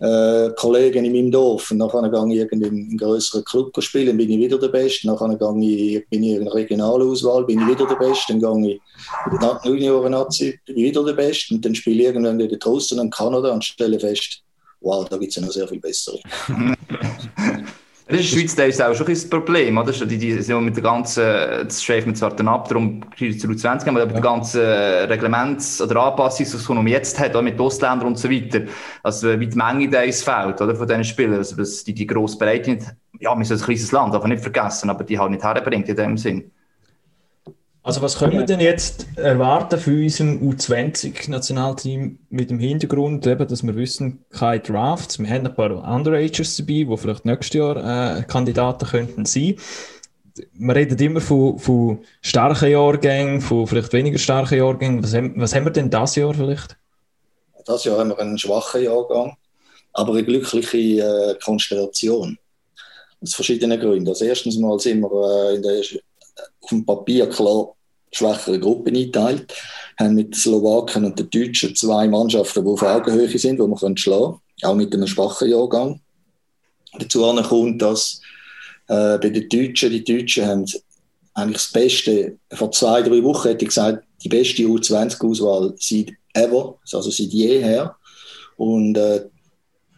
äh, 0.00 0.50
Kollegen 0.56 1.06
in 1.06 1.12
meinem 1.12 1.30
Dorf. 1.30 1.70
Und 1.70 1.78
nachher 1.78 2.02
gehe 2.10 2.44
ich 2.44 2.52
in 2.52 2.62
einen 2.62 2.98
größeren 2.98 3.42
Club 3.44 3.72
spielen, 3.82 4.18
bin 4.18 4.30
ich 4.30 4.38
wieder 4.38 4.58
der 4.58 4.68
Beste. 4.68 5.06
Nachher 5.06 5.34
gehe 5.34 5.96
ich, 5.96 6.08
bin 6.10 6.24
ich 6.24 6.32
in 6.32 6.42
einer 6.42 6.54
Regionalauswahl, 6.54 7.46
bin 7.46 7.60
ich 7.60 7.68
wieder 7.68 7.86
der 7.86 7.94
Beste. 7.94 8.36
Dann 8.36 8.62
gehe 8.62 8.74
ich 8.74 8.80
in 9.32 9.38
der 9.38 9.60
Junioren-Nazi, 9.64 10.60
bin 10.66 10.76
ich 10.76 10.84
wieder 10.84 11.04
der 11.04 11.14
Beste. 11.14 11.54
Und 11.54 11.64
dann 11.64 11.74
spiele 11.74 12.00
ich 12.00 12.06
irgendwann 12.08 12.38
wieder 12.38 12.58
draußen 12.58 12.98
in 12.98 13.08
Kanada 13.08 13.50
und 13.50 13.64
stelle 13.64 13.98
fest, 13.98 14.42
wow, 14.80 15.08
da 15.08 15.16
gibt 15.16 15.30
es 15.30 15.36
ja 15.36 15.42
noch 15.42 15.52
sehr 15.52 15.68
viel 15.68 15.80
bessere. 15.80 16.18
Das 18.06 18.18
ist 18.20 18.32
in 18.32 18.38
der 18.38 18.40
Schweiz 18.40 18.54
das 18.56 18.68
ist 18.68 18.82
auch 18.82 18.94
schon 18.94 19.06
ein 19.06 19.30
Problem, 19.30 19.78
oder? 19.78 19.92
Die, 19.92 20.18
die, 20.18 20.36
die 20.36 20.54
mit 20.54 20.76
der 20.76 20.82
ganzen, 20.82 21.22
das 21.22 21.82
schreibt 21.82 22.06
man 22.06 22.16
zwar 22.16 22.34
dann 22.34 22.48
ab, 22.48 22.68
darum 22.68 23.00
zu 23.16 23.54
20 23.54 23.88
aber 23.88 24.00
ja. 24.00 24.06
der 24.06 24.20
ganzen 24.20 24.60
Reglements- 24.60 25.80
oder 25.80 26.02
Anpassungen, 26.02 26.50
die 26.68 26.74
man 26.74 26.86
jetzt 26.88 27.18
hat, 27.20 27.36
auch 27.36 27.42
mit 27.42 27.60
Ausländern 27.60 28.08
und 28.08 28.18
so 28.18 28.28
weiter, 28.28 28.62
also 29.02 29.38
wie 29.38 29.46
die 29.46 29.56
Menge 29.56 29.88
da 29.88 30.02
ist 30.02 30.24
fällt, 30.24 30.60
oder, 30.60 30.74
von 30.74 30.88
diesen 30.88 31.04
Spielern, 31.04 31.36
also 31.36 31.56
dass 31.56 31.84
die, 31.84 31.94
die 31.94 32.06
grosse 32.06 32.38
Breite 32.38 32.72
nicht, 32.72 32.86
ja, 33.20 33.36
wir 33.36 33.44
sind 33.44 33.60
ein 33.60 33.64
kleines 33.64 33.92
Land, 33.92 34.14
aber 34.14 34.26
nicht 34.26 34.42
vergessen, 34.42 34.90
aber 34.90 35.04
die 35.04 35.18
halt 35.18 35.30
nicht 35.30 35.44
herbringt 35.44 35.88
in 35.88 35.96
dem 35.96 36.18
Sinn. 36.18 36.50
Also 37.84 38.00
was 38.00 38.16
können 38.16 38.38
wir 38.38 38.46
denn 38.46 38.60
jetzt 38.60 39.06
erwarten 39.16 39.78
für 39.78 39.90
unserem 39.90 40.40
U20-Nationalteam 40.48 42.16
mit 42.30 42.50
dem 42.50 42.60
Hintergrund, 42.60 43.26
eben, 43.26 43.48
dass 43.48 43.64
wir 43.64 43.74
wissen, 43.74 44.24
keine 44.30 44.60
Drafts, 44.60 45.18
wir 45.18 45.28
haben 45.28 45.46
ein 45.46 45.54
paar 45.54 45.82
Underagers 45.92 46.56
dabei, 46.56 46.84
die 46.84 46.96
vielleicht 46.96 47.24
nächstes 47.24 47.54
Jahr 47.54 48.18
äh, 48.18 48.22
Kandidaten 48.22 48.86
könnten 48.86 49.24
sein. 49.24 49.56
Wir 50.52 50.76
reden 50.76 50.98
immer 50.98 51.20
von, 51.20 51.58
von 51.58 51.98
starken 52.20 52.70
Jahrgängen, 52.70 53.40
von 53.40 53.66
vielleicht 53.66 53.92
weniger 53.92 54.18
starken 54.18 54.58
Jahrgängen. 54.58 55.02
Was 55.02 55.12
haben, 55.14 55.34
was 55.36 55.52
haben 55.52 55.64
wir 55.64 55.72
denn 55.72 55.90
das 55.90 56.14
Jahr 56.14 56.32
vielleicht? 56.34 56.76
Das 57.64 57.84
Jahr 57.84 57.98
haben 57.98 58.10
wir 58.10 58.18
einen 58.18 58.38
schwachen 58.38 58.84
Jahrgang, 58.84 59.36
aber 59.92 60.12
eine 60.12 60.24
glückliche 60.24 60.78
äh, 60.78 61.34
Konstellation. 61.44 62.38
Aus 63.20 63.34
verschiedenen 63.34 63.78
Gründen. 63.80 64.08
Also 64.08 64.24
erstens 64.24 64.56
mal 64.56 64.78
sind 64.78 65.00
wir 65.00 65.50
äh, 65.50 65.56
in 65.56 65.62
der 65.62 65.82
auf 66.60 66.70
dem 66.70 66.84
Papier 66.84 67.28
klar 67.28 67.74
schwächere 68.14 68.60
Gruppen 68.60 68.94
eingeteilt, 68.94 69.54
haben 69.98 70.14
mit 70.14 70.28
den 70.28 70.34
Slowaken 70.34 71.06
und 71.06 71.18
den 71.18 71.30
Deutschen 71.30 71.74
zwei 71.74 72.06
Mannschaften, 72.06 72.64
die 72.64 72.70
auf 72.70 72.82
Augenhöhe 72.82 73.38
sind, 73.38 73.58
die 73.58 73.66
man 73.66 73.96
schlagen 73.96 74.20
können, 74.32 74.70
auch 74.70 74.74
mit 74.74 74.94
einem 74.94 75.06
schwachen 75.06 75.50
Jahrgang. 75.50 76.00
Dazu 76.98 77.22
kommt, 77.48 77.80
dass 77.80 78.20
äh, 78.88 79.18
bei 79.18 79.30
den 79.30 79.48
Deutschen, 79.48 79.90
die 79.90 80.04
Deutschen 80.04 80.46
haben 80.46 80.66
eigentlich 81.34 81.62
das 81.62 81.72
Beste, 81.72 82.38
vor 82.52 82.70
zwei, 82.72 83.02
drei 83.02 83.22
Wochen 83.22 83.48
hätte 83.48 83.64
ich 83.64 83.70
gesagt, 83.70 84.04
die 84.22 84.28
beste 84.28 84.62
U20-Auswahl 84.64 85.74
seit 85.78 86.12
ever, 86.34 86.78
also 86.92 87.10
seit 87.10 87.28
jeher. 87.28 87.96
Und 88.56 88.96
äh, 88.98 89.24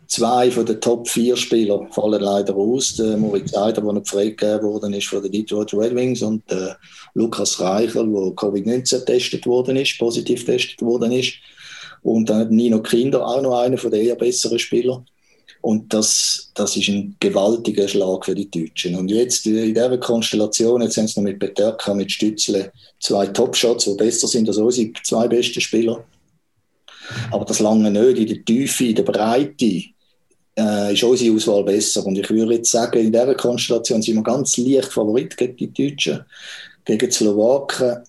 zwei 0.07 0.51
von 0.51 0.67
den 0.67 0.81
Top 0.81 1.09
4 1.09 1.37
Spielern 1.37 1.91
fallen 1.93 2.21
leider 2.21 2.55
aus. 2.55 2.95
Der 2.97 3.17
Moritz 3.17 3.55
Eider, 3.55 3.83
der 3.83 3.93
nicht 3.93 4.09
freigegeben 4.09 4.63
worden 4.63 4.93
ist 4.95 5.09
von 5.09 5.23
den 5.23 5.33
Detroit 5.33 5.73
Red 5.75 5.95
Wings 5.95 6.23
und 6.23 6.49
der 6.51 6.79
Lukas 7.15 7.61
Reichel, 7.61 8.05
der 8.05 8.33
Covid-19 8.33 8.99
getestet 9.01 9.47
worden 9.47 9.77
ist, 9.77 9.99
positiv 9.99 10.45
getestet 10.45 10.83
worden 10.83 11.13
ist. 11.13 11.35
Und 12.03 12.29
dann 12.29 12.51
Nino 12.51 12.81
Kinder, 12.83 13.27
auch 13.27 13.41
noch 13.41 13.59
einer 13.59 13.79
von 13.79 13.91
den 13.91 14.07
eher 14.07 14.17
besseren 14.17 14.59
Spielern. 14.59 15.07
Und 15.63 15.95
das, 15.95 16.51
das 16.55 16.77
ist 16.77 16.89
ein 16.89 17.17
gewaltiger 17.21 17.89
Schlag 17.89 18.27
für 18.27 18.35
die 18.35 18.51
Deutschen. 18.51 18.97
Und 18.97 19.09
jetzt 19.09 19.47
in 19.47 19.55
dieser 19.73 19.97
Konstellation, 19.97 20.83
jetzt 20.83 20.99
haben 20.99 21.09
sie 21.09 21.19
noch 21.19 21.25
mit 21.25 21.39
Peterka, 21.39 21.95
mit 21.95 22.13
Stützle 22.13 22.71
zwei 23.01 23.27
Top-Shots, 23.29 23.87
die 23.87 23.95
besser 23.95 24.29
sind 24.29 24.47
als 24.47 24.59
unsere 24.59 24.93
zwei 25.03 25.27
besten 25.27 25.63
Spieler. 25.63 26.05
Aber 27.31 27.47
das 27.47 27.61
lange 27.61 27.91
nicht 27.91 28.19
in 28.19 28.27
der 28.27 28.45
Tiefe, 28.45 28.85
in 28.89 28.95
der 28.95 29.05
Breite, 29.05 29.83
äh, 30.59 30.93
ist 30.93 31.03
unsere 31.03 31.35
Auswahl 31.35 31.65
besser. 31.65 32.05
Und 32.07 32.19
ich 32.19 32.29
würde 32.31 32.55
jetzt 32.55 32.71
sagen, 32.71 33.01
in 33.01 33.13
dieser 33.13 33.35
Konstellation 33.35 34.03
sind 34.03 34.17
wir 34.17 34.23
ganz 34.23 34.57
leicht 34.57 34.93
Favorit 34.93 35.37
gegen 35.37 35.57
die 35.57 35.73
Deutschen. 35.73 36.25
Gegen 36.85 37.09
die 37.09 37.15
Slowaken, 37.15 38.03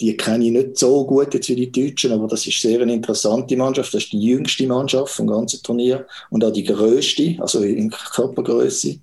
die 0.00 0.16
kenne 0.16 0.46
ich 0.46 0.50
nicht 0.50 0.78
so 0.78 1.04
gut 1.06 1.34
jetzt 1.34 1.48
wie 1.50 1.66
die 1.66 1.70
Deutschen, 1.70 2.12
aber 2.12 2.26
das 2.26 2.46
ist 2.46 2.60
sehr 2.60 2.80
eine 2.80 2.94
interessante 2.94 3.56
Mannschaft. 3.56 3.92
Das 3.92 4.04
ist 4.04 4.12
die 4.12 4.20
jüngste 4.20 4.66
Mannschaft 4.66 5.14
vom 5.14 5.26
ganzen 5.26 5.62
Turnier 5.62 6.06
und 6.30 6.44
auch 6.44 6.52
die 6.52 6.64
größte, 6.64 7.36
also 7.38 7.62
in 7.62 7.90
Körpergröße. 7.90 8.98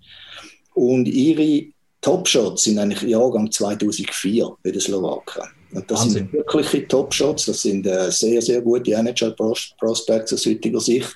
Und 0.73 1.06
ihre 1.08 1.71
Top-Shots 2.01 2.63
sind 2.63 2.80
eigentlich 2.80 3.04
Jahrgang 3.04 3.51
2004 3.51 4.58
bei 4.63 4.71
den 4.71 4.82
Slowaken. 4.82 5.61
Und 5.73 5.89
das 5.89 6.01
Wahnsinn. 6.01 6.29
sind 6.29 6.34
wirkliche 6.34 6.88
Top-Shots, 6.88 7.45
das 7.45 7.62
sind 7.62 7.86
äh, 7.86 8.12
sehr, 8.12 8.41
sehr 8.41 8.62
gute 8.62 8.91
NHL-Prospects 8.91 10.34
aus 10.34 10.45
heutiger 10.45 10.81
Sicht. 10.81 11.15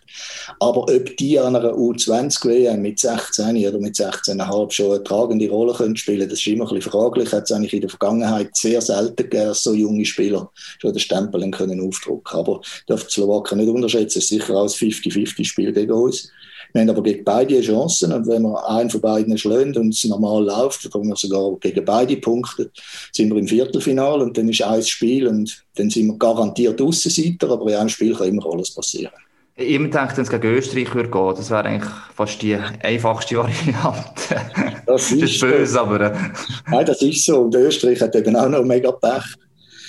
Aber 0.59 0.81
ob 0.83 1.17
die 1.17 1.37
an 1.39 1.55
einer 1.55 1.73
U20-WM 1.73 2.81
mit 2.81 2.99
16 2.99 3.67
oder 3.67 3.79
mit 3.79 3.95
16,5 3.95 4.71
schon 4.71 4.91
eine 4.91 5.03
tragende 5.03 5.49
Rolle 5.49 5.73
können 5.73 5.95
spielen 5.95 6.29
das 6.29 6.39
ist 6.39 6.47
immer 6.47 6.65
ein 6.65 6.75
bisschen 6.75 6.91
fraglich. 6.91 7.31
Hat 7.31 7.43
es 7.43 7.51
eigentlich 7.51 7.73
in 7.73 7.81
der 7.81 7.89
Vergangenheit 7.89 8.55
sehr 8.55 8.81
selten 8.81 9.15
gegeben, 9.15 9.47
dass 9.47 9.63
so 9.63 9.73
junge 9.73 10.05
Spieler 10.05 10.49
schon 10.79 10.93
den 10.93 10.99
Stempel 10.99 11.49
können 11.51 11.85
aufdrucken 11.85 12.37
Aber 12.39 12.61
darf 12.87 13.05
die 13.05 13.11
Slowaken 13.13 13.59
nicht 13.59 13.69
unterschätzen, 13.69 14.19
es 14.19 14.25
ist 14.25 14.29
sicher 14.29 14.55
auch 14.55 14.63
ein 14.63 14.69
50-50-Spiel 14.69 15.73
gegen 15.73 15.91
uns. 15.91 16.29
Wir 16.75 16.81
haben 16.81 16.89
aber 16.89 17.03
gegen 17.03 17.23
beide 17.23 17.61
Chancen 17.61 18.11
und 18.11 18.27
wenn 18.27 18.41
wir 18.41 18.69
einen 18.69 18.89
von 18.89 18.99
beiden 18.99 19.37
schlagen 19.37 19.77
und 19.77 19.93
es 19.93 20.03
normal 20.03 20.43
läuft, 20.43 20.85
oder 20.85 21.05
wir 21.05 21.15
sogar 21.15 21.55
gegen 21.61 21.85
beide 21.85 22.17
Punkte, 22.17 22.69
sind 23.13 23.29
wir 23.29 23.39
im 23.39 23.47
Viertelfinale 23.47 24.21
und 24.21 24.37
dann 24.37 24.49
ist 24.49 24.61
ein 24.61 24.83
Spiel 24.83 25.25
und 25.25 25.63
dann 25.75 25.89
sind 25.89 26.07
wir 26.07 26.17
garantiert 26.17 26.81
Aussenseiter, 26.81 27.49
aber 27.49 27.69
in 27.69 27.75
einem 27.75 27.87
Spiel 27.87 28.13
kann 28.13 28.27
immer 28.27 28.45
alles 28.51 28.75
passieren. 28.75 29.13
Ich 29.55 29.69
immer 29.69 29.85
gedacht, 29.85 30.17
wenn 30.17 30.25
es 30.25 30.29
gegen 30.29 30.47
Österreich 30.47 30.93
würde 30.93 31.09
gehen, 31.09 31.33
das 31.37 31.49
wäre 31.49 31.63
eigentlich 31.63 31.93
fast 32.13 32.41
die 32.41 32.55
einfachste 32.57 33.37
Variante. 33.37 34.35
Das 34.85 35.11
ist, 35.13 35.21
das 35.21 35.31
ist 35.31 35.39
böse, 35.39 35.65
so. 35.65 35.79
aber... 35.79 36.01
Äh. 36.01 36.17
Nein, 36.69 36.85
das 36.85 37.01
ist 37.01 37.23
so. 37.23 37.43
Und 37.43 37.55
Österreich 37.55 38.01
hat 38.01 38.17
eben 38.17 38.35
auch 38.35 38.49
noch 38.49 38.65
mega 38.65 38.91
Pech. 38.91 39.23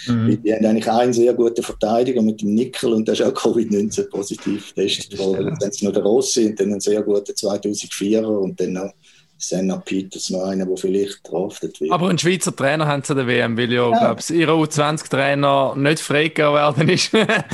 Mhm. 0.08 0.42
Die 0.42 0.52
haben 0.52 0.66
eigentlich 0.66 0.90
einen 0.90 1.12
sehr 1.12 1.34
guten 1.34 1.62
Verteidiger 1.62 2.22
mit 2.22 2.40
dem 2.40 2.54
Nickel 2.54 2.92
und 2.92 3.06
der 3.06 3.14
ist 3.14 3.22
auch 3.22 3.32
Covid-19 3.32 4.08
positiv 4.10 4.74
getestet 4.74 5.18
worden. 5.18 5.56
Dann 5.60 5.72
sind 5.72 5.86
noch 5.86 5.92
der 5.92 6.02
Rossi 6.02 6.46
und 6.46 6.60
dann 6.60 6.72
einen 6.72 6.80
sehr 6.80 7.02
guten 7.02 7.32
2004er 7.32 8.24
und 8.24 8.60
dann 8.60 8.72
noch 8.74 8.92
Senna 9.38 9.76
Peters, 9.76 10.30
noch 10.30 10.44
einer, 10.44 10.64
der 10.64 10.76
vielleicht 10.76 11.30
draftet 11.30 11.80
wird. 11.80 11.92
Aber 11.92 12.08
einen 12.08 12.18
Schweizer 12.18 12.54
Trainer 12.54 12.86
haben 12.86 13.02
sie 13.02 13.14
der 13.14 13.26
WM, 13.26 13.56
weil 13.56 13.70
ja, 13.70 13.90
ja. 13.90 13.98
glaube 13.98 14.20
ich, 14.20 14.30
ihr 14.30 14.48
U20-Trainer 14.48 15.74
nicht 15.76 16.00
freigegeben 16.00 16.52
worden 16.52 16.88
ist. 16.88 17.12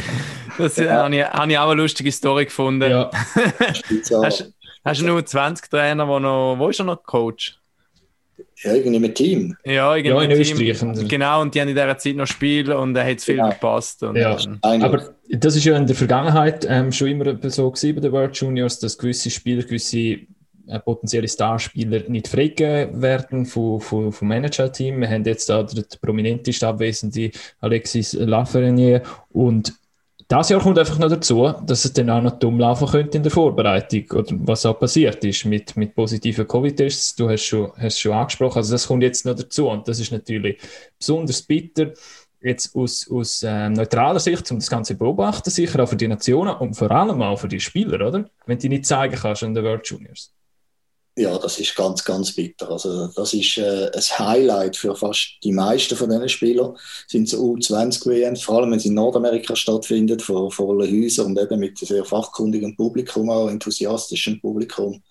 das 0.59 0.77
ja. 0.77 1.03
habe, 1.03 1.17
ich, 1.17 1.25
habe 1.25 1.53
ich 1.53 1.59
auch 1.59 1.71
eine 1.71 1.83
lustige 1.83 2.13
Story 2.13 2.45
gefunden. 2.45 2.89
Ja. 2.89 3.11
hast, 4.23 4.53
hast 4.85 5.01
du 5.01 5.07
einen 5.07 5.19
U20-Trainer, 5.19 6.07
der 6.07 6.21
noch, 6.21 6.57
wo 6.59 6.69
ist 6.69 6.79
er 6.79 6.85
noch 6.85 7.03
Coach? 7.03 7.59
Ja, 8.63 8.75
irgendwie 8.75 8.99
mit 8.99 9.15
Team. 9.15 9.57
Ja, 9.65 9.95
irgendwie 9.97 10.15
ja, 10.15 10.23
in 10.23 10.31
Österreich. 10.33 11.09
Genau, 11.09 11.43
und 11.43 11.55
die 11.55 11.61
haben 11.61 11.69
in 11.69 11.75
dieser 11.75 11.99
Zeit 11.99 12.17
noch 12.17 12.27
Spiel 12.27 12.73
und 12.73 12.95
da 12.95 13.05
hat 13.05 13.19
es 13.19 13.25
viel 13.25 13.37
genau. 13.37 13.51
gepasst. 13.51 14.03
Und, 14.03 14.17
ja, 14.17 14.37
aber 14.63 15.15
das 15.29 15.57
ist 15.57 15.65
ja 15.65 15.77
in 15.77 15.87
der 15.87 15.97
Vergangenheit 15.97 16.67
ähm, 16.69 16.93
schon 16.93 17.09
immer 17.09 17.37
so 17.51 17.71
gewesen 17.71 17.95
bei 17.95 18.01
den 18.01 18.13
World 18.13 18.37
Juniors, 18.37 18.79
dass 18.79 18.99
gewisse 18.99 19.31
Spieler, 19.31 19.63
gewisse 19.63 20.19
äh, 20.69 20.79
potenzielle 20.79 21.29
Starspieler 21.29 22.03
nicht 22.09 22.29
freigegeben 22.29 23.03
werden 23.03 23.47
vom, 23.47 23.81
vom, 23.81 24.13
vom 24.13 24.29
Manager-Team. 24.29 25.01
Wir 25.01 25.11
haben 25.11 25.25
jetzt 25.25 25.49
da 25.49 25.63
den 25.63 25.85
prominenteste 26.01 26.69
abwesende 26.69 27.31
Alexis 27.61 28.13
Lafreniere 28.13 29.03
und 29.33 29.75
das 30.33 30.49
Jahr 30.49 30.63
kommt 30.63 30.79
einfach 30.79 30.99
noch 30.99 31.11
dazu, 31.11 31.53
dass 31.67 31.85
es 31.85 31.93
dann 31.93 32.09
auch 32.09 32.23
noch 32.23 32.39
dumm 32.39 32.59
laufen 32.59 32.89
könnte 32.89 33.19
in 33.19 33.23
der 33.23 33.31
Vorbereitung 33.31 34.11
oder 34.13 34.35
was 34.47 34.65
auch 34.65 34.79
passiert 34.79 35.23
ist 35.25 35.45
mit, 35.45 35.77
mit 35.77 35.95
positiven 35.95 36.49
Covid-Tests. 36.49 37.17
Du 37.17 37.29
hast 37.29 37.45
schon, 37.45 37.71
hast 37.77 38.01
schon 38.01 38.13
angesprochen, 38.13 38.57
also 38.57 38.73
das 38.73 38.87
kommt 38.87 39.03
jetzt 39.03 39.27
noch 39.27 39.35
dazu 39.35 39.69
und 39.69 39.87
das 39.87 40.01
ist 40.01 40.11
natürlich 40.11 40.59
besonders 40.99 41.43
bitter 41.43 41.93
jetzt 42.41 42.75
aus, 42.75 43.07
aus 43.11 43.43
äh, 43.43 43.69
neutraler 43.69 44.21
Sicht, 44.21 44.51
um 44.51 44.59
das 44.59 44.71
Ganze 44.71 44.95
beobachten, 44.95 45.51
sicher 45.51 45.83
auch 45.83 45.89
für 45.89 45.97
die 45.97 46.09
Nationen 46.09 46.57
und 46.57 46.75
vor 46.75 46.91
allem 46.91 47.21
auch 47.21 47.39
für 47.39 47.49
die 47.49 47.61
Spieler, 47.61 48.09
oder? 48.09 48.25
Wenn 48.47 48.57
du 48.57 48.63
die 48.63 48.69
nicht 48.71 48.87
zeigen 48.87 49.15
kannst 49.15 49.43
in 49.43 49.53
den 49.53 49.63
World 49.63 49.87
Juniors. 49.87 50.33
Ja, 51.15 51.37
das 51.37 51.59
ist 51.59 51.77
ganz, 51.77 52.03
ganz 52.05 52.33
bitter. 52.33 52.71
Also 52.71 53.09
das 53.09 53.35
ist 53.35 53.59
äh, 53.59 53.91
ein 53.93 54.19
Highlight 54.19 54.77
für 54.77 54.97
fast 54.97 55.37
die 55.45 55.53
meisten 55.53 55.95
von 55.95 56.09
diesen 56.09 56.29
Spielern. 56.31 56.75
Sind 57.07 57.29
so 57.29 57.55
U20-WMs, 57.55 58.43
vor 58.43 58.59
allem 58.59 58.71
wenn 58.71 58.79
sie 58.79 58.89
in 58.89 58.95
Nordamerika 58.95 59.55
stattfindet, 59.55 60.23
vor 60.23 60.51
vollen 60.51 60.91
Häusern 60.91 61.27
und 61.27 61.39
eben 61.39 61.61
mit 61.61 61.79
sehr 61.79 62.07
fachkundigem 62.07 62.77
Publikum, 62.77 63.29
auch 63.29 63.49
enthusiastischem 63.49 64.41
Publikum. 64.41 65.03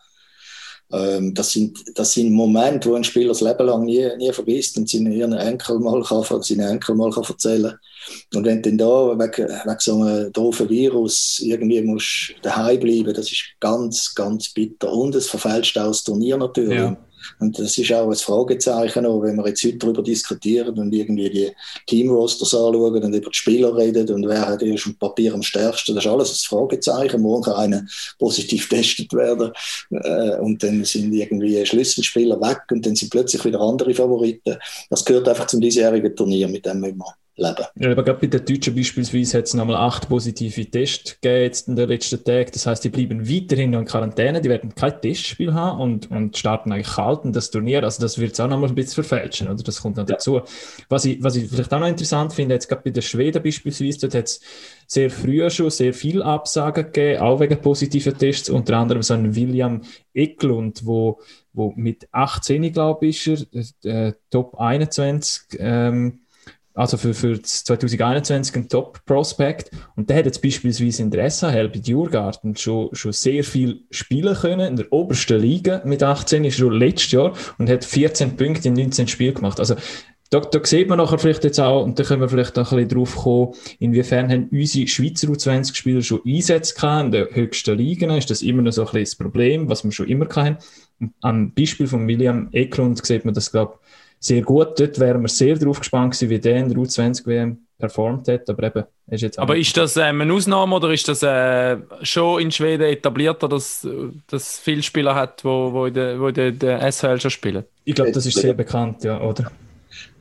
Ähm, 0.92 1.36
das, 1.36 1.52
sind, 1.52 1.78
das 1.96 2.14
sind 2.14 2.32
Momente, 2.32 2.90
wo 2.90 2.96
ein 2.96 3.04
Spieler 3.04 3.30
das 3.30 3.42
Leben 3.42 3.68
lang 3.68 3.86
nie, 3.86 4.10
nie 4.18 4.34
vergisst 4.34 4.78
und 4.78 4.90
seinen 4.90 5.34
Enkel 5.34 5.80
mal 5.80 6.02
kann, 6.02 6.42
seinen 6.42 6.68
Enkel 6.68 6.96
mal 6.96 7.12
kann 7.12 7.26
erzählen 7.26 7.78
Und 8.34 8.46
wenn 8.46 8.62
du 8.62 8.70
dann 8.70 8.78
da 8.78 9.20
wegen, 9.20 9.48
wegen 9.48 9.80
so 9.80 10.02
einem 10.02 10.34
doofen 10.34 10.70
Virus 10.70 11.40
irgendwie 11.44 11.82
musst 11.82 12.34
daheim 12.42 12.80
bleiben, 12.80 13.14
das 13.14 13.32
ist 13.32 13.44
ganz, 13.60 14.14
ganz 14.16 14.50
bitter. 14.50 14.92
Und 14.92 15.16
es 15.16 15.30
verfälscht 15.30 15.78
auch 15.78 15.88
das 15.88 16.04
Turnier 16.04 16.38
natürlich. 16.38 16.80
Ja. 16.80 16.98
Und 17.40 17.58
das 17.60 17.78
ist 17.78 17.92
auch 17.94 18.10
ein 18.10 18.16
Fragezeichen, 18.16 19.06
auch 19.06 19.22
wenn 19.22 19.36
wir 19.38 19.48
jetzt 19.48 19.64
heute 19.64 19.78
darüber 19.78 20.02
diskutieren 20.02 20.78
und 20.78 20.94
irgendwie 20.94 21.30
die 21.30 21.52
Teamrosters 21.88 22.54
anschauen 22.54 23.04
und 23.04 23.14
über 23.14 23.30
die 23.30 23.38
Spieler 23.38 23.76
reden 23.76 24.10
und 24.14 24.28
wer 24.28 24.48
hat 24.48 24.64
auf 24.64 24.84
dem 24.84 24.96
Papier 24.96 25.34
am 25.34 25.44
stärksten, 25.44 25.96
das 25.96 26.06
ist 26.06 26.12
alles 26.12 26.32
ein 26.32 26.50
Fragezeichen. 26.50 27.22
Morgen 27.22 27.44
kann 27.44 27.56
einer 27.56 27.86
positiv 28.20 28.70
getestet 28.70 29.14
werden 29.14 29.52
äh, 29.92 30.38
und 30.40 30.62
dann 30.64 30.84
sind 30.84 31.14
irgendwie 31.14 31.66
Schlüsselspieler 31.66 32.40
weg 32.42 32.62
und 32.72 32.86
dann 32.86 32.96
sind 32.96 33.12
plötzlich 33.12 33.44
wieder 33.46 33.62
andere 33.62 33.94
Favoriten. 33.94 34.58
Das 34.90 35.06
gehört 35.06 35.28
einfach 35.28 35.48
zum 35.48 35.62
diesjährigen 35.62 36.16
Turnier, 36.16 36.48
mit 36.48 36.66
dem 36.66 36.82
wir 36.82 36.94
leben. 37.36 37.66
Ja, 37.76 37.92
aber 37.92 38.04
gerade 38.04 38.20
bei 38.20 38.28
den 38.28 38.46
Deutschen 38.46 38.76
beispielsweise 38.76 39.38
hat 39.38 39.46
es 39.46 39.54
nochmal 39.54 39.78
acht 39.78 40.10
positive 40.10 40.66
Tests 40.70 41.20
gegeben 41.20 41.42
jetzt 41.42 41.68
in 41.68 41.76
den 41.76 41.90
letzten 41.90 42.24
Tagen. 42.24 42.52
Das 42.54 42.66
heißt, 42.66 42.84
die 42.84 42.90
bleiben 42.90 43.28
weiterhin 43.30 43.74
in 43.74 43.86
Quarantäne, 43.86 44.42
die 44.42 44.50
werden 44.50 44.76
kein 44.76 45.00
Testspiel 45.02 45.54
haben 45.54 45.80
und, 45.80 46.12
und 46.12 46.38
starten 46.38 46.72
eigentlich 46.72 46.96
kalt 46.96 47.26
in 47.26 47.34
das 47.34 47.52
Turnier. 47.52 47.84
Also 47.84 48.02
das 48.02 48.18
wird 48.18 48.34
es 48.34 48.40
auch 48.40 48.48
nochmal 48.48 48.70
ein 48.70 48.76
bisschen 48.76 49.04
verfälschen, 49.04 49.48
oder? 49.48 49.64
Das 49.64 49.82
kommt 49.82 49.98
noch 49.98 50.08
ja. 50.08 50.16
dazu. 50.16 50.42
Was 50.90 51.06
ich, 51.06 51.22
was 51.24 51.36
ich 51.36 51.50
vielleicht 51.50 51.74
auch 51.74 51.80
noch 51.80 51.88
interessant 51.88 52.34
finde, 52.34 52.56
jetzt 52.56 52.68
gerade 52.68 52.82
bei 52.84 52.92
den 52.92 53.04
Schweden 53.04 53.42
beispielsweise, 53.42 54.00
dort 54.00 54.16
hat 54.16 54.26
es 54.26 54.42
sehr 54.88 55.10
früh 55.10 55.50
schon 55.50 55.70
sehr 55.70 55.94
viel 55.94 56.22
Absagen 56.22 56.86
gegeben, 56.86 57.22
auch 57.22 57.40
wegen 57.40 57.62
positiven 57.62 58.18
Tests, 58.18 58.50
unter 58.50 58.78
anderem 58.78 59.02
so 59.02 59.14
ein 59.14 59.36
William 59.36 59.82
Eklund, 60.14 60.86
wo, 60.86 61.20
wo 61.54 61.74
mit 61.76 62.08
18, 62.12 62.74
glaube 62.74 63.08
ich, 63.08 63.28
ist 63.28 63.76
er, 63.84 64.08
äh, 64.08 64.14
Top 64.30 64.60
21, 64.60 65.60
ähm, 65.60 66.21
also 66.74 66.98
für, 66.98 67.14
für 67.14 67.42
2021 67.42 68.56
ein 68.56 68.70
Top-Prospect. 68.70 69.72
Und 69.96 70.10
der 70.10 70.18
hat 70.18 70.26
jetzt 70.26 70.42
beispielsweise 70.42 71.02
in 71.02 71.12
der 71.12 71.30
SHL 71.30 71.70
bei 71.70 71.80
Djurgarten 71.80 72.56
schon, 72.56 72.90
schon 72.94 73.12
sehr 73.12 73.44
viel 73.44 73.82
spielen 73.92 74.36
können, 74.36 74.68
in 74.68 74.76
der 74.76 74.92
obersten 74.92 75.40
Liga 75.40 75.82
mit 75.86 76.04
18, 76.04 76.46
ist 76.46 76.58
schon 76.58 76.74
letztes 76.74 77.12
Jahr 77.12 77.34
und 77.58 77.70
hat 77.70 77.84
14 77.84 78.38
Punkte 78.38 78.70
in 78.70 78.76
19 78.76 79.08
Spielen 79.08 79.34
gemacht. 79.34 79.60
Also 79.60 79.76
da, 80.32 80.40
da 80.40 80.64
sieht 80.64 80.88
man 80.88 80.98
nachher 80.98 81.20
vielleicht 81.20 81.44
jetzt 81.44 81.60
auch, 81.60 81.84
und 81.84 82.00
da 82.00 82.04
können 82.04 82.22
wir 82.22 82.30
vielleicht 82.30 82.58
auch 82.58 82.72
ein 82.72 82.78
bisschen 82.78 82.98
drauf 82.98 83.16
kommen, 83.18 83.54
inwiefern 83.80 84.32
haben 84.32 84.48
unsere 84.50 84.88
Schweizer 84.88 85.28
U20-Spieler 85.28 86.02
schon 86.02 86.22
Einsätze 86.26 86.74
gehabt 86.74 87.06
in 87.06 87.12
der 87.12 87.28
höchsten 87.32 87.78
Liga. 87.78 88.16
Ist 88.16 88.30
das 88.30 88.42
immer 88.42 88.62
noch 88.62 88.72
so 88.72 88.84
ein 88.84 88.86
bisschen 88.86 89.04
das 89.04 89.16
Problem, 89.16 89.70
was 89.70 89.84
wir 89.84 89.92
schon 89.92 90.08
immer 90.08 90.30
hatten? 90.34 90.58
Am 91.20 91.54
Beispiel 91.54 91.88
von 91.88 92.08
William 92.08 92.48
Eklund 92.54 93.06
sieht 93.06 93.26
man 93.26 93.34
das, 93.34 93.52
glaube 93.52 93.74
ich, 93.74 93.81
sehr 94.22 94.42
gut. 94.44 94.80
Dort 94.80 95.00
wären 95.00 95.22
wir 95.24 95.28
sehr 95.28 95.56
drauf 95.56 95.80
gespannt 95.80 96.14
gewesen, 96.14 96.30
wie 96.30 96.40
der 96.40 96.58
in 96.58 96.70
der 96.70 96.78
U20-WM 96.78 97.58
performt 97.78 98.28
hat, 98.28 98.48
aber 98.48 98.64
eben, 98.64 98.84
ist 99.10 99.22
jetzt 99.22 99.40
Aber 99.40 99.58
ist 99.58 99.76
das 99.76 99.98
ähm, 99.98 100.22
eine 100.22 100.32
Ausnahme 100.32 100.76
oder 100.76 100.94
ist 100.94 101.08
das 101.08 101.24
äh, 101.24 101.78
schon 102.04 102.40
in 102.40 102.52
Schweden 102.52 102.84
etabliert, 102.84 103.42
dass 103.42 103.84
es 104.32 104.60
viele 104.60 104.84
Spieler 104.84 105.16
hat, 105.16 105.44
wo, 105.44 105.74
wo 105.74 105.86
in 105.88 105.94
der, 105.96 106.20
wo 106.20 106.28
in 106.28 106.36
der, 106.36 106.52
der 106.52 106.92
SHL 106.92 107.20
schon 107.20 107.32
spielen? 107.32 107.64
Ich 107.84 107.96
glaube, 107.96 108.12
das 108.12 108.28
ist 108.28 108.38
sehr 108.38 108.54
bekannt, 108.54 109.04
ja, 109.04 109.20
oder? 109.20 109.52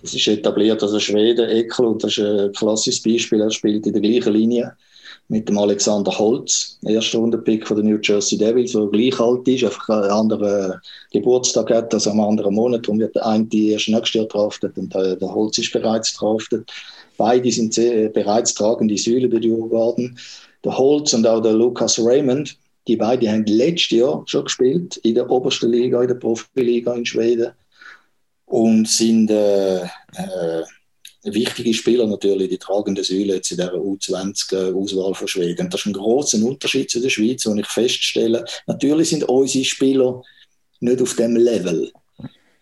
Das 0.00 0.14
ist 0.14 0.26
etabliert, 0.26 0.82
also 0.82 0.98
Schweden, 0.98 1.50
Ekel, 1.50 1.84
und 1.84 2.02
das 2.02 2.16
ist 2.16 2.24
ein 2.24 2.52
klassisches 2.52 3.02
Beispiel, 3.02 3.42
er 3.42 3.50
spielt 3.50 3.86
in 3.86 3.92
der 3.92 4.00
gleichen 4.00 4.32
Linie 4.32 4.72
mit 5.30 5.48
dem 5.48 5.58
Alexander 5.58 6.10
Holz, 6.18 6.76
erster 6.84 7.18
Rundenpick 7.18 7.66
von 7.66 7.76
den 7.76 7.86
New 7.86 8.00
Jersey 8.02 8.36
Devils, 8.36 8.72
der 8.72 8.86
gleich 8.86 9.18
alt 9.20 9.46
ist, 9.46 9.62
einfach 9.62 9.88
einen 9.88 10.10
anderen 10.10 10.80
Geburtstag 11.12 11.70
hat, 11.70 11.94
also 11.94 12.10
am 12.10 12.20
anderen 12.20 12.52
Monat. 12.52 12.84
Darum 12.84 12.98
wird 12.98 13.14
der 13.14 13.24
eine 13.24 13.46
erst 13.52 13.88
nächstes 13.88 14.14
Jahr 14.14 14.26
draftet 14.26 14.76
und 14.76 14.92
der, 14.92 15.14
der 15.14 15.32
Holz 15.32 15.56
ist 15.58 15.72
bereits 15.72 16.14
draftet. 16.14 16.68
Beide 17.16 17.50
sind 17.52 17.72
sehr, 17.72 18.08
bereits 18.08 18.54
tragende 18.54 18.98
Säule 18.98 19.28
bei 19.28 19.38
Djurgården. 19.38 20.18
Der 20.64 20.76
Holz 20.76 21.14
und 21.14 21.24
auch 21.28 21.40
der 21.40 21.52
Lucas 21.52 22.00
Raymond, 22.00 22.56
die 22.88 22.96
beiden 22.96 23.28
haben 23.28 23.46
letztes 23.46 23.98
Jahr 23.98 24.24
schon 24.26 24.44
gespielt 24.44 24.96
in 25.04 25.14
der 25.14 25.30
obersten 25.30 25.70
Liga, 25.70 26.02
in 26.02 26.08
der 26.08 26.16
Profiliga 26.16 26.92
in 26.94 27.06
Schweden 27.06 27.52
und 28.46 28.88
sind 28.88 29.30
äh, 29.30 29.82
äh, 29.82 30.62
wichtige 31.24 31.74
Spieler 31.74 32.06
natürlich, 32.06 32.48
die 32.48 32.58
tragende 32.58 33.04
Säule 33.04 33.34
jetzt 33.34 33.50
in 33.50 33.58
dieser 33.58 33.74
U20-Auswahl 33.74 35.14
von 35.14 35.28
Schweden. 35.28 35.68
Das 35.70 35.80
ist 35.80 35.86
ein 35.86 35.92
großer 35.92 36.44
Unterschied 36.44 36.90
zu 36.90 37.00
der 37.00 37.10
Schweiz, 37.10 37.46
wo 37.46 37.54
ich 37.54 37.66
feststelle, 37.66 38.44
natürlich 38.66 39.10
sind 39.10 39.24
unsere 39.24 39.64
Spieler 39.64 40.22
nicht 40.80 41.02
auf 41.02 41.14
dem 41.16 41.36
Level. 41.36 41.92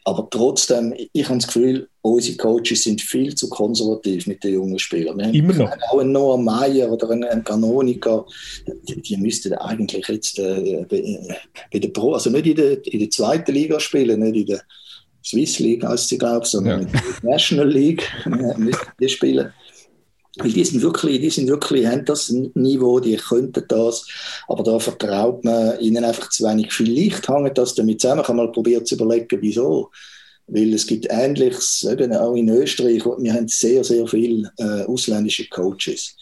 Aber 0.04 0.26
trotzdem, 0.30 0.94
ich 1.12 1.28
habe 1.28 1.36
das 1.38 1.48
Gefühl, 1.48 1.86
unsere 2.00 2.38
Coaches 2.38 2.84
sind 2.84 3.02
viel 3.02 3.34
zu 3.34 3.48
konservativ 3.50 4.26
mit 4.26 4.42
den 4.42 4.54
jungen 4.54 4.78
Spielern. 4.78 5.18
Wir 5.18 5.34
Immer 5.34 5.52
noch. 5.52 5.70
Auch 5.90 5.98
einen 5.98 6.12
Noah 6.12 6.38
Meyer 6.38 6.90
oder 6.90 7.10
einen, 7.10 7.44
Canonica, 7.44 8.24
die, 8.88 9.02
die 9.02 9.16
müssten 9.18 9.52
eigentlich 9.52 10.08
jetzt 10.08 10.38
äh, 10.38 10.86
bei 10.88 11.78
der 11.78 11.88
Pro, 11.88 12.14
also 12.14 12.30
nicht 12.30 12.46
in 12.46 12.56
der, 12.56 12.86
in 12.86 13.00
der 13.00 13.10
zweiten 13.10 13.52
Liga 13.52 13.78
spielen, 13.78 14.20
nicht 14.20 14.36
in 14.36 14.46
der 14.46 14.62
Swiss 15.28 15.58
League 15.58 15.84
heißt 15.84 16.08
sie, 16.08 16.18
glaube 16.18 16.44
ich, 16.44 16.50
sondern 16.50 16.82
ja. 16.82 17.02
National 17.22 17.68
League 17.68 18.02
müssen 18.24 18.78
die 19.00 19.08
spielen. 19.08 19.52
Weil 20.38 20.52
die 20.52 20.64
sind 20.64 20.82
wirklich, 20.82 21.20
die 21.20 21.30
sind 21.30 21.48
wirklich, 21.48 21.86
haben 21.86 22.04
das 22.04 22.30
Niveau, 22.30 23.00
die 23.00 23.16
könnten 23.16 23.64
das, 23.66 24.06
aber 24.46 24.62
da 24.62 24.78
vertraut 24.78 25.44
man 25.44 25.78
ihnen 25.80 26.04
einfach 26.04 26.30
zu 26.30 26.44
wenig. 26.44 26.72
Vielleicht 26.72 27.28
hängt 27.28 27.58
das 27.58 27.74
damit 27.74 28.00
zusammen, 28.00 28.20
ich 28.22 28.28
habe 28.28 28.36
mal 28.36 28.52
probiert 28.52 28.86
zu 28.86 28.94
überlegen, 28.94 29.38
wieso. 29.40 29.90
Weil 30.46 30.72
es 30.72 30.86
gibt 30.86 31.08
Ähnliches, 31.10 31.86
eben 31.90 32.12
auch 32.14 32.34
in 32.34 32.48
Österreich, 32.48 33.04
wir 33.04 33.34
haben 33.34 33.48
sehr, 33.48 33.84
sehr 33.84 34.06
viele 34.06 34.50
äh, 34.58 34.84
ausländische 34.84 35.46
Coaches. 35.48 36.16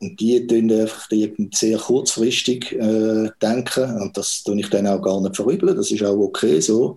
Und 0.00 0.18
die 0.18 0.46
tun 0.46 0.72
einfach 0.72 1.08
sehr 1.52 1.78
kurzfristig 1.78 2.72
äh, 2.72 3.30
denken. 3.42 4.00
Und 4.00 4.16
das 4.16 4.42
tue 4.44 4.58
ich 4.58 4.70
dann 4.70 4.86
auch 4.86 5.02
gar 5.02 5.20
nicht 5.20 5.36
verübeln. 5.36 5.76
Das 5.76 5.90
ist 5.90 6.02
auch 6.02 6.16
okay 6.16 6.60
so. 6.60 6.96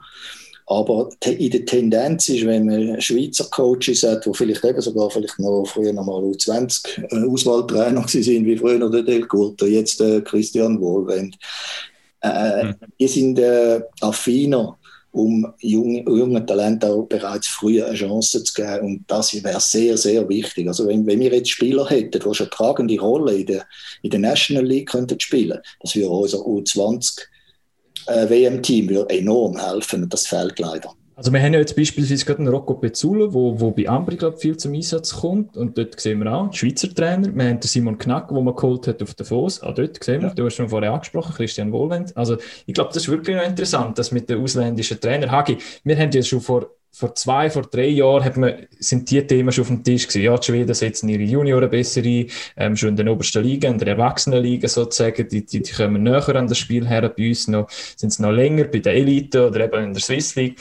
Aber 0.72 1.09
in 1.26 1.51
der 1.51 1.65
Tendenz 1.65 2.30
ist, 2.30 2.45
wenn 2.45 2.65
man 2.65 3.01
Schweizer 3.01 3.43
Coaches 3.51 4.03
hat, 4.03 4.26
die 4.26 4.34
vielleicht 4.34 4.63
eben 4.63 4.80
sogar 4.80 5.09
vielleicht 5.09 5.38
noch 5.38 5.65
früher 5.65 5.91
noch 5.91 6.05
mal 6.05 6.24
U20 6.24 7.11
äh, 7.11 7.30
Auswahltrainer 7.30 8.05
sind, 8.07 8.45
wie 8.45 8.55
früher 8.55 8.89
der 8.89 9.03
Del 9.03 9.28
Curto, 9.28 9.65
jetzt 9.65 9.99
der 9.99 10.22
Christian 10.22 10.80
Wohlwend, 10.80 11.38
äh, 12.22 12.63
mhm. 12.63 12.76
die 12.97 13.07
sind 13.09 13.38
äh, 13.39 13.82
affiner, 13.99 14.78
um 15.11 15.45
jungen, 15.59 16.07
jungen 16.07 16.47
Talenten 16.47 16.89
auch 16.89 17.03
bereits 17.03 17.47
früher 17.47 17.88
eine 17.88 17.95
Chance 17.95 18.41
zu 18.41 18.53
geben. 18.53 18.86
Und 18.86 19.03
das 19.07 19.34
wäre 19.43 19.59
sehr, 19.59 19.97
sehr 19.97 20.30
wichtig. 20.30 20.69
Also 20.69 20.88
wenn, 20.88 21.05
wenn 21.05 21.19
wir 21.19 21.34
jetzt 21.34 21.49
Spieler 21.49 21.89
hätten, 21.89 22.17
die 22.17 22.34
schon 22.34 22.49
tragende 22.49 22.97
Rolle 22.97 23.36
in 23.36 23.45
der, 23.45 23.65
in 24.03 24.11
der 24.11 24.22
National 24.22 24.65
League 24.65 24.88
könnten 24.88 25.19
spielen, 25.19 25.59
das 25.82 25.97
würde 25.97 26.09
unser 26.11 26.38
U20 26.38 27.24
äh, 28.08 28.30
WM-Team 28.30 28.89
würde 28.89 29.18
enorm 29.18 29.58
helfen, 29.58 30.08
das 30.10 30.28
fehlt 30.28 30.60
leider. 30.60 30.93
Also 31.16 31.32
wir 31.34 31.39
haben 31.39 31.54
ja 31.54 31.60
jetzt 31.60 31.76
beispielsweise 31.76 32.26
gerade 32.26 32.39
einen 32.39 32.47
Rocco 32.47 32.74
Pezzullo, 32.74 33.32
wo, 33.32 33.60
wo 33.60 33.70
bei 33.70 33.88
Ambri 33.88 34.16
glaub, 34.16 34.41
viel 34.41 34.58
zum 34.58 34.74
Einsatz 34.74 35.14
kommt 35.14 35.56
und 35.56 35.78
dort 35.78 35.99
sehen 35.99 36.24
wir 36.24 36.34
auch, 36.34 36.52
Schweizer 36.52 36.91
Trainer, 36.93 37.28
wir 37.36 37.43
haben 37.43 37.60
den 37.60 37.68
Simon 37.68 37.97
Knack, 37.99 38.30
den 38.30 38.43
man 38.43 38.56
geholt 38.56 38.88
hat 38.88 39.04
auf 39.04 39.14
den 39.14 39.26
Foss, 39.28 39.62
auch 39.62 39.76
dort 39.76 40.04
sehen 40.04 40.22
wir, 40.22 40.30
ja. 40.30 40.34
du 40.34 40.45
hast 40.45 40.56
schon 40.56 40.70
vorher 40.70 40.91
angesprochen, 40.91 41.36
Christian 41.36 41.72
Wohlwend, 41.72 42.18
also 42.18 42.38
ich 42.66 42.74
glaube, 42.74 42.89
das 42.91 43.04
ist 43.04 43.10
wirklich 43.10 43.36
noch 43.36 43.45
interessant, 43.45 43.99
das 43.99 44.12
mit 44.12 44.30
den 44.30 44.41
ausländischen 44.41 44.99
Trainer. 44.99 45.30
Hagi, 45.30 45.60
wir 45.84 45.95
haben 45.95 46.10
ja 46.12 46.24
schon 46.24 46.41
vor 46.41 46.72
vor 46.94 47.16
zwei, 47.16 47.50
vor 47.50 47.64
drei 47.64 47.88
Jahren 47.88 48.24
hat 48.24 48.38
man, 48.38 48.68
sind 48.80 49.10
die 49.10 49.26
Themen 49.26 49.52
schon 49.52 49.64
auf 49.64 49.68
dem 49.70 49.84
Tisch 49.84 50.08
gewesen. 50.08 50.24
Ja, 50.24 50.38
die 50.38 50.46
Schweden 50.46 50.74
setzen 50.74 51.08
ihre 51.08 51.24
Junioren 51.24 51.70
besser 51.70 52.02
ein, 52.02 52.28
ähm, 52.58 52.76
schon 52.76 52.89
in 52.89 52.96
der 52.98 53.08
obersten 53.08 53.44
Liga, 53.44 53.70
in 53.70 53.78
der 53.78 53.88
Erwachsenenliga 53.89 54.68
sozusagen. 54.68 55.28
Die, 55.30 55.46
die, 55.46 55.62
die 55.62 55.72
kommen 55.72 56.04
näher 56.04 56.36
an 56.36 56.48
das 56.48 56.58
Spiel 56.58 56.88
her. 56.88 57.08
Bei 57.10 57.30
uns 57.30 57.48
noch, 57.48 57.70
sind 57.70 58.12
sie 58.12 58.22
noch 58.22 58.32
länger 58.32 58.66
bei 58.66 58.80
der 58.80 58.94
Elite 58.94 59.48
oder 59.48 59.66
eben 59.66 59.84
in 59.86 59.94
der 59.94 60.02
Swiss 60.02 60.36
League. 60.36 60.60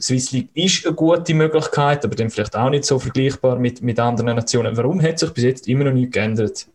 Swiss 0.00 0.32
League 0.32 0.48
ist 0.54 0.86
eine 0.86 0.94
gute 0.94 1.34
Möglichkeit, 1.34 2.04
aber 2.04 2.14
dann 2.14 2.30
vielleicht 2.30 2.56
auch 2.56 2.70
nicht 2.70 2.84
so 2.84 2.98
vergleichbar 2.98 3.58
mit, 3.58 3.82
mit 3.82 3.98
anderen 3.98 4.36
Nationen. 4.36 4.76
Warum 4.76 5.02
hat 5.02 5.18
sich 5.18 5.30
bis 5.30 5.44
jetzt 5.44 5.68
immer 5.68 5.84
noch 5.84 5.92
nichts 5.92 6.14
geändert? 6.14 6.66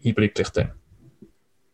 Hinblicklich 0.00 0.50
dann. 0.50 0.72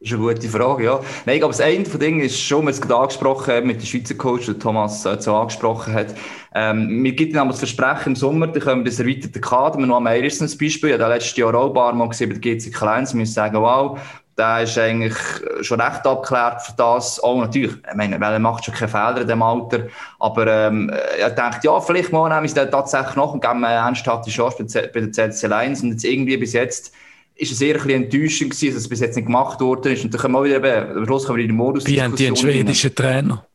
Das 0.03 0.13
ist 0.13 0.17
eine 0.17 0.33
gute 0.33 0.49
Frage, 0.49 0.85
ja. 0.85 1.01
Nein, 1.27 1.39
glaube, 1.41 1.53
das 1.53 1.61
eine 1.61 1.85
von 1.85 2.01
Dingen 2.01 2.21
ist 2.21 2.41
schon, 2.41 2.65
wir 2.67 2.73
haben 2.73 2.81
es 2.81 2.91
angesprochen 2.91 3.67
mit 3.67 3.83
dem 3.83 3.85
Schweizer 3.85 4.15
Coach, 4.15 4.47
der 4.47 4.59
Thomas 4.59 5.05
äh, 5.05 5.21
so 5.21 5.37
angesprochen 5.37 5.93
hat. 5.93 6.15
Ähm, 6.55 7.05
wir 7.05 7.13
gibt 7.13 7.35
ihnen 7.35 7.47
das 7.47 7.59
Versprechen 7.59 8.13
im 8.13 8.17
Sommer, 8.17 8.47
dann 8.47 8.63
können 8.63 8.83
wir 8.83 8.91
das 8.91 8.99
erweiterte 8.99 9.39
Kader, 9.39 9.79
wir 9.79 9.95
am 9.95 10.07
Ericsson 10.07 10.47
als 10.47 10.57
Beispiel, 10.57 10.95
ich 10.95 10.99
habe 10.99 11.13
letztes 11.13 11.37
Jahr 11.37 11.55
auch 11.55 11.93
ein 11.93 12.09
gesehen 12.09 12.31
bei 12.31 12.39
der 12.39 12.57
GC 12.57 12.73
Kleins, 12.73 13.13
wir 13.13 13.19
müssen 13.19 13.35
sagen, 13.35 13.61
wow, 13.61 14.01
der 14.39 14.63
ist 14.63 14.79
eigentlich 14.79 15.15
schon 15.61 15.83
recht 15.83 16.07
abgeklärt 16.07 16.63
für 16.63 16.73
das. 16.79 17.21
Auch 17.21 17.39
natürlich, 17.39 17.73
ich 17.73 17.95
meine, 17.95 18.19
weil 18.19 18.33
er 18.33 18.39
macht 18.39 18.65
schon 18.65 18.73
keine 18.73 18.89
Fehler 18.89 19.21
in 19.21 19.29
dem 19.29 19.43
Alter. 19.43 19.89
Aber 20.19 20.47
ähm, 20.47 20.91
er 21.19 21.29
denkt, 21.29 21.63
ja, 21.63 21.79
vielleicht 21.79 22.11
mal 22.11 22.27
nehmen 22.31 22.55
wir 22.55 22.63
es 22.63 22.71
tatsächlich 22.71 23.17
noch 23.17 23.35
und 23.35 23.43
geben 23.43 23.63
eine 23.65 23.75
ernsthafte 23.75 24.31
Chance 24.31 24.65
bei 24.95 25.01
der 25.01 25.11
CLC 25.11 25.43
Lions. 25.43 25.83
Und 25.83 25.91
jetzt 25.91 26.05
irgendwie 26.05 26.39
bis 26.39 26.55
jetzt 26.55 26.95
ist 27.41 27.53
es 27.53 27.61
eher 27.61 27.77
ein 27.77 27.83
bisschen 27.83 28.05
enttäuschend 28.05 28.51
gewesen, 28.51 28.75
dass 28.75 28.83
es 28.83 28.89
bis 28.89 29.01
jetzt 29.01 29.17
nicht 29.17 29.27
gemacht 29.27 29.61
worden 29.61 29.93
ist. 29.93 30.05
Und 30.05 30.13
dann 30.13 30.21
können 30.21 30.35
wir 30.35 30.45
wieder 30.45 30.57
eben, 30.57 30.99
am 30.99 31.07
Schluss 31.07 31.25
kommen 31.25 31.39
wir 31.39 31.45
in 31.45 31.51
den 31.51 31.57
Modus. 31.57 31.87
Wie 31.87 32.01
haben 32.01 32.15
die 32.15 32.27
einen 32.27 32.37
schwedischen 32.37 32.95
Trainer? 32.95 33.47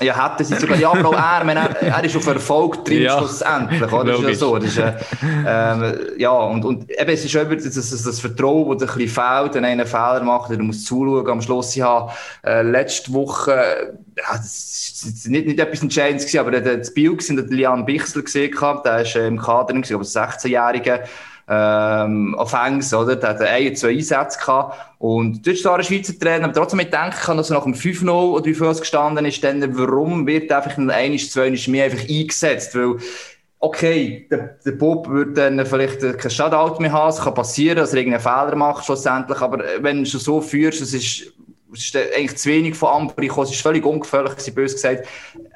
ja, 0.00 0.30
hätte 0.30 0.44
sie 0.44 0.56
sogar, 0.56 0.76
ja, 0.78 0.90
aber 0.90 1.08
auch 1.08 1.14
er, 1.14 1.44
meine, 1.44 1.80
er 1.80 2.04
ist 2.04 2.16
auf 2.16 2.26
Erfolg 2.26 2.84
drin, 2.84 3.02
ja, 3.02 3.16
schlussendlich, 3.18 3.90
oder? 3.90 4.12
Das 4.12 4.20
ist 4.20 4.28
ja 4.28 4.34
so. 4.34 4.58
Das 4.58 4.66
ist, 4.66 4.78
äh, 4.78 4.92
ähm, 5.46 5.94
ja, 6.18 6.30
und, 6.32 6.64
und 6.64 6.90
eben, 6.90 7.10
es 7.10 7.24
ist 7.24 7.36
auch 7.36 7.48
das, 7.48 7.62
das, 7.64 8.02
das 8.02 8.20
Vertrauen, 8.20 8.78
das 8.78 8.90
ein 8.90 8.98
bisschen 8.98 9.22
fehlt, 9.24 9.54
wenn 9.54 9.64
einer 9.64 9.86
Fehler 9.86 10.22
macht, 10.22 10.50
der 10.50 10.58
muss 10.58 10.84
zuschauen. 10.84 11.28
Am 11.28 11.40
Schluss, 11.40 11.74
ich 11.76 11.82
habe 11.82 12.12
äh, 12.44 12.62
letzte 12.62 13.12
Woche, 13.12 13.94
ja, 14.16 14.36
das 14.36 15.02
ist 15.04 15.28
nicht, 15.28 15.46
nicht 15.46 15.60
etwas 15.60 15.82
Entscheidendes 15.82 16.26
gewesen, 16.26 16.40
aber 16.40 16.60
das 16.60 16.92
Bild 16.92 17.18
gesehen, 17.18 17.36
der 17.36 17.46
Lian 17.46 17.86
Bichsel 17.86 18.22
gesehen, 18.22 18.54
der 18.84 19.00
ist 19.00 19.16
äh, 19.16 19.26
im 19.26 19.38
Kader, 19.38 19.72
gewesen, 19.72 19.94
aber 19.94 20.04
16-Jährige, 20.04 21.04
ähm, 21.48 22.36
Engs, 22.66 22.92
oder? 22.92 23.16
Der 23.16 23.30
hat 23.30 23.40
ein, 23.42 23.76
zwei 23.76 23.90
Einsätze 23.90 24.38
gehabt. 24.38 24.76
Und 24.98 25.46
dort 25.46 25.56
ist 25.56 25.66
ein 25.66 25.84
Schweizer 25.84 26.18
Trainer, 26.18 26.44
aber 26.44 26.54
trotzdem 26.54 26.78
mit 26.78 26.92
denken 26.92 27.10
kann, 27.10 27.36
dass 27.36 27.50
er 27.50 27.56
nach 27.56 27.64
dem 27.64 27.74
5-0 27.74 28.10
oder 28.10 28.54
5 28.54 28.80
gestanden 28.80 29.24
ist, 29.24 29.44
dann 29.44 29.78
warum 29.78 30.26
wird 30.26 30.50
einfach 30.50 30.76
ein, 30.76 30.90
einiges, 30.90 31.30
zwei, 31.30 31.50
mehr 31.68 31.84
einfach 31.84 32.08
eingesetzt? 32.08 32.74
Weil, 32.74 32.96
okay, 33.60 34.26
der, 34.30 34.58
der 34.64 34.72
Bob 34.72 35.08
würde 35.08 35.32
dann 35.32 35.64
vielleicht 35.66 36.00
kein 36.18 36.30
Shutout 36.30 36.80
mehr 36.80 36.92
haben, 36.92 37.10
es 37.10 37.20
kann 37.20 37.34
passieren, 37.34 37.78
dass 37.78 37.92
er 37.92 37.98
irgendeinen 37.98 38.22
Fehler 38.22 38.56
macht 38.56 38.84
schlussendlich, 38.84 39.40
aber 39.40 39.62
wenn 39.80 40.04
du 40.04 40.10
schon 40.10 40.20
so 40.20 40.40
führst, 40.40 40.80
es 40.80 40.94
ist 40.94 41.32
es 41.72 41.84
ist 41.84 41.96
eigentlich 41.96 42.36
zu 42.36 42.48
wenig 42.48 42.74
von 42.74 42.88
Ambri 42.90 43.26
gekommen. 43.26 43.46
Es 43.46 43.52
ist 43.52 43.60
völlig 43.60 43.84
ungefährlich, 43.84 44.32
gewesen, 44.32 44.54
bös 44.54 44.74
gesagt. 44.74 45.08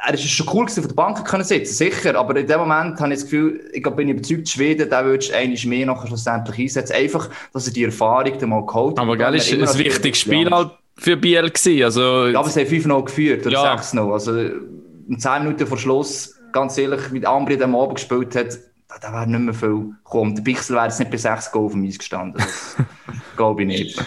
Er 0.06 0.14
ist 0.14 0.28
schon 0.28 0.48
cool 0.52 0.64
gewesen, 0.64 0.82
von 0.82 0.88
der 0.88 0.94
Bank 0.94 1.24
können 1.24 1.44
sitzen, 1.44 1.72
sicher. 1.72 2.16
Aber 2.16 2.36
in 2.36 2.46
dem 2.46 2.58
Moment 2.58 2.98
habe 3.00 3.12
ich 3.12 3.20
das 3.20 3.24
Gefühl, 3.24 3.70
ich 3.72 3.82
bin 3.82 4.08
überzeugt, 4.08 4.48
Schweden, 4.48 4.90
der 4.90 5.04
würdest 5.04 5.30
du 5.30 5.36
eigentlich 5.36 5.66
mehr 5.66 5.86
noch 5.86 6.06
schlussendlich 6.06 6.58
einsetzen. 6.58 6.94
Einfach, 6.94 7.30
dass 7.52 7.66
er 7.66 7.72
die 7.72 7.84
Erfahrung 7.84 8.38
dann 8.38 8.48
mal 8.48 8.66
geholt 8.66 8.98
hat. 8.98 9.04
Aber 9.04 9.16
geil, 9.16 9.34
ist 9.36 9.52
ein 9.52 9.78
wichtiges 9.78 10.20
Spiel 10.20 10.50
halt 10.50 10.72
für 10.96 11.16
Biel 11.16 11.48
gewesen. 11.48 11.84
Also, 11.84 12.26
ja, 12.26 12.38
aber 12.38 12.48
sie 12.48 12.60
haben 12.60 12.68
5 12.68 12.86
noch 12.86 13.04
geführt, 13.04 13.46
oder 13.46 13.52
ja. 13.52 13.78
6 13.78 13.94
noch. 13.94 14.12
Also, 14.12 14.36
in 14.36 15.18
10 15.18 15.44
Minuten 15.44 15.66
vor 15.66 15.78
Schluss, 15.78 16.34
ganz 16.52 16.76
ehrlich, 16.76 17.12
wie 17.12 17.24
Ambri 17.24 17.60
am 17.62 17.74
Abend 17.74 17.96
gespielt 17.96 18.34
hat, 18.34 18.58
da, 19.00 19.12
wäre 19.12 19.26
nicht 19.26 19.40
mehr 19.40 19.54
viel 19.54 19.94
gekommen. 20.04 20.34
Der 20.34 20.42
Pixel 20.42 20.74
wäre 20.74 20.86
jetzt 20.86 20.98
nicht 20.98 21.10
bei 21.10 21.16
6 21.16 21.52
Goal 21.52 21.70
vom 21.70 21.84
Eis 21.84 21.98
gestanden. 21.98 22.42
Glaube 23.36 23.62
ich 23.62 23.68
nicht. 23.68 24.04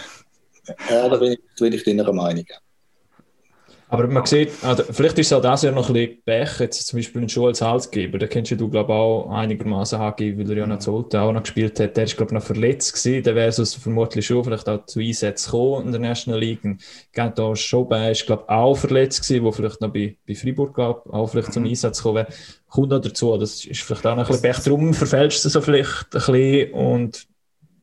Ja, 0.90 1.08
da 1.08 1.16
bin 1.16 1.32
ich, 1.32 1.38
bin 1.58 1.72
ich 1.72 1.84
deiner 1.84 2.12
Meinung. 2.12 2.46
Aber 3.94 4.08
man 4.08 4.26
sieht, 4.26 4.50
also 4.62 4.82
vielleicht 4.82 5.18
ist 5.20 5.26
es 5.26 5.32
auch 5.32 5.40
das 5.40 5.62
Jahr 5.62 5.72
noch 5.72 5.88
ein 5.88 5.94
bisschen 5.94 6.22
Pech, 6.24 6.58
jetzt 6.58 6.86
zum 6.86 6.98
Beispiel 6.98 7.20
einen 7.20 7.28
Joel 7.28 7.48
als 7.50 7.62
Halsgeber, 7.62 8.18
den 8.18 8.28
kennst 8.28 8.50
du, 8.50 8.68
glaube 8.68 8.92
ich, 8.92 8.98
auch 8.98 9.30
einigermaßen 9.30 10.00
HG, 10.00 10.36
weil 10.36 10.50
er 10.50 10.56
ja 10.56 10.66
noch 10.66 10.80
Zolte 10.80 11.20
auch 11.20 11.32
noch 11.32 11.42
gespielt 11.42 11.78
hat. 11.78 11.96
Der 11.96 12.02
ist, 12.04 12.16
glaube 12.16 12.30
ich, 12.30 12.34
noch 12.34 12.42
verletzt 12.42 12.94
gewesen, 12.94 13.22
der 13.22 13.34
wäre 13.36 13.52
sonst 13.52 13.76
vermutlich 13.76 14.26
schon 14.26 14.42
vielleicht 14.42 14.68
auch 14.68 14.84
zu 14.86 14.98
Einsätzen 14.98 15.50
gekommen 15.50 15.86
in 15.86 15.92
der 15.92 16.00
National 16.00 16.40
League. 16.40 16.60
Gento 17.12 17.54
Schobin 17.54 18.10
ist, 18.10 18.26
glaube 18.26 18.44
ich, 18.44 18.48
auch 18.48 18.74
verletzt 18.74 19.22
gewesen, 19.22 19.44
wo 19.44 19.52
vielleicht 19.52 19.80
noch 19.80 19.92
bei, 19.92 20.16
bei 20.26 20.34
Freiburg 20.34 20.74
gab, 20.74 21.06
auch 21.12 21.28
vielleicht 21.28 21.52
zum 21.52 21.64
Einsatz 21.64 21.98
gekommen 21.98 22.16
wäre. 22.16 22.28
Kommt 22.68 22.88
noch 22.88 23.00
dazu, 23.00 23.36
das 23.36 23.64
ist 23.64 23.82
vielleicht 23.82 24.06
auch 24.06 24.16
noch 24.16 24.24
ein 24.24 24.26
bisschen 24.26 24.42
Pech, 24.42 24.64
darum 24.64 24.94
verfälscht 24.94 25.44
es 25.44 25.52
so 25.52 25.60
vielleicht 25.60 26.06
ein 26.14 26.20
bisschen 26.20 26.72
und 26.72 27.28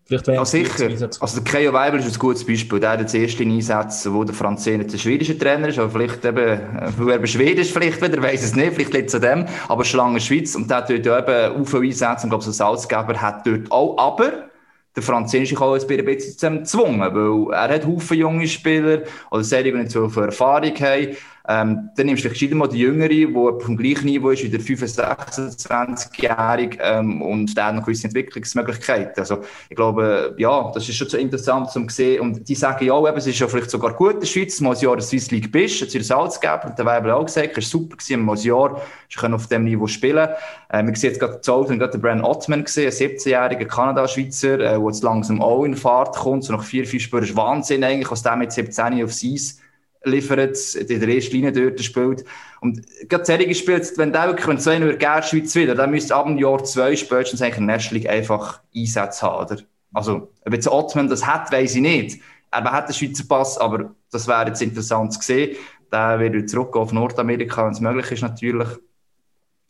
ja, 0.10 0.46
sicher. 0.46 0.90
Also 1.20 1.42
der 1.42 1.44
Keo 1.44 1.72
Weibel 1.74 2.00
ist 2.00 2.14
ein 2.14 2.20
gutes 2.20 2.46
Beispiel. 2.46 2.80
Der 2.80 2.92
hat 2.92 3.00
jetzt 3.00 3.16
erst 3.16 3.40
in 3.40 3.52
Einsätzen, 3.52 4.14
wo 4.14 4.24
der 4.24 4.36
Franz 4.36 4.66
jetzt 4.66 4.94
der 4.94 4.98
schwedische 4.98 5.38
Trainer 5.38 5.70
ist, 5.70 5.80
aber 5.80 5.90
vielleicht 5.90 6.26
eben, 6.26 6.38
äh, 6.38 6.60
weil 6.98 7.10
er 7.10 7.16
eben 7.16 7.28
Schwedisch 7.28 7.72
vielleicht 7.72 8.02
wieder, 8.02 8.22
weiß 8.22 8.44
es 8.44 8.56
nicht, 8.56 8.74
vielleicht 8.74 8.94
liegt 8.94 9.10
es 9.10 9.16
an 9.16 9.22
dem, 9.22 9.46
aber 9.68 9.86
schon 9.86 10.00
lange 10.00 10.20
Schweiz 10.20 10.56
und 10.56 10.70
der 10.70 10.78
hat 10.78 10.90
dort 10.90 11.06
eben 11.06 11.62
auf 11.62 11.74
Einsätze 11.74 12.24
und 12.24 12.30
glaube 12.30 12.44
so 12.44 12.52
Salzgeber 12.52 13.22
hat 13.22 13.48
dort 13.48 13.72
auch, 13.72 13.98
aber 13.98 14.50
der 14.96 15.04
Französische 15.04 15.60
auch 15.62 15.74
ein 15.74 15.88
bisschen 15.88 16.60
gezwungen, 16.60 17.00
weil 17.00 17.54
er 17.54 17.76
hat 17.76 17.86
Haufen 17.86 18.18
junge 18.18 18.48
Spieler 18.48 19.04
oder 19.30 19.44
Serien, 19.44 19.76
die 19.76 19.84
nicht 19.84 19.92
so 19.92 20.10
viel 20.10 20.24
Erfahrung 20.24 20.76
haben 20.76 21.16
ähm, 21.48 21.90
dann 21.96 22.06
nimmst 22.06 22.24
du 22.24 22.30
vielleicht 22.30 22.54
mal 22.54 22.68
die 22.68 22.80
Jüngere, 22.80 23.10
die 23.10 23.28
vom 23.28 23.76
gleichen 23.76 24.06
Niveau 24.06 24.30
ist 24.30 24.44
wie 24.44 24.50
der 24.50 24.60
25-, 24.60 25.68
26-Jährige 25.68 26.78
ähm, 26.82 27.22
und 27.22 27.60
hat 27.60 27.76
noch 27.76 27.84
gewisse 27.84 28.08
Entwicklungsmöglichkeiten. 28.08 29.20
Also 29.20 29.40
ich 29.70 29.76
glaube, 29.76 30.36
ja, 30.38 30.72
das 30.74 30.88
ist 30.88 30.96
schon 30.96 31.10
so 31.10 31.18
interessant 31.18 31.72
zu 31.72 31.84
sehen 31.90 32.22
und 32.22 32.48
die 32.48 32.56
sagen 32.56 32.86
ja, 32.86 32.98
eben, 33.00 33.18
es 33.18 33.28
ist 33.28 33.40
ja 33.40 33.48
vielleicht 33.48 33.72
sogar 33.72 33.94
gut 33.94 34.16
in 34.16 34.20
der 34.20 34.28
Schweiz, 34.28 34.62
mal 34.62 34.76
ein 34.76 34.82
Jahr 34.82 34.96
in 34.96 35.02
Swiss 35.02 35.32
League 35.32 35.52
bist, 35.52 35.82
jetzt 35.82 35.96
in 35.96 36.00
der 36.00 36.06
Salzgeber 36.06 36.66
und 36.68 36.78
der 36.78 36.86
Weibel 36.86 37.12
auch 37.12 37.26
gesagt, 37.26 37.50
es 37.52 37.56
war 37.56 37.64
super 37.64 37.98
gewesen, 37.98 38.22
mal 38.24 38.36
ein 38.36 38.42
Jahr, 38.42 38.82
ich 39.10 39.16
kann 39.16 39.34
auf 39.34 39.48
dem 39.48 39.64
Niveau 39.64 39.88
spielen. 39.88 40.30
Äh, 40.70 40.86
wir 40.86 40.96
sehen 40.96 41.10
jetzt 41.10 41.20
gerade 41.20 41.42
Hause, 41.48 41.78
gerade 41.78 41.92
den 41.92 42.02
Brand 42.02 42.24
Ottman 42.24 42.64
gesehen, 42.64 42.88
ein 42.88 42.94
17-jähriger 42.94 43.66
Kanada-Schweizer, 43.66 44.54
äh, 44.54 44.58
der 44.58 44.86
jetzt 44.86 45.04
langsam 45.04 45.42
auch 45.42 45.64
in 45.64 45.76
Fahrt 45.76 46.16
kommt, 46.16 46.44
so 46.44 46.54
nach 46.54 46.64
vier, 46.64 46.86
vier 46.86 47.00
Spüren, 47.00 47.24
ist 47.24 47.36
Wahnsinn 47.36 47.84
eigentlich, 47.84 48.12
was 48.12 48.22
der 48.22 48.36
mit 48.36 48.52
17 48.52 49.04
aufs 49.04 49.24
Eis 49.24 49.61
liefert, 50.04 50.76
in 50.76 51.00
der 51.00 51.10
ersten 51.10 51.36
Linie 51.36 51.52
dort 51.52 51.80
spielt. 51.82 52.26
Und 52.60 52.82
gerade 53.08 53.26
solche 53.26 53.56
Spiele, 53.56 53.82
wenn 53.98 54.12
der 54.12 54.28
wirklich, 54.28 54.48
wenn 54.48 54.60
so 54.60 54.70
einer 54.70 54.94
gerne 54.94 55.24
Schweiz 55.24 55.54
wieder, 55.56 55.76
dann 55.76 55.92
müsste 55.92 56.16
ab 56.16 56.26
dem 56.26 56.38
Jahr 56.38 56.64
zwei 56.64 56.96
spätestens 56.96 57.42
eigentlich 57.42 57.92
in 57.92 58.04
der 58.04 58.12
einfach 58.12 58.62
Einsätze 58.76 59.22
haben, 59.22 59.46
oder? 59.46 59.62
Also, 59.94 60.32
ob 60.46 60.54
jetzt 60.54 60.68
Ottman 60.68 61.10
das 61.10 61.26
hat, 61.26 61.52
weiß 61.52 61.76
ich 61.76 61.82
nicht. 61.82 62.22
Er 62.50 62.64
hat 62.64 62.88
den 62.88 62.94
Schweizer 62.94 63.26
Pass, 63.28 63.58
aber 63.58 63.94
das 64.12 64.28
wäre 64.28 64.48
jetzt 64.48 64.62
interessant 64.62 65.14
zu 65.14 65.22
sehen. 65.22 65.56
Der 65.92 66.20
wird 66.20 66.50
zurück 66.50 66.76
auf 66.76 66.94
Nordamerika, 66.94 67.66
wenn 67.66 67.74
es 67.74 67.82
möglich 67.82 68.12
ist, 68.12 68.22
natürlich. 68.22 68.70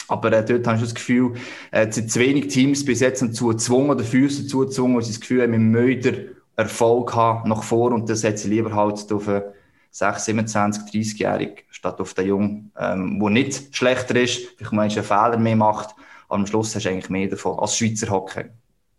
Aber 0.08 0.32
äh, 0.34 0.46
dort 0.46 0.68
habe 0.68 0.78
ich 0.78 0.84
das 0.84 0.96
Gefühl, 0.96 1.34
äh, 1.72 1.92
sind 1.92 2.12
zu 2.12 2.20
wenig 2.20 2.48
Teams 2.48 2.84
bis 2.86 3.00
jetzt 3.00 3.22
dazu 3.22 3.48
gezwungen 3.48 3.92
oder 3.92 4.04
Füße 4.04 4.44
dazu 4.44 4.60
gezwungen, 4.60 4.96
weil 4.96 5.04
sie 5.04 5.12
das 5.14 5.22
Gefühl 5.22 5.42
haben, 5.42 5.54
wir 5.54 5.60
möchten 5.60 6.36
Erfolg 6.56 7.16
haben 7.16 7.50
nach 7.50 7.64
vor 7.64 7.92
und 7.92 8.10
das 8.10 8.24
hat 8.24 8.38
sie 8.38 8.50
lieber 8.50 8.76
halt 8.76 9.12
auf 9.12 9.28
eine 9.28 9.54
6, 9.92 10.26
27, 10.26 10.84
30-jährig, 10.84 11.66
statt 11.70 12.00
auf 12.00 12.14
den 12.14 12.28
Jungen, 12.28 12.72
ähm, 12.80 13.20
der 13.20 13.30
nicht 13.30 13.76
schlechter 13.76 14.16
ist, 14.16 14.40
vielleicht 14.58 14.72
mal 14.72 14.84
einen 14.84 15.04
Fehler 15.04 15.38
mehr 15.38 15.56
macht, 15.56 15.96
am 16.30 16.48
Schluss 16.48 16.74
hast 16.76 16.86
du 16.86 16.90
eigentlich 16.90 17.10
mehr 17.10 17.28
davon 17.28 17.60
als 17.60 17.78
Schweizer 17.78 18.10
Hockey. 18.10 18.46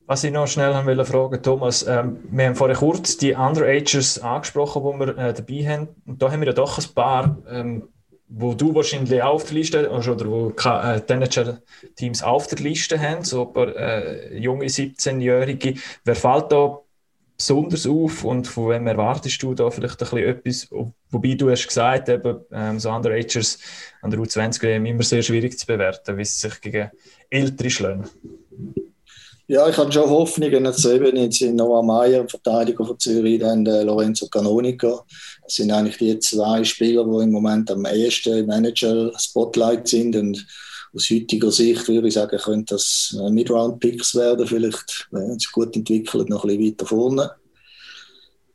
Was 0.07 0.24
ich 0.24 0.32
noch 0.32 0.47
schnell 0.47 0.74
haben 0.74 0.86
wollte 0.86 1.05
fragen, 1.05 1.43
Thomas, 1.43 1.86
ähm, 1.86 2.18
wir 2.30 2.47
haben 2.47 2.57
vorhin 2.57 2.76
kurz 2.76 3.16
die 3.16 3.34
Underagers 3.34 4.18
angesprochen, 4.18 4.82
die 4.82 5.07
wir 5.07 5.16
äh, 5.16 5.32
dabei 5.32 5.66
haben. 5.66 5.88
Und 6.05 6.20
da 6.20 6.30
haben 6.30 6.40
wir 6.40 6.49
ja 6.49 6.53
doch 6.53 6.76
ein 6.76 6.95
paar, 6.95 7.38
ähm, 7.49 7.88
wo 8.28 8.53
du 8.53 8.74
wahrscheinlich 8.74 9.22
auf 9.22 9.45
der 9.45 9.55
Liste 9.55 9.88
hast, 9.90 10.09
oder 10.09 10.26
wo 10.26 10.51
äh, 10.51 11.01
die 11.01 11.95
teams 11.95 12.22
auf 12.22 12.47
der 12.49 12.59
Liste 12.59 13.01
haben, 13.01 13.24
so 13.24 13.47
ein 13.47 13.53
paar 13.55 13.74
äh, 13.76 14.36
junge 14.36 14.66
17-Jährige. 14.66 15.74
Wer 16.05 16.16
fällt 16.16 16.51
da 16.53 16.78
besonders 17.43 17.86
auf 17.86 18.24
und 18.24 18.47
von 18.47 18.70
wem 18.70 18.86
erwartest 18.86 19.43
du 19.43 19.55
da 19.55 19.70
vielleicht 19.70 20.01
ein 20.01 20.09
bisschen 20.09 20.28
etwas? 20.28 20.68
Wobei 21.11 21.34
du 21.34 21.51
hast 21.51 21.66
gesagt, 21.66 22.09
eben, 22.09 22.40
ähm, 22.53 22.78
so 22.78 22.90
Underagers 22.90 23.59
an 24.01 24.11
der 24.11 24.20
U20 24.20 24.62
WM 24.62 24.86
immer 24.86 25.03
sehr 25.03 25.22
schwierig 25.22 25.59
zu 25.59 25.66
bewerten, 25.66 26.16
wie 26.16 26.24
sie 26.24 26.49
sich 26.49 26.61
gegen 26.61 26.90
Ältere 27.28 27.70
schlagen. 27.70 28.05
Ja, 29.49 29.68
ich 29.68 29.76
habe 29.76 29.90
schon 29.93 30.09
Hoffnungen. 30.09 30.64
Jetzt 30.64 30.84
eben 30.86 31.16
jetzt 31.16 31.43
Noah 31.43 31.82
Meyer, 31.82 32.26
Verteidiger 32.28 32.86
von 32.86 32.99
Zürich, 32.99 33.40
dann 33.40 33.64
der 33.64 33.84
Lorenzo 33.84 34.28
Canonica. 34.28 35.05
Das 35.43 35.55
sind 35.55 35.72
eigentlich 35.72 35.99
die 35.99 36.18
zwei 36.20 36.62
Spieler, 36.62 37.05
die 37.05 37.24
im 37.24 37.32
Moment 37.32 37.70
am 37.70 37.84
ehesten 37.84 38.47
Manager-Spotlight 38.47 39.88
sind. 39.88 40.14
Und 40.14 40.47
aus 40.95 41.11
heutiger 41.11 41.51
Sicht 41.51 41.88
würde 41.88 42.09
ich 42.09 42.14
sagen, 42.14 42.38
könnte 42.38 42.74
das 42.74 43.16
Mid-Round-Picks 43.30 44.14
werden, 44.14 44.47
vielleicht, 44.47 45.09
wenn 45.11 45.32
es 45.32 45.51
gut 45.51 45.74
entwickelt, 45.74 46.28
noch 46.28 46.45
ein 46.45 46.57
bisschen 46.57 46.72
weiter 46.72 46.86
vorne. 46.86 47.30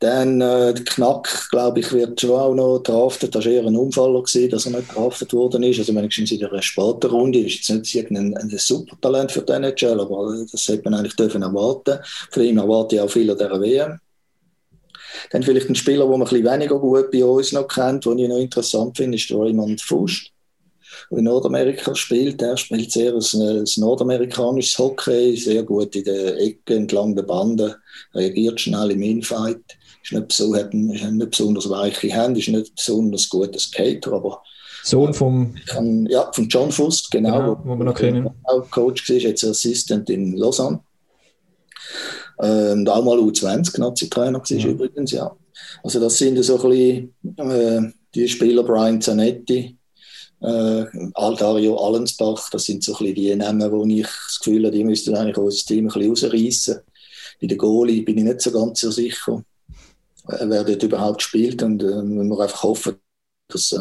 Dann 0.00 0.40
äh, 0.40 0.72
der 0.74 0.84
Knack, 0.84 1.48
glaube 1.50 1.80
ich, 1.80 1.92
wird 1.92 2.20
schon 2.20 2.30
auch 2.30 2.54
noch 2.54 2.78
draftet. 2.78 3.34
Das 3.34 3.44
war 3.44 3.50
eher 3.50 3.66
ein 3.66 3.74
Unfall, 3.74 4.12
gewesen, 4.12 4.50
dass 4.50 4.66
er 4.66 4.78
nicht 4.78 4.94
draftet 4.94 5.32
worden 5.32 5.64
ist. 5.64 5.80
Also, 5.80 5.92
wenigstens 5.92 6.30
in 6.30 6.44
einer 6.44 6.62
späten 6.62 7.10
Runde 7.10 7.40
ist 7.40 7.54
jetzt 7.54 7.70
nicht 7.70 7.94
irgendein 7.96 8.36
ein 8.36 8.48
super 8.58 8.96
Talent 9.00 9.32
für 9.32 9.42
die 9.42 9.52
NHL, 9.54 9.98
aber 9.98 10.46
das 10.52 10.68
hätte 10.68 10.84
man 10.84 10.94
eigentlich 10.94 11.16
dürfen 11.16 11.42
erwarten. 11.42 11.98
Von 12.30 12.44
ihm 12.44 12.58
erwarte 12.58 12.94
ich 12.94 13.00
auch 13.00 13.10
viel 13.10 13.28
an 13.28 13.38
dieser 13.38 13.60
WM. 13.60 13.98
Dann 15.30 15.42
vielleicht 15.42 15.68
ein 15.68 15.74
Spieler, 15.74 16.04
den 16.04 16.10
man 16.10 16.22
ein 16.22 16.28
bisschen 16.28 16.44
weniger 16.44 16.78
gut 16.78 17.10
bei 17.10 17.24
uns 17.24 17.50
noch 17.50 17.66
kennt, 17.66 18.06
den 18.06 18.18
ich 18.18 18.28
noch 18.28 18.38
interessant 18.38 18.96
finde, 18.96 19.16
ist 19.16 19.32
Raymond 19.32 19.80
Fust 19.80 20.30
in 21.10 21.24
Nordamerika 21.24 21.94
spielt. 21.94 22.42
Er 22.42 22.56
spielt 22.56 22.92
sehr 22.92 23.14
ein, 23.14 23.40
ein 23.40 23.64
nordamerikanisches 23.76 24.78
Hockey, 24.78 25.36
sehr 25.36 25.62
gut 25.62 25.94
in 25.96 26.04
den 26.04 26.36
Ecken, 26.36 26.78
entlang 26.78 27.14
der 27.14 27.22
Bande, 27.22 27.76
reagiert 28.14 28.60
schnell 28.60 28.90
im 28.90 29.02
Infight. 29.02 29.60
Ist 30.02 30.12
nicht, 30.12 30.32
so, 30.32 30.54
hat 30.54 30.72
nicht 30.74 31.30
besonders 31.30 31.68
weiche 31.68 32.08
Hände, 32.08 32.40
ist 32.40 32.48
nicht 32.48 32.74
besonders 32.74 33.28
guter 33.28 33.58
Skater, 33.58 34.12
aber 34.12 34.42
Sohn 34.84 35.12
vom, 35.12 35.54
kann, 35.66 36.06
ja, 36.06 36.30
von 36.32 36.48
John 36.48 36.70
Fust, 36.70 37.10
genau, 37.10 37.38
genau 37.38 37.60
wo 37.64 37.76
wir 37.76 37.84
noch 37.84 37.94
kennen. 37.94 38.30
Auch 38.44 38.70
Coach 38.70 39.08
war, 39.10 39.16
jetzt 39.16 39.44
Assistant 39.44 40.08
in 40.08 40.36
Lausanne. 40.36 40.80
Und 42.38 42.88
auch 42.88 43.04
mal 43.04 43.18
U20-Nazi-Trainer 43.18 44.38
war 44.38 44.56
ja. 44.56 44.68
übrigens, 44.68 45.10
ja. 45.10 45.34
Also 45.82 46.00
das 46.00 46.16
sind 46.18 46.42
so 46.42 46.60
ein 46.62 46.70
bisschen 46.70 47.50
äh, 47.50 47.92
die 48.14 48.28
Spieler, 48.28 48.62
Brian 48.62 49.00
Zanetti, 49.00 49.76
äh, 50.40 50.84
Aldario 51.14 51.76
Allensbach, 51.76 52.50
das 52.50 52.64
sind 52.64 52.84
so 52.84 52.92
ein 52.94 52.98
bisschen 52.98 53.14
die 53.14 53.36
Namen, 53.36 53.72
wo 53.72 53.84
ich 53.84 54.02
das 54.02 54.38
Gefühl 54.38 54.64
habe, 54.66 54.76
die 54.76 54.84
müssten 54.84 55.14
eigentlich 55.16 55.36
unser 55.36 55.66
Team 55.66 55.88
ein 55.88 55.92
bisschen 55.92 56.10
rausreißen. 56.10 56.80
Bei 57.40 57.46
der 57.46 57.56
Goalie 57.56 58.02
bin 58.02 58.18
ich 58.18 58.24
nicht 58.24 58.40
so 58.40 58.52
ganz 58.52 58.80
so 58.80 58.90
sicher, 58.90 59.42
äh, 60.28 60.46
wer 60.48 60.64
dort 60.64 60.82
überhaupt 60.82 61.22
spielt 61.22 61.62
und 61.62 61.82
äh, 61.82 62.02
wir 62.02 62.40
einfach 62.40 62.62
hoffen, 62.62 62.96
dass 63.48 63.72
äh, 63.72 63.78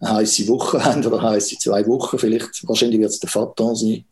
eine 0.00 0.10
heiße 0.16 0.48
Woche 0.48 0.84
haben 0.84 1.04
oder 1.04 1.22
heiße 1.22 1.58
zwei 1.58 1.86
Wochen 1.86 2.18
vielleicht. 2.18 2.66
Wahrscheinlich 2.66 3.00
wird 3.00 3.10
es 3.10 3.20
der 3.20 3.30
Faton 3.30 3.76
sein. 3.76 4.04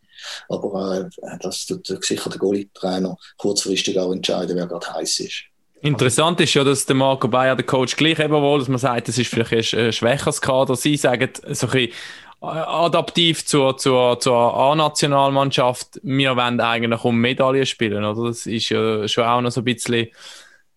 Aber 0.49 1.09
äh, 1.23 1.39
das 1.41 1.67
tut 1.67 1.87
sicher 1.87 2.31
der 2.31 2.39
Goalie-Trainer 2.39 3.17
kurzfristig 3.37 3.99
auch 3.99 4.13
entscheiden, 4.13 4.57
wer 4.57 4.67
gerade 4.67 4.93
heiß 4.93 5.21
ist. 5.21 5.48
Interessant 5.81 6.41
ist 6.41 6.55
ja, 6.55 6.65
dass 6.65 6.87
der 6.87 6.97
Marco 6.97 7.29
Bayer, 7.29 7.55
der 7.55 7.65
Coach, 7.65 7.97
gleich 7.97 8.19
eben 8.19 8.33
wohl, 8.33 8.59
dass 8.59 8.69
man 8.69 8.79
sagt, 8.79 9.09
das 9.09 9.19
ist 9.19 9.31
vielleicht 9.31 9.75
ein 9.75 9.93
schwächeres 9.93 10.41
Kader. 10.41 10.75
Sie 10.75 10.97
sagen, 10.97 11.31
so 11.51 11.67
ein 11.69 11.73
bisschen 11.73 11.93
adaptiv 12.41 13.45
zur, 13.45 13.77
zur, 13.77 14.19
zur 14.21 14.57
A-Nationalmannschaft, 14.57 16.01
wir 16.03 16.37
wollen 16.37 16.61
eigentlich 16.61 17.05
um 17.05 17.19
Medaillen 17.19 17.67
spielen, 17.67 18.05
oder? 18.05 18.29
Das 18.29 18.47
ist 18.47 18.69
ja 18.69 19.07
schon 19.09 19.25
auch 19.25 19.41
noch 19.41 19.51
so 19.51 19.61
ein 19.61 19.65
bisschen 19.65 20.09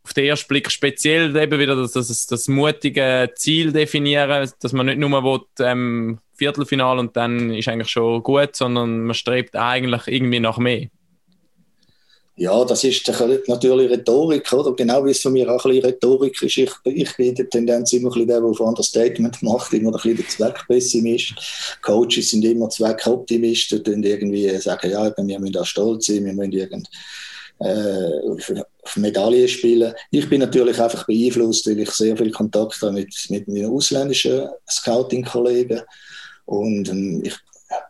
auf 0.04 0.14
den 0.14 0.26
ersten 0.26 0.48
Blick 0.48 0.72
speziell 0.72 1.36
eben 1.36 1.60
wieder 1.60 1.76
das, 1.76 1.92
das, 1.92 2.26
das 2.26 2.48
mutige 2.48 3.32
Ziel 3.36 3.72
definieren, 3.72 4.52
dass 4.60 4.74
man 4.74 4.88
nicht 4.88 4.98
nur 4.98 5.24
will, 5.24 5.42
ähm, 5.60 6.20
Viertelfinal 6.34 6.98
und 6.98 7.16
dann 7.16 7.54
ist 7.54 7.68
eigentlich 7.68 7.92
schon 7.92 8.24
gut, 8.24 8.56
sondern 8.56 9.04
man 9.04 9.14
strebt 9.14 9.56
eigentlich 9.56 10.08
irgendwie 10.08 10.40
nach 10.40 10.58
mehr. 10.58 10.88
Ja, 12.42 12.66
das 12.66 12.84
ist 12.84 13.08
natürlich 13.48 13.92
Rhetorik, 13.92 14.52
oder? 14.52 14.74
Genau 14.74 15.06
wie 15.06 15.12
es 15.12 15.22
von 15.22 15.32
mir 15.32 15.48
auch 15.48 15.64
ein 15.64 15.74
bisschen 15.74 15.86
Rhetorik 15.86 16.42
ist. 16.42 16.58
Ich, 16.58 16.72
ich 16.86 17.16
bin 17.16 17.36
der 17.36 17.48
Tendenz 17.48 17.94
immer 17.94 18.10
ein 18.10 18.14
bisschen 18.14 18.28
der, 18.30 18.40
der 18.40 18.50
auf 18.50 18.60
Understatement 18.60 19.40
macht, 19.44 19.72
immer 19.74 19.90
ein 19.90 19.94
bisschen 19.94 20.18
der 20.18 20.28
Zweckpessimist. 20.28 21.36
Coaches 21.84 22.32
sind 22.32 22.44
immer 22.44 22.68
Zweckoptimisten 22.68 23.84
und 23.86 24.04
irgendwie 24.04 24.50
sagen, 24.58 24.90
ja, 24.90 25.14
wir 25.16 25.40
müssen 25.40 25.54
da 25.54 25.64
stolz 25.64 26.08
sein, 26.08 26.26
wir 26.26 26.34
müssen 26.34 26.54
irgend, 26.54 26.90
äh, 27.60 28.58
auf 28.82 28.98
Medaillen 28.98 29.48
spielen. 29.48 29.94
Ich 30.10 30.28
bin 30.28 30.40
natürlich 30.40 30.82
einfach 30.82 31.06
beeinflusst, 31.06 31.68
weil 31.68 31.82
ich 31.82 31.92
sehr 31.92 32.18
viel 32.18 32.32
Kontakt 32.32 32.82
habe 32.82 32.94
mit, 32.94 33.14
mit 33.30 33.48
meinen 33.48 33.70
ausländischen 33.70 34.50
Scouting-Kollegen. 34.68 35.82
Und 36.46 36.90
ähm, 36.90 37.22
ich 37.24 37.38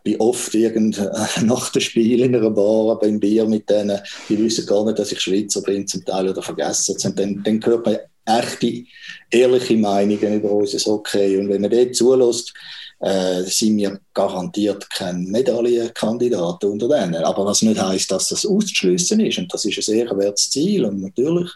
bin 0.04 0.20
oft 0.20 0.54
irgend, 0.54 0.98
nach 1.42 1.70
dem 1.70 1.82
Spiel 1.82 2.22
in 2.22 2.34
einer 2.34 2.50
Bar 2.50 2.98
beim 2.98 3.20
Bier 3.20 3.46
mit 3.46 3.68
denen, 3.68 4.00
die 4.28 4.38
wissen 4.38 4.66
gar 4.66 4.84
nicht, 4.84 4.98
dass 4.98 5.12
ich 5.12 5.20
Schweizer 5.20 5.62
bin, 5.62 5.86
zum 5.86 6.04
Teil 6.04 6.28
oder 6.28 6.42
vergessen 6.42 6.94
es. 6.96 7.04
Und 7.04 7.18
dann, 7.18 7.42
dann 7.44 7.64
hört 7.64 7.86
man 7.86 7.98
echte, 8.24 8.84
ehrliche 9.30 9.76
Meinungen 9.76 10.34
über 10.34 10.50
unser 10.50 10.78
Hockey. 10.90 11.36
Und 11.36 11.48
wenn 11.48 11.62
man 11.62 11.70
dort 11.70 11.94
zulässt, 11.94 12.54
äh, 13.02 13.42
sind 13.42 13.78
wir 13.78 14.00
garantiert 14.14 14.88
kein 14.90 15.24
Medaillenkandidat 15.24 16.62
unter 16.64 16.88
denen. 16.88 17.24
Aber 17.24 17.44
was 17.44 17.62
nicht 17.62 17.82
heißt, 17.82 18.10
dass 18.10 18.28
das 18.28 18.46
auszuschließen 18.46 19.18
ist. 19.20 19.38
Und 19.38 19.52
das 19.52 19.64
ist 19.64 19.76
ein 19.78 19.82
sehr 19.82 20.16
wertes 20.16 20.50
Ziel. 20.50 20.84
Und 20.84 21.02
natürlich. 21.02 21.50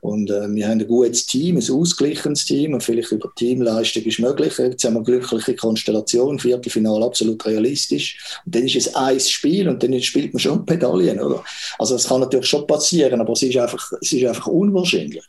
Und 0.00 0.30
äh, 0.30 0.48
wir 0.54 0.68
haben 0.68 0.80
ein 0.80 0.86
gutes 0.86 1.26
Team, 1.26 1.56
ein 1.56 1.70
ausgeglichenes 1.70 2.44
Team. 2.44 2.74
Und 2.74 2.82
vielleicht 2.82 3.10
über 3.10 3.28
Teamleistung 3.34 4.04
ist 4.04 4.20
möglich. 4.20 4.56
Jetzt 4.56 4.84
haben 4.84 4.94
wir 4.94 4.98
eine 4.98 5.04
glückliche 5.04 5.56
Konstellation. 5.56 6.38
Viertelfinale 6.38 7.04
absolut 7.04 7.44
realistisch. 7.44 8.38
Und 8.46 8.54
dann 8.54 8.62
ist 8.62 8.76
es 8.76 8.94
ein 8.94 9.18
Spiel 9.18 9.68
und 9.68 9.82
dann 9.82 10.00
spielt 10.00 10.32
man 10.32 10.40
schon 10.40 10.64
Pedalien, 10.64 11.20
oder? 11.20 11.42
Also, 11.78 11.94
das 11.94 12.06
kann 12.06 12.20
natürlich 12.20 12.46
schon 12.46 12.66
passieren, 12.68 13.20
aber 13.20 13.32
es 13.32 13.42
ist 13.42 13.56
einfach, 13.56 13.92
es 14.00 14.12
ist 14.12 14.24
einfach 14.24 14.46
unwahrscheinlich. 14.46 15.24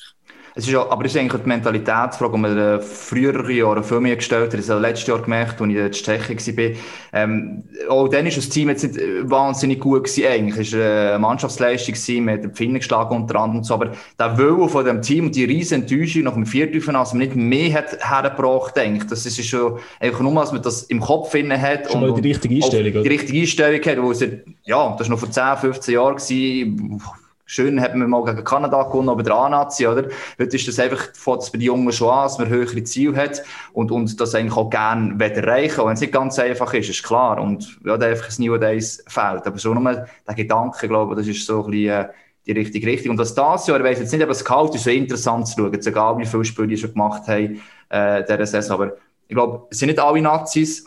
Es 0.57 0.65
ist 0.65 0.73
auch, 0.75 0.89
aber 0.89 1.03
es 1.03 1.13
ist 1.13 1.19
eigentlich 1.19 1.41
die 1.41 1.49
Mentalitätsfrage, 1.49 2.31
die 2.31 2.39
man 2.39 2.57
in 2.57 2.81
früheren 2.81 3.53
Jahren 3.53 3.83
viel 3.83 3.99
mehr 3.99 4.15
gestellt 4.15 4.53
hat. 4.53 4.59
Das 4.59 4.69
habe 4.69 4.79
ich 4.79 4.87
letztes 4.87 5.07
Jahr 5.07 5.21
gemerkt, 5.21 5.61
als 5.61 5.69
ich 5.69 5.75
in 5.75 5.91
Tschechien 5.91 6.57
war. 6.57 6.79
Ähm, 7.11 7.63
auch 7.89 8.07
dann 8.07 8.23
war 8.23 8.31
das 8.31 8.47
Team 8.47 8.69
jetzt 8.69 8.83
nicht 8.83 8.97
wahnsinnig 9.29 9.81
gut 9.81 10.05
gewesen, 10.05 10.25
eigentlich. 10.25 10.71
Es 10.71 10.79
war 10.79 11.09
eine 11.09 11.19
Mannschaftsleistung 11.19 11.95
gewesen, 11.95 12.23
mit 12.23 12.43
den 12.45 12.55
Finnen 12.55 12.75
geschlagen 12.75 13.17
unter 13.17 13.35
anderem 13.35 13.57
und 13.57 13.63
so. 13.65 13.73
Aber 13.73 13.91
der 14.17 14.37
Wille 14.37 14.69
von 14.69 14.85
dem 14.85 15.01
Team 15.01 15.25
und 15.25 15.35
die 15.35 15.43
riesen 15.43 15.81
Enttäuschung 15.81 16.23
nach 16.23 16.35
dem 16.35 16.45
Viertelfinale, 16.45 17.03
dass 17.03 17.13
man 17.13 17.19
nicht 17.19 17.35
mehr 17.35 17.73
hat 17.73 17.97
hergebracht, 17.99 18.79
eigentlich. 18.79 19.09
Das 19.09 19.25
ist 19.25 19.45
schon 19.45 19.79
einfach 19.99 20.21
nur, 20.21 20.35
dass 20.35 20.53
man 20.53 20.61
das 20.61 20.83
im 20.83 21.01
Kopf 21.01 21.31
finden 21.31 21.61
hat. 21.61 21.91
Schon 21.91 22.01
und, 22.01 22.23
die 22.23 22.29
richtige 22.29 22.55
Einstellung, 22.55 23.03
Die 23.03 23.09
richtige 23.09 23.41
Einstellung 23.41 23.81
hat, 23.83 24.01
wo 24.01 24.11
es, 24.11 24.21
ja, 24.63 24.95
das 24.97 25.09
war 25.09 25.15
noch 25.15 25.19
vor 25.19 25.29
10, 25.29 25.57
15 25.57 25.93
Jahren 25.95 26.15
gewesen 26.15 27.01
Schön 27.47 27.79
hat 27.79 27.95
man 27.95 28.09
mal 28.09 28.23
gegen 28.23 28.43
Kanada 28.43 28.83
gewonnen, 28.83 29.09
aber 29.09 29.21
der 29.21 29.35
A-Nazi, 29.35 29.85
oder? 29.85 30.09
Heute 30.39 30.55
ist 30.55 30.67
das 30.67 30.79
einfach, 30.79 31.13
fängt 31.13 31.43
es 31.43 31.51
bei 31.51 31.59
den 31.59 31.65
Jungen 31.65 31.91
schon 31.91 32.09
an, 32.09 32.23
dass 32.23 32.39
man 32.39 32.49
höhere 32.49 32.83
Ziele 32.83 33.15
hat 33.15 33.43
und, 33.71 33.91
und 33.91 34.19
das 34.19 34.33
eigentlich 34.33 34.57
auch 34.57 34.69
gerne 34.69 35.15
erreichen 35.23 35.79
Auch 35.79 35.85
wenn 35.85 35.93
es 35.93 36.01
nicht 36.01 36.13
ganz 36.13 36.39
einfach 36.39 36.73
ist, 36.73 36.89
ist 36.89 37.03
klar. 37.03 37.39
Und 37.39 37.79
ja, 37.85 37.97
da 37.97 38.07
einfach 38.07 38.29
ein 38.29 38.43
New 38.43 38.57
Days 38.57 39.03
fehlt. 39.07 39.45
Aber 39.45 39.59
so 39.59 39.73
nur 39.75 40.07
der 40.27 40.35
Gedanke, 40.35 40.87
glaube 40.87 41.13
ich, 41.13 41.19
das 41.19 41.27
ist 41.27 41.45
so 41.45 41.65
ein 41.65 41.71
bisschen, 41.71 41.89
äh, 41.89 42.07
die 42.47 42.51
richtige 42.51 42.87
Richtung. 42.87 43.11
Und 43.11 43.17
das 43.17 43.35
das 43.35 43.67
Jahr, 43.67 43.77
ich 43.77 43.83
weiss 43.83 43.99
jetzt 43.99 44.11
nicht, 44.11 44.21
aber 44.21 44.33
das 44.33 44.45
Kalt 44.45 44.73
ist 44.75 44.83
so 44.83 44.89
interessant 44.89 45.47
zu 45.47 45.55
schauen, 45.57 45.73
jetzt 45.73 45.87
egal 45.87 46.17
wie 46.17 46.25
viele 46.25 46.45
Spiele 46.45 46.67
die 46.67 46.77
schon 46.77 46.93
gemacht 46.93 47.27
haben, 47.27 47.61
äh, 47.89 48.23
dieser 48.23 48.45
Saison. 48.45 48.81
Aber 48.81 48.97
ich 49.27 49.35
glaube, 49.35 49.67
es 49.69 49.79
sind 49.79 49.89
nicht 49.89 49.99
alle 49.99 50.21
Nazis, 50.21 50.85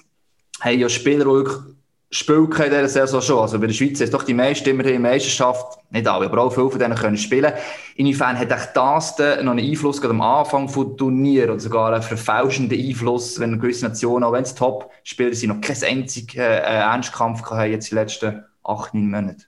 haben 0.60 0.78
ja 0.78 0.88
Spieler, 0.88 1.24
die 1.24 1.30
wirklich 1.30 1.56
Spiel 2.10 2.48
in 2.48 2.70
dieser 2.70 2.88
Saison 2.88 3.20
schon. 3.20 3.38
Also 3.38 3.58
bei 3.58 3.66
der 3.66 3.74
Schweiz 3.74 4.00
ist 4.00 4.14
doch 4.14 4.22
die 4.22 4.32
meisten 4.32 4.70
immer 4.70 4.84
in 4.86 5.02
Meisterschaft, 5.02 5.78
nicht 5.90 6.06
alle, 6.06 6.26
aber 6.26 6.42
auch 6.42 6.52
viele 6.52 6.70
von 6.70 6.78
denen 6.78 6.96
können 6.96 7.18
spielen. 7.18 7.52
Inwiefern 7.96 8.38
hat 8.38 8.50
echt 8.50 8.70
das 8.74 9.18
noch 9.18 9.52
einen 9.52 9.58
Einfluss 9.58 10.00
gerade 10.00 10.14
am 10.14 10.22
Anfang 10.22 10.66
des 10.66 10.96
Turnier 10.96 11.44
oder 11.44 11.60
sogar 11.60 11.92
einen 11.92 12.02
verfälschenden 12.02 12.78
Einfluss, 12.78 13.38
wenn 13.38 13.58
gewisse 13.58 13.86
Nationen, 13.86 14.24
auch 14.24 14.32
wenn 14.32 14.44
es 14.44 14.54
Top-Spieler 14.54 15.34
sind, 15.34 15.50
noch 15.50 15.60
keinen 15.60 15.84
einzigen 15.84 16.38
äh, 16.38 16.60
Ernstkampf 16.60 17.42
haben 17.42 17.70
jetzt 17.70 17.90
den 17.90 17.98
letzten 17.98 18.44
acht, 18.64 18.94
neun 18.94 19.10
Monaten? 19.10 19.44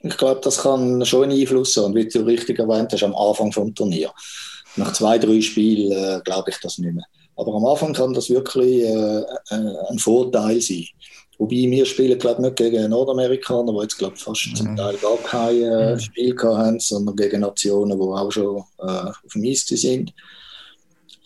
Ich 0.00 0.18
glaube, 0.18 0.42
das 0.44 0.62
kann 0.62 1.04
schon 1.06 1.24
einen 1.24 1.40
Einfluss 1.40 1.74
haben. 1.78 1.94
Wie 1.94 2.06
du 2.06 2.20
richtig 2.26 2.58
erwähnt 2.58 2.92
hast, 2.92 3.02
am 3.02 3.14
Anfang 3.14 3.50
des 3.50 3.74
Turniers. 3.74 4.12
Nach 4.76 4.92
zwei, 4.92 5.18
drei 5.18 5.40
Spielen 5.40 5.92
äh, 5.92 6.20
glaube 6.22 6.50
ich 6.50 6.58
das 6.60 6.76
nicht 6.76 6.94
mehr. 6.94 7.04
Aber 7.36 7.54
am 7.54 7.64
Anfang 7.64 7.94
kann 7.94 8.12
das 8.12 8.28
wirklich 8.28 8.82
äh, 8.82 9.20
äh 9.20 9.76
ein 9.88 9.98
Vorteil 9.98 10.60
sein. 10.60 10.86
Wobei 11.38 11.56
wir 11.56 11.84
spielen, 11.84 12.18
glaube 12.18 12.42
nicht 12.42 12.56
gegen 12.56 12.90
Nordamerikaner, 12.90 13.72
die 13.72 13.82
jetzt, 13.82 13.98
glaube 13.98 14.16
fast 14.16 14.46
mhm. 14.46 14.54
zum 14.54 14.76
Teil 14.76 14.96
gar 14.96 15.16
kein 15.18 15.62
äh, 15.62 15.94
mhm. 15.94 16.00
Spiel 16.00 16.36
haben, 16.40 16.78
sondern 16.78 17.16
gegen 17.16 17.40
Nationen, 17.40 17.98
die 17.98 18.04
auch 18.04 18.30
schon 18.30 18.64
äh, 18.78 18.82
auf 18.82 19.32
dem 19.34 19.44
Eis 19.44 19.66
sind. 19.66 20.12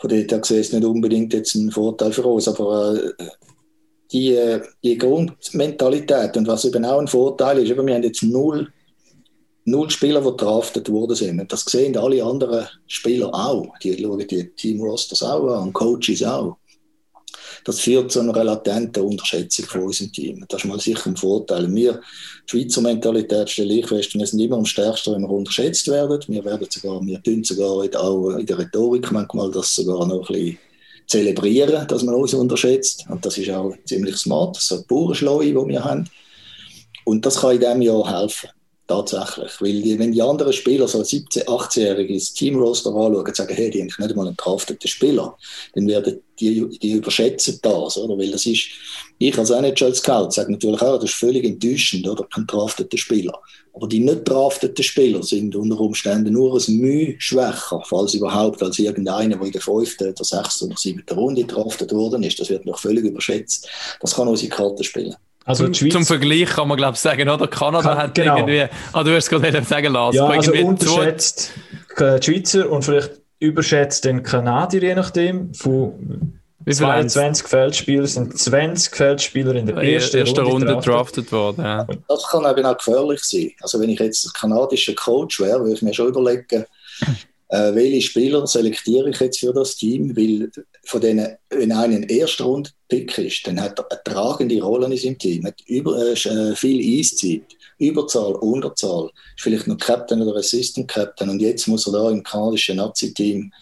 Von 0.01 0.11
dort 0.11 0.31
her 0.31 0.39
gesehen 0.39 0.61
ist 0.61 0.73
nicht 0.73 0.85
unbedingt 0.85 1.35
jetzt 1.35 1.55
ein 1.57 1.71
Vorteil 1.71 2.13
für 2.13 2.25
uns, 2.25 2.49
aber 2.49 2.95
äh, 2.95 3.27
die, 4.11 4.33
äh, 4.33 4.63
die 4.83 4.97
Grundmentalität 4.97 6.37
und 6.37 6.47
was 6.47 6.65
eben 6.65 6.85
auch 6.85 7.01
ein 7.01 7.09
Vorteil 7.09 7.59
ist, 7.59 7.71
eben, 7.71 7.87
wir 7.87 7.95
haben 7.95 8.03
jetzt 8.03 8.23
null, 8.23 8.73
null 9.65 9.91
Spieler, 9.91 10.23
die 10.23 10.37
draftet 10.37 10.89
worden 10.89 11.17
sind. 11.17 11.41
Und 11.41 11.53
das 11.53 11.65
sehen 11.65 11.97
alle 11.99 12.25
anderen 12.25 12.67
Spieler 12.87 13.29
auch. 13.35 13.77
Die 13.83 14.01
schauen 14.01 14.27
die 14.27 14.51
Team-Rosters 14.55 15.23
auch 15.23 15.49
an, 15.49 15.73
Coaches 15.73 16.23
auch 16.23 16.57
das 17.65 17.81
führt 17.81 18.11
zu 18.11 18.21
einer 18.21 18.45
latenten 18.45 19.03
Unterschätzung 19.03 19.67
von 19.67 19.83
unserem 19.83 20.13
Team. 20.13 20.45
Das 20.49 20.63
ist 20.63 20.69
mal 20.69 20.81
sicher 20.81 21.07
ein 21.07 21.17
Vorteil. 21.17 21.73
Wir, 21.75 22.01
die 22.45 22.51
Schweizer 22.51 22.81
Mentalität 22.81 23.51
stelle 23.51 23.75
ich 23.75 23.87
fest, 23.87 24.15
wir 24.15 24.27
sind 24.27 24.41
immer 24.41 24.57
am 24.57 24.65
stärksten, 24.65 25.15
wenn 25.15 25.23
wir 25.23 25.31
unterschätzt 25.31 25.89
werden. 25.89 26.21
Wir 26.29 26.45
werden 26.45 26.67
sogar, 26.71 27.05
wir 27.05 27.23
tun 27.23 27.45
sogar 27.45 27.71
auch 27.71 28.31
in 28.37 28.47
der 28.47 28.59
Rhetorik 28.59 29.11
manchmal 29.13 29.51
das 29.51 29.75
sogar 29.75 30.07
noch 30.07 30.29
ein 30.29 30.35
bisschen 30.35 30.59
zelebrieren, 31.07 31.87
dass 31.89 32.03
man 32.03 32.15
uns 32.15 32.35
unterschätzt. 32.35 33.07
Und 33.09 33.25
das 33.25 33.39
ist 33.39 33.51
auch 33.51 33.75
ziemlich 33.85 34.17
smart. 34.17 34.57
Das 34.57 34.65
ist 34.65 34.73
eine 34.73 34.83
pure 34.83 35.15
Schleue, 35.15 35.47
die 35.47 35.55
wir 35.55 35.85
haben. 35.85 36.09
Und 37.05 37.25
das 37.25 37.41
kann 37.41 37.53
in 37.53 37.61
diesem 37.61 37.83
Jahr 37.83 38.21
helfen. 38.21 38.51
Tatsächlich. 38.89 39.61
Weil 39.61 39.83
die, 39.83 39.99
wenn 39.99 40.13
die 40.13 40.23
anderen 40.23 40.55
Spieler, 40.55 40.89
so 40.89 41.01
17-, 41.01 41.45
18-Jährige, 41.45 42.15
das 42.15 42.33
Teamroster 42.33 42.89
anschauen 42.89 43.17
und 43.17 43.37
sagen, 43.37 43.55
hey, 43.55 43.69
die 43.69 43.81
haben 43.81 43.87
nicht 43.87 44.01
einmal 44.01 44.27
einen 44.29 44.37
drafteten 44.37 44.89
Spieler, 44.89 45.37
dann 45.75 45.87
werden 45.87 46.23
die, 46.41 46.67
die 46.79 46.93
überschätzen 46.93 47.59
das, 47.61 47.99
oder? 47.99 48.17
Weil 48.17 48.31
das 48.31 48.47
ist, 48.47 48.67
ich 49.19 49.37
als 49.37 49.51
NHL-Scout 49.51 50.31
sage 50.31 50.53
natürlich 50.53 50.81
auch, 50.81 50.95
das 50.95 51.11
ist 51.11 51.17
völlig 51.17 51.45
enttäuschend, 51.45 52.09
oder? 52.09 52.27
Kein 52.33 52.47
drafteter 52.47 52.97
Spieler. 52.97 53.39
Aber 53.75 53.89
die 53.89 54.01
nicht 54.01 54.27
drafteten 54.27 54.83
Spieler 54.83 55.23
sind 55.23 55.55
unter 55.55 55.79
Umständen 55.79 56.33
nur 56.33 56.59
ein 56.59 56.77
Mühe 56.79 57.15
schwächer, 57.19 57.83
falls 57.85 58.15
überhaupt, 58.15 58.63
als 58.63 58.79
irgendeiner, 58.79 59.37
der 59.37 59.47
in 59.47 59.53
der 59.53 59.61
fünften, 59.61 60.15
der 60.15 60.25
sechsten 60.25 60.65
oder 60.65 60.79
siebten 60.79 61.15
Runde 61.15 61.45
draftet 61.45 61.93
worden 61.93 62.23
ist. 62.23 62.41
Das 62.41 62.49
wird 62.49 62.65
noch 62.65 62.79
völlig 62.79 63.05
überschätzt. 63.05 63.69
Das 64.01 64.15
kann 64.15 64.29
unsere 64.29 64.49
Karte 64.49 64.83
spielen. 64.83 65.15
Also 65.49 65.69
zum, 65.69 65.91
zum, 65.91 66.05
Vergleich 66.05 66.51
kann 66.51 66.69
man 66.69 66.77
glaube 66.77 66.95
ich 66.95 67.01
sagen, 67.01 67.29
oder? 67.29 67.49
Kanada 67.49 67.89
kann, 67.89 67.99
hat 67.99 68.15
genau. 68.15 68.37
irgendwie, 68.37 68.67
ah, 68.93 69.03
du 69.03 69.15
hast 69.15 69.25
es 69.25 69.31
gerade 69.31 69.65
sagen 69.65 69.93
lassen. 69.93 70.17
Ja, 70.17 70.27
also 70.27 70.53
unterschätzt 70.53 71.53
die 71.99 72.23
Schweizer 72.23 72.71
und 72.71 72.85
vielleicht 72.85 73.13
überschätzt 73.41 74.05
den 74.05 74.23
Kanadier, 74.23 74.83
je 74.83 74.95
nachdem, 74.95 75.55
von 75.55 76.39
22 76.71 77.47
Feldspieler 77.47 78.07
sind 78.07 78.39
20 78.39 78.95
Feldspieler 78.95 79.55
in 79.55 79.67
der 79.67 79.77
ersten, 79.77 80.19
ersten 80.19 80.41
Runde, 80.41 80.71
Runde 80.71 80.85
drafted 80.85 81.33
worden. 81.33 81.65
Ja. 81.65 81.87
Das 82.09 82.29
kann 82.29 82.45
eben 82.45 82.67
auch 82.67 82.77
gefährlich 82.77 83.21
sein. 83.23 83.53
Also 83.61 83.81
wenn 83.81 83.89
ich 83.89 84.01
jetzt 84.01 84.35
kanadischer 84.35 84.95
Coach 84.95 85.41
wäre, 85.41 85.61
würde 85.61 85.75
ich 85.75 85.83
mir 85.83 85.95
schon 85.95 86.09
überlegen, 86.09 86.67
äh, 87.49 87.75
welche 87.75 88.03
Spieler 88.03 88.47
selektiere 88.47 89.09
ich 89.09 89.19
jetzt 89.19 89.41
für 89.41 89.53
das 89.55 89.77
Team, 89.77 90.15
weil 90.17 90.51
von 90.89 91.01
denen, 91.03 91.37
wenn 91.51 91.73
einer 91.73 91.97
ein 91.97 92.03
Erstrunden-Pick 92.05 93.19
ist, 93.19 93.47
dann 93.47 93.61
hat 93.61 93.79
er 93.79 93.91
eine 93.91 94.03
tragende 94.05 94.61
Rolle 94.63 94.87
in 94.87 94.97
seinem 94.97 95.19
Team, 95.19 95.45
hat 95.45 95.61
über, 95.67 95.99
äh, 95.99 96.13
äh 96.13 96.55
viel 96.55 96.99
Eiszeit, 96.99 97.43
Überzahl, 97.79 98.33
Unterzahl, 98.33 99.11
ist 99.37 99.43
vielleicht 99.43 99.67
noch 99.67 99.77
Captain 99.77 100.23
oder 100.23 100.39
Assistant 100.39 100.89
Captain. 100.89 101.29
Und 101.29 101.41
jetzt 101.41 101.69
muss 101.69 101.87
er 101.87 101.93
da 101.93 102.11
im 102.11 102.23
kanadischen 102.23 102.77
Nazi-Team 102.77 103.53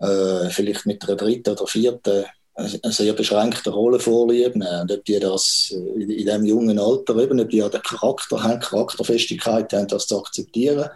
äh, 0.00 0.48
vielleicht 0.48 0.86
mit 0.86 1.06
einer 1.06 1.16
dritten 1.16 1.50
oder 1.50 1.66
vierten 1.66 2.24
eine 2.54 2.92
sehr 2.92 3.12
beschränkte 3.12 3.70
Rolle 3.70 3.98
vorlieben. 3.98 4.62
Und 4.62 4.92
ob 4.92 5.04
die 5.04 5.18
das 5.20 5.74
in, 5.94 6.10
in 6.10 6.24
diesem 6.24 6.44
jungen 6.44 6.78
Alter 6.78 7.16
eben, 7.18 7.40
ob 7.40 7.50
die 7.50 7.62
auch 7.62 7.70
den 7.70 7.82
Charakter 7.82 8.42
haben, 8.42 8.60
Charakterfestigkeit 8.60 9.72
haben, 9.72 9.88
das 9.88 10.06
zu 10.06 10.18
akzeptieren, 10.18 10.88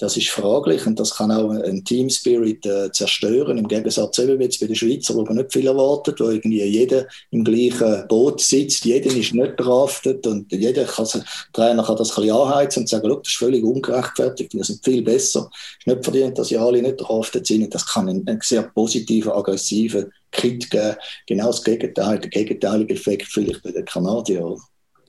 das 0.00 0.16
ist 0.16 0.30
fraglich 0.30 0.86
und 0.86 0.98
das 0.98 1.14
kann 1.14 1.30
auch 1.30 1.50
einen 1.50 1.84
Team 1.84 2.08
Spirit 2.08 2.64
äh, 2.64 2.90
zerstören. 2.90 3.58
Im 3.58 3.68
Gegensatz 3.68 4.18
eben 4.18 4.40
jetzt 4.40 4.58
bei 4.58 4.66
den 4.66 4.74
Schweizer, 4.74 5.14
wo 5.14 5.24
man 5.24 5.36
nicht 5.36 5.52
viel 5.52 5.66
erwartet, 5.66 6.18
wo 6.20 6.30
irgendwie 6.30 6.64
jeder 6.64 7.06
im 7.30 7.44
gleichen 7.44 8.08
Boot 8.08 8.40
sitzt, 8.40 8.86
jeder 8.86 9.14
ist 9.14 9.34
nicht 9.34 9.52
draftet 9.58 10.26
und 10.26 10.50
jeder 10.50 10.84
kann, 10.84 11.06
Trainer 11.52 11.84
kann 11.84 11.96
das 11.96 12.12
ein 12.12 12.22
bisschen 12.22 12.36
anheizen 12.36 12.80
und 12.80 12.88
sagen, 12.88 13.08
das 13.10 13.28
ist 13.28 13.36
völlig 13.36 13.62
ungerechtfertigt, 13.62 14.54
wir 14.54 14.64
sind 14.64 14.82
viel 14.82 15.02
besser. 15.02 15.50
Es 15.52 15.78
ist 15.80 15.86
nicht 15.86 16.04
verdient, 16.04 16.38
dass 16.38 16.48
ja 16.48 16.64
alle 16.64 16.80
nicht 16.80 16.96
draftet 16.96 17.46
sind 17.46 17.64
und 17.64 17.74
das 17.74 17.86
kann 17.86 18.08
einen 18.08 18.40
sehr 18.42 18.62
positiven, 18.62 19.32
aggressiven 19.32 20.10
Kit 20.32 20.70
geben. 20.70 20.96
Genau 21.26 21.48
das 21.48 21.62
Gegenteil, 21.62 22.18
der 22.20 22.30
gegenteilige 22.30 22.94
Effekt 22.94 23.26
vielleicht 23.26 23.62
bei 23.62 23.72
den 23.72 23.84
Kanadiern. 23.84 24.56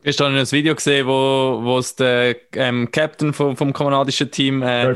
Hast 0.04 0.20
du 0.20 0.24
ein 0.24 0.52
Video 0.52 0.74
gesehen, 0.74 1.06
wo, 1.06 1.60
wo 1.62 1.78
es 1.78 1.96
der 1.96 2.36
ähm, 2.54 2.90
Captain 2.92 3.34
vom, 3.34 3.56
vom 3.56 3.72
kanadischen 3.72 4.32
Team 4.32 4.64
äh, 4.64 4.92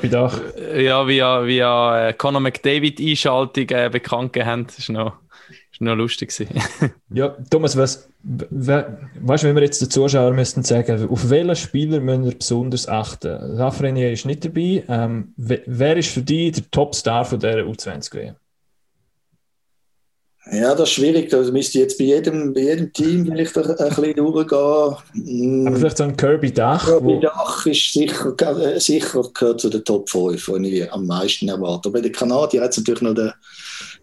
ja, 0.81 1.07
via, 1.07 1.45
via 1.45 2.07
äh, 2.07 2.13
Conor 2.13 2.41
McDavid 2.41 2.99
Einschaltung 2.99 3.69
äh, 3.69 3.89
bekannt 3.91 4.33
gegeben? 4.33 4.65
Das 4.65 4.79
ist 4.79 4.89
noch, 4.89 5.13
ist 5.71 5.81
noch 5.81 5.93
lustig. 5.93 6.33
ja, 7.11 7.35
Thomas, 7.51 7.77
was, 7.77 8.09
we, 8.23 8.97
weißt 9.21 9.43
du, 9.43 9.47
wenn 9.47 9.55
wir 9.55 9.63
jetzt 9.63 9.81
den 9.81 9.91
Zuschauern 9.91 10.33
müssten 10.33 10.63
sagen, 10.63 11.07
auf 11.07 11.29
welchen 11.29 11.55
Spieler 11.55 11.99
müssen 11.99 12.25
wir 12.25 12.35
besonders 12.35 12.87
achten? 12.87 13.57
Lafreniere 13.57 14.11
ist 14.11 14.25
nicht 14.25 14.43
dabei. 14.43 14.85
Ähm, 14.89 15.33
wer 15.37 15.97
ist 15.97 16.09
für 16.09 16.23
dich 16.23 16.53
der 16.53 16.71
Topstar 16.71 17.25
von 17.25 17.39
dieser 17.39 17.59
U20 17.59 18.11
WM? 18.15 18.35
Ja, 20.51 20.75
das 20.75 20.89
ist 20.89 20.95
schwierig. 20.95 21.29
Da 21.29 21.41
müsste 21.41 21.79
jetzt 21.79 21.97
bei 21.97 22.05
jedem, 22.05 22.53
bei 22.53 22.61
jedem 22.61 22.93
Team 22.93 23.25
vielleicht 23.25 23.57
ein, 23.57 23.65
ein 23.65 23.89
bisschen 23.89 24.15
durchgehen. 24.15 25.67
Aber 25.67 25.75
vielleicht 25.75 25.97
so 25.97 26.03
ein 26.03 26.15
Kirby 26.15 26.53
Dach. 26.53 26.85
Kirby 26.85 27.19
Dach 27.19 27.65
ist 27.65 27.93
sicher, 27.93 28.35
äh, 28.61 28.79
sicher 28.79 29.23
gehört 29.33 29.61
zu 29.61 29.69
den 29.69 29.83
Top 29.83 30.07
5, 30.09 30.51
die 30.59 30.81
ich 30.81 30.91
am 30.91 31.07
meisten 31.07 31.49
erwarte. 31.49 31.89
Bei 31.89 32.01
den 32.01 32.11
Kanadiern 32.11 32.63
hat 32.63 32.71
es 32.71 32.77
natürlich 32.77 33.01
noch 33.01 33.15
den, 33.15 33.31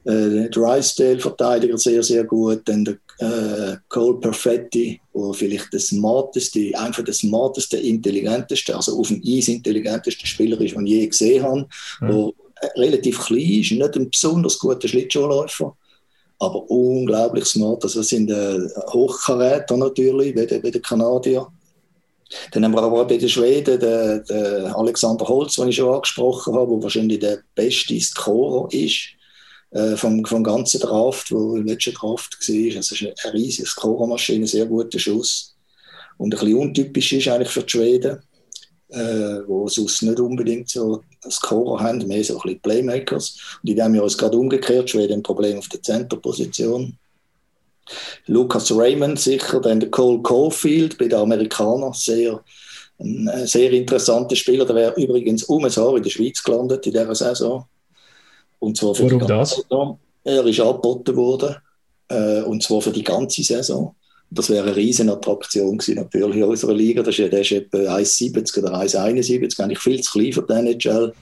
äh, 0.05 0.51
Drysdale-Verteidiger 0.51 1.79
sehr, 1.79 2.03
sehr 2.03 2.25
gut. 2.25 2.63
Dann 2.65 2.85
der 2.85 2.97
äh, 3.19 3.77
Cole 3.89 4.19
Perfetti, 4.19 5.01
der 5.15 5.35
vielleicht 5.35 5.73
der 5.73 5.81
smarteste, 5.81 6.73
einfach 6.75 7.05
der 7.05 7.15
smarteste, 7.15 7.77
intelligenteste, 7.77 8.75
also 8.75 8.99
auf 8.99 9.09
dem 9.09 9.23
Eis 9.25 9.47
intelligenteste 9.47 10.27
Spieler 10.27 10.61
ist, 10.61 10.75
den 10.75 10.87
ich 10.87 10.93
je 10.93 11.07
gesehen 11.07 11.45
habe. 11.45 11.69
Mhm. 12.01 12.09
Der 12.09 12.33
relativ 12.83 13.21
klein 13.21 13.61
ist, 13.61 13.71
nicht 13.71 13.97
ein 13.97 14.11
besonders 14.11 14.59
guter 14.59 14.89
Schlittschuhläufer 14.89 15.77
aber 16.43 16.69
unglaublich 16.71 17.45
smart. 17.45 17.85
Also 17.85 18.01
das 18.01 18.09
sind 18.09 18.31
äh, 18.31 18.59
Hochkaräter 18.93 19.77
natürlich, 19.77 20.35
wie, 20.35 20.71
der 20.71 20.83
Kanadier. 20.83 21.47
Dann 22.51 22.65
haben 22.65 22.73
wir 22.73 22.83
aber 22.83 23.05
bei 23.05 23.17
den 23.17 23.29
Schweden 23.29 23.79
den, 23.79 24.25
den 24.25 24.67
Alexander 24.67 25.27
Holz, 25.29 25.55
den 25.57 25.69
ich 25.69 25.77
schon 25.77 25.95
angesprochen 25.95 26.55
habe, 26.55 26.73
der 26.73 26.83
wahrscheinlich 26.83 27.21
der 27.21 27.39
beste 27.55 28.01
Scorer 28.01 28.69
ist 28.73 29.11
äh, 29.71 29.97
vom, 29.97 30.25
vom 30.25 30.43
ganzen 30.43 30.81
Draft, 30.81 31.31
der 31.31 31.39
im 31.39 31.67
letzten 31.67 31.95
Draft 31.95 32.37
war. 32.37 32.77
Also 32.77 32.95
ist 32.95 33.25
eine 33.25 33.35
riesige 33.35 33.69
Scorermaschine, 33.69 34.47
sehr 34.47 34.67
guter 34.67 34.99
Schuss. 34.99 35.55
Und 36.19 36.35
ein 36.35 36.41
bisschen 36.41 36.59
untypisch 36.59 37.13
ist 37.13 37.29
eigentlich 37.29 37.51
für 37.51 37.63
die 37.63 37.71
Schweden 37.71 38.23
äh, 38.93 39.47
wo 39.47 39.69
sonst 39.69 40.03
nicht 40.03 40.21
unbedingt 40.21 40.69
so 40.69 41.03
Scorer 41.29 41.81
haben, 41.81 42.07
mehr 42.07 42.23
so 42.23 42.35
ein 42.35 42.43
bisschen 42.43 42.61
Playmakers. 42.61 43.59
Und 43.63 43.71
in 43.71 43.77
diesem 43.77 43.95
Jahr 43.95 44.07
ist 44.07 44.13
es 44.13 44.19
gerade 44.19 44.37
umgekehrt, 44.37 44.91
Schweden 44.91 45.15
ein 45.15 45.23
Problem 45.23 45.59
auf 45.59 45.69
der 45.69 45.83
Centerposition. 45.83 46.97
Lucas 48.27 48.71
Raymond 48.71 49.19
sicher, 49.19 49.61
dann 49.61 49.81
der 49.81 49.91
Cole 49.91 50.23
Caulfield 50.23 50.99
bei 50.99 51.09
den 51.09 51.19
Amerikanern, 51.19 51.93
sehr, 51.93 52.43
ein 52.99 53.47
sehr 53.47 53.73
interessanter 53.73 54.37
Spieler. 54.37 54.65
Der 54.65 54.77
wäre 54.77 55.01
übrigens 55.01 55.45
um 55.45 55.65
ein 55.65 55.71
Jahr 55.71 55.97
in 55.97 56.03
der 56.03 56.11
Schweiz 56.11 56.43
gelandet 56.43 56.87
in 56.87 56.93
dieser 56.93 57.15
Saison. 57.15 57.65
Und 58.59 58.77
zwar 58.77 58.95
für 58.95 59.05
Warum 59.05 59.21
die 59.21 59.27
das? 59.27 59.57
Saison. 59.57 59.99
Er 60.23 60.47
ist 60.47 60.61
angeboten 60.61 61.17
worden, 61.17 61.57
äh, 62.09 62.43
und 62.43 62.63
zwar 62.63 62.81
für 62.81 62.93
die 62.93 63.03
ganze 63.03 63.43
Saison. 63.43 63.95
Das 64.35 64.49
wäre 64.51 64.67
eine 64.67 64.77
riesen 64.77 65.11
Attraktion 65.11 65.79
gewesen, 65.79 65.97
natürlich 65.97 66.37
in 66.37 66.45
unserer 66.45 66.75
Liga. 66.75 67.03
Das 67.03 67.19
ist, 67.19 67.33
der 67.33 67.41
ist 67.41 67.53
etwa 67.53 67.79
1,70 67.79 68.59
oder 68.59 68.75
1,71, 68.75 69.61
eigentlich 69.61 69.79
viel 69.79 70.01
zu 70.01 70.13
klein 70.13 70.33
für 70.33 70.43
die 70.43 70.53
NHL. 70.53 71.13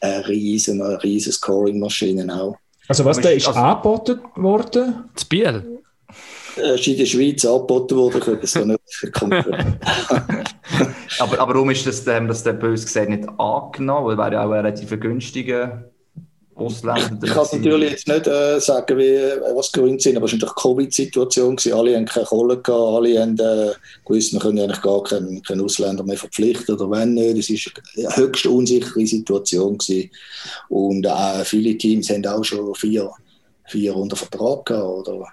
Eine 0.00 0.28
riesen, 0.28 0.82
eine 0.82 1.02
riesen 1.02 1.32
Scoring-Maschine 1.32 2.34
auch. 2.34 2.56
Also 2.88 3.04
was, 3.04 3.20
der 3.20 3.34
ist 3.34 3.46
also, 3.46 3.60
angeboten 3.60 4.20
worden? 4.36 5.04
Das 5.14 5.24
Biel? 5.24 5.80
Er 6.56 6.74
ist 6.74 6.86
in 6.86 6.98
der 6.98 7.06
Schweiz 7.06 7.44
angeboten 7.44 7.96
worden, 7.96 8.18
ich 8.18 8.24
könnte 8.24 8.44
es 8.44 8.52
so 8.52 8.64
nicht 8.64 8.80
aber, 11.20 11.38
aber 11.38 11.54
warum 11.54 11.70
ist 11.70 11.86
das, 11.86 12.04
dem, 12.04 12.26
das 12.26 12.42
der 12.42 12.54
böse 12.54 12.84
gesagt 12.84 13.08
nicht 13.08 13.28
angenommen? 13.38 14.08
Weil 14.08 14.18
wäre 14.18 14.32
ja 14.32 14.40
auch 14.40 14.50
ein 14.50 14.64
relativ 14.64 14.90
günstiger 14.98 15.90
Ausländer. 16.60 17.18
Ich 17.22 17.32
kann 17.32 17.46
natürlich 17.52 17.90
jetzt 17.90 18.08
nicht 18.08 18.26
äh, 18.26 18.60
sagen, 18.60 18.98
wie, 18.98 19.18
was 19.54 19.72
die 19.72 19.80
Gründe 19.80 20.00
sind, 20.00 20.16
aber 20.16 20.26
es 20.26 20.32
war 20.32 20.38
natürlich 20.38 20.54
die 20.54 20.62
Covid-Situation. 20.62 21.56
Alle 21.72 21.96
haben 21.96 22.04
keine 22.04 22.26
Kohle 22.26 22.60
gehabt, 22.60 22.68
alle 22.68 23.20
haben 23.20 23.38
äh, 23.38 23.72
gewusst, 24.04 24.32
wir 24.32 24.40
können 24.40 24.60
eigentlich 24.60 24.82
gar 24.82 25.02
keinen, 25.02 25.42
keinen 25.42 25.62
Ausländer 25.62 26.04
mehr 26.04 26.16
verpflichten 26.16 26.74
oder 26.74 26.90
wenn 26.90 27.14
nicht. 27.14 27.50
Es 27.50 27.66
war 27.66 28.06
eine 28.06 28.16
höchst 28.16 28.46
unsichere 28.46 29.06
Situation. 29.06 29.78
Gewesen. 29.78 30.10
Und 30.68 31.06
äh, 31.06 31.44
viele 31.44 31.76
Teams 31.76 32.10
haben 32.10 32.26
auch 32.26 32.44
schon 32.44 32.74
vier, 32.74 33.10
vier 33.66 33.96
unter 33.96 34.16
Vertrag 34.16 34.66
gehabt. 34.66 35.08
Oder? 35.08 35.26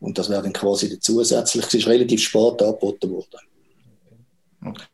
Und 0.00 0.16
das 0.16 0.30
wäre 0.30 0.42
dann 0.42 0.52
quasi 0.52 0.98
zusätzlich, 0.98 1.66
es 1.66 1.74
ist 1.74 1.86
relativ 1.86 2.22
spät 2.22 2.62
angeboten 2.62 3.10
worden. 3.10 3.40
Okay. 4.64 4.84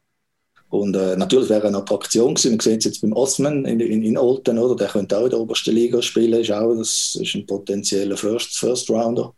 Und 0.80 0.96
äh, 0.96 1.16
natürlich 1.16 1.48
wäre 1.48 1.66
eine 1.66 1.78
Attraktion 1.78 2.34
gewesen. 2.34 2.52
Man 2.52 2.60
sieht 2.60 2.78
es 2.78 2.84
jetzt 2.84 3.00
beim 3.00 3.12
Osman 3.12 3.64
in, 3.64 3.80
in, 3.80 4.02
in 4.02 4.18
Olten, 4.18 4.58
oder? 4.58 4.76
Der 4.76 4.88
könnte 4.88 5.16
auch 5.16 5.24
in 5.24 5.30
der 5.30 5.40
obersten 5.40 5.74
Liga 5.74 6.02
spielen. 6.02 6.40
Ist 6.40 6.52
auch, 6.52 6.74
das 6.74 7.16
ist 7.20 7.34
ein 7.34 7.46
potenzieller 7.46 8.16
First, 8.16 8.56
First 8.58 8.90
Rounder. 8.90 9.34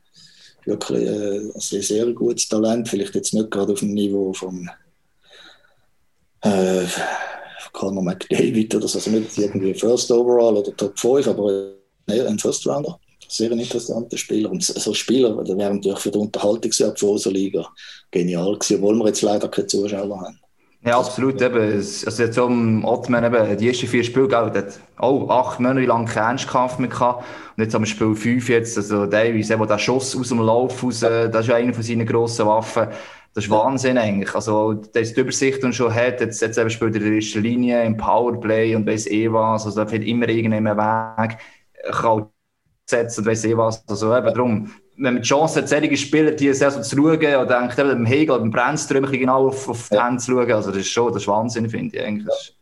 Wirklich 0.65 1.07
äh, 1.07 1.39
ein 1.39 1.61
sehr, 1.61 1.83
sehr 1.83 2.07
gutes 2.13 2.49
Talent. 2.49 2.89
Vielleicht 2.89 3.15
jetzt 3.15 3.35
nicht 3.35 3.51
gerade 3.51 3.73
auf 3.73 3.79
dem 3.79 3.95
Niveau 3.95 4.33
von 4.33 4.69
äh, 6.43 6.85
Conor 7.73 8.03
McDavid 8.03 8.75
oder 8.75 8.89
so. 8.89 8.99
Also 8.99 9.11
nicht 9.11 9.37
irgendwie 9.39 9.75
First 9.75 10.11
Overall 10.11 10.57
oder 10.57 10.77
Top 10.77 10.99
5, 10.99 11.29
aber 11.29 11.73
äh, 12.09 12.27
ein 12.27 12.39
First 12.39 12.67
Rounder. 12.67 12.99
Sehr 13.29 13.53
ein 13.53 13.59
interessanter 13.59 14.17
Spieler. 14.17 14.51
Und 14.51 14.65
so 14.65 14.95
Spieler, 14.95 15.45
der 15.45 15.57
wäre 15.57 15.75
natürlich 15.75 15.99
für 15.99 16.11
die 16.11 16.19
Unterhaltungswert 16.19 16.99
von 16.99 17.11
unserer 17.11 17.35
Liga 17.35 17.69
genial 18.11 18.55
gewesen, 18.55 18.77
obwohl 18.77 18.97
wir 18.97 19.07
jetzt 19.09 19.23
leider 19.23 19.49
keine 19.49 19.67
Zuschauer 19.67 20.21
haben. 20.21 20.41
Ja, 20.85 20.99
absolut. 20.99 21.43
Eben. 21.43 21.61
Also 21.61 22.23
jetzt 22.23 22.39
um 22.39 22.85
Ottman 22.85 23.25
eben, 23.25 23.57
die 23.59 23.69
ersten 23.69 23.89
vier 23.89 24.05
Spiele, 24.05 24.29
gell, 24.29 24.53
hat 24.55 24.81
auch 24.97 25.29
acht 25.29 25.61
Monate 25.61 25.87
lang 25.87 26.07
keinen 26.07 26.31
Ernstkampf 26.31 26.79
mehr 26.79 26.89
gehabt. 26.89 27.25
Und 27.57 27.65
jetzt 27.65 27.75
am 27.75 27.85
Spiel 27.85 28.15
fünf 28.15 28.49
jetzt, 28.49 28.77
also 28.77 29.07
Davies, 29.07 29.51
eben 29.51 29.67
der 29.67 29.79
Schuss 29.79 30.17
aus 30.17 30.29
dem 30.29 30.39
Lauf 30.41 30.83
raus, 30.83 31.01
das 31.01 31.41
ist 31.41 31.49
ja 31.49 31.57
eine 31.57 31.75
von 31.75 31.83
seinen 31.83 32.07
grossen 32.07 32.47
Waffen. 32.47 32.89
Das 33.35 33.45
ist 33.45 33.51
Wahnsinn 33.51 33.99
eigentlich. 33.99 34.35
Also, 34.35 34.75
der 34.75 35.03
ist 35.03 35.17
die 35.17 35.21
Übersicht 35.21 35.63
und 35.63 35.75
schon 35.75 35.95
hat, 35.95 36.21
jetzt, 36.21 36.41
jetzt 36.41 36.59
eben 36.59 36.71
spielt 36.71 36.95
er 36.95 37.03
in 37.03 37.07
der 37.09 37.15
ersten 37.17 37.43
Linie, 37.43 37.85
im 37.85 37.97
Powerplay 37.97 38.75
und 38.75 38.87
weiss 38.87 39.07
eh 39.07 39.31
was. 39.33 39.67
Also, 39.67 39.81
da 39.81 39.87
findet 39.87 40.09
immer 40.09 40.29
irgendeinen 40.29 40.77
Weg. 40.77 41.39
Kann 41.93 42.27
setzen 42.89 43.21
und 43.21 43.27
weiss 43.27 43.45
eh 43.45 43.57
was. 43.57 43.87
Also, 43.89 44.17
eben 44.17 44.27
darum, 44.35 44.71
wenn 44.99 45.15
man 45.15 45.23
die 45.23 45.29
Chance 45.29 45.61
hat, 45.61 45.69
solche 45.69 45.97
Spieler 45.97 46.33
die 46.33 46.53
sehr 46.53 46.71
so 46.71 46.83
zu 46.83 46.97
schauen, 46.97 47.19
oder 47.19 47.47
denkt 47.47 47.79
eben 47.79 47.89
dem 47.89 48.07
Hegel, 48.07 48.39
dem 48.39 48.51
Brennström 48.51 49.11
genau 49.11 49.49
auf, 49.49 49.69
auf 49.69 49.89
die 49.89 49.95
ja. 49.95 50.07
Hände 50.07 50.21
zu 50.21 50.33
schauen, 50.33 50.53
also 50.53 50.71
das 50.71 50.81
ist 50.81 50.89
schon, 50.89 51.13
das 51.13 51.23
ist 51.23 51.29
Wahnsinn, 51.29 51.71
finde 51.71 51.97
ich 51.97 52.03
eigentlich. 52.03 52.55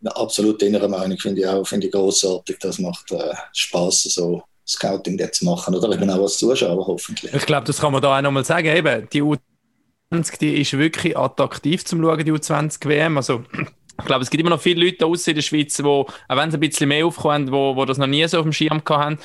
Ja. 0.00 0.12
Absolut 0.12 0.62
innere 0.62 0.88
Meinung, 0.88 1.18
finde 1.18 1.42
ich 1.42 1.46
auch, 1.46 1.64
finde 1.64 1.86
ich 1.86 1.92
großartig. 1.92 2.58
Das 2.60 2.78
macht 2.78 3.12
äh, 3.12 3.34
Spaß, 3.52 4.02
so 4.04 4.42
Scouting 4.66 5.18
jetzt 5.18 5.40
zu 5.40 5.44
machen, 5.44 5.74
oder 5.74 5.92
eben 5.92 6.10
auch 6.10 6.22
als 6.22 6.38
Zuschauer 6.38 6.86
hoffentlich. 6.86 7.32
Ich 7.34 7.46
glaube, 7.46 7.66
das 7.66 7.80
kann 7.80 7.92
man 7.92 8.02
da 8.02 8.16
auch 8.16 8.22
nochmal 8.22 8.44
sagen, 8.44 8.66
eben, 8.66 9.08
die 9.12 9.22
U20, 9.22 10.38
die 10.40 10.60
ist 10.60 10.76
wirklich 10.76 11.16
attraktiv 11.16 11.84
zum 11.84 12.00
Schauen, 12.00 12.24
die 12.24 12.32
U20 12.32 12.88
WM, 12.88 13.16
also 13.16 13.44
ich 13.98 14.06
glaube, 14.06 14.22
es 14.22 14.30
gibt 14.30 14.40
immer 14.40 14.50
noch 14.50 14.60
viele 14.60 14.84
Leute 14.84 15.06
aus 15.06 15.26
in 15.26 15.34
der 15.34 15.42
Schweiz, 15.42 15.76
die, 15.76 15.84
auch 15.84 16.06
wenn 16.28 16.50
sie 16.50 16.56
ein 16.56 16.60
bisschen 16.60 16.88
mehr 16.88 17.06
aufkommen, 17.06 17.52
wo, 17.52 17.76
wo 17.76 17.84
das 17.84 17.98
noch 17.98 18.06
nie 18.06 18.26
so 18.26 18.38
auf 18.38 18.44
dem 18.44 18.52
Schirm 18.52 18.82
haben, 18.88 19.18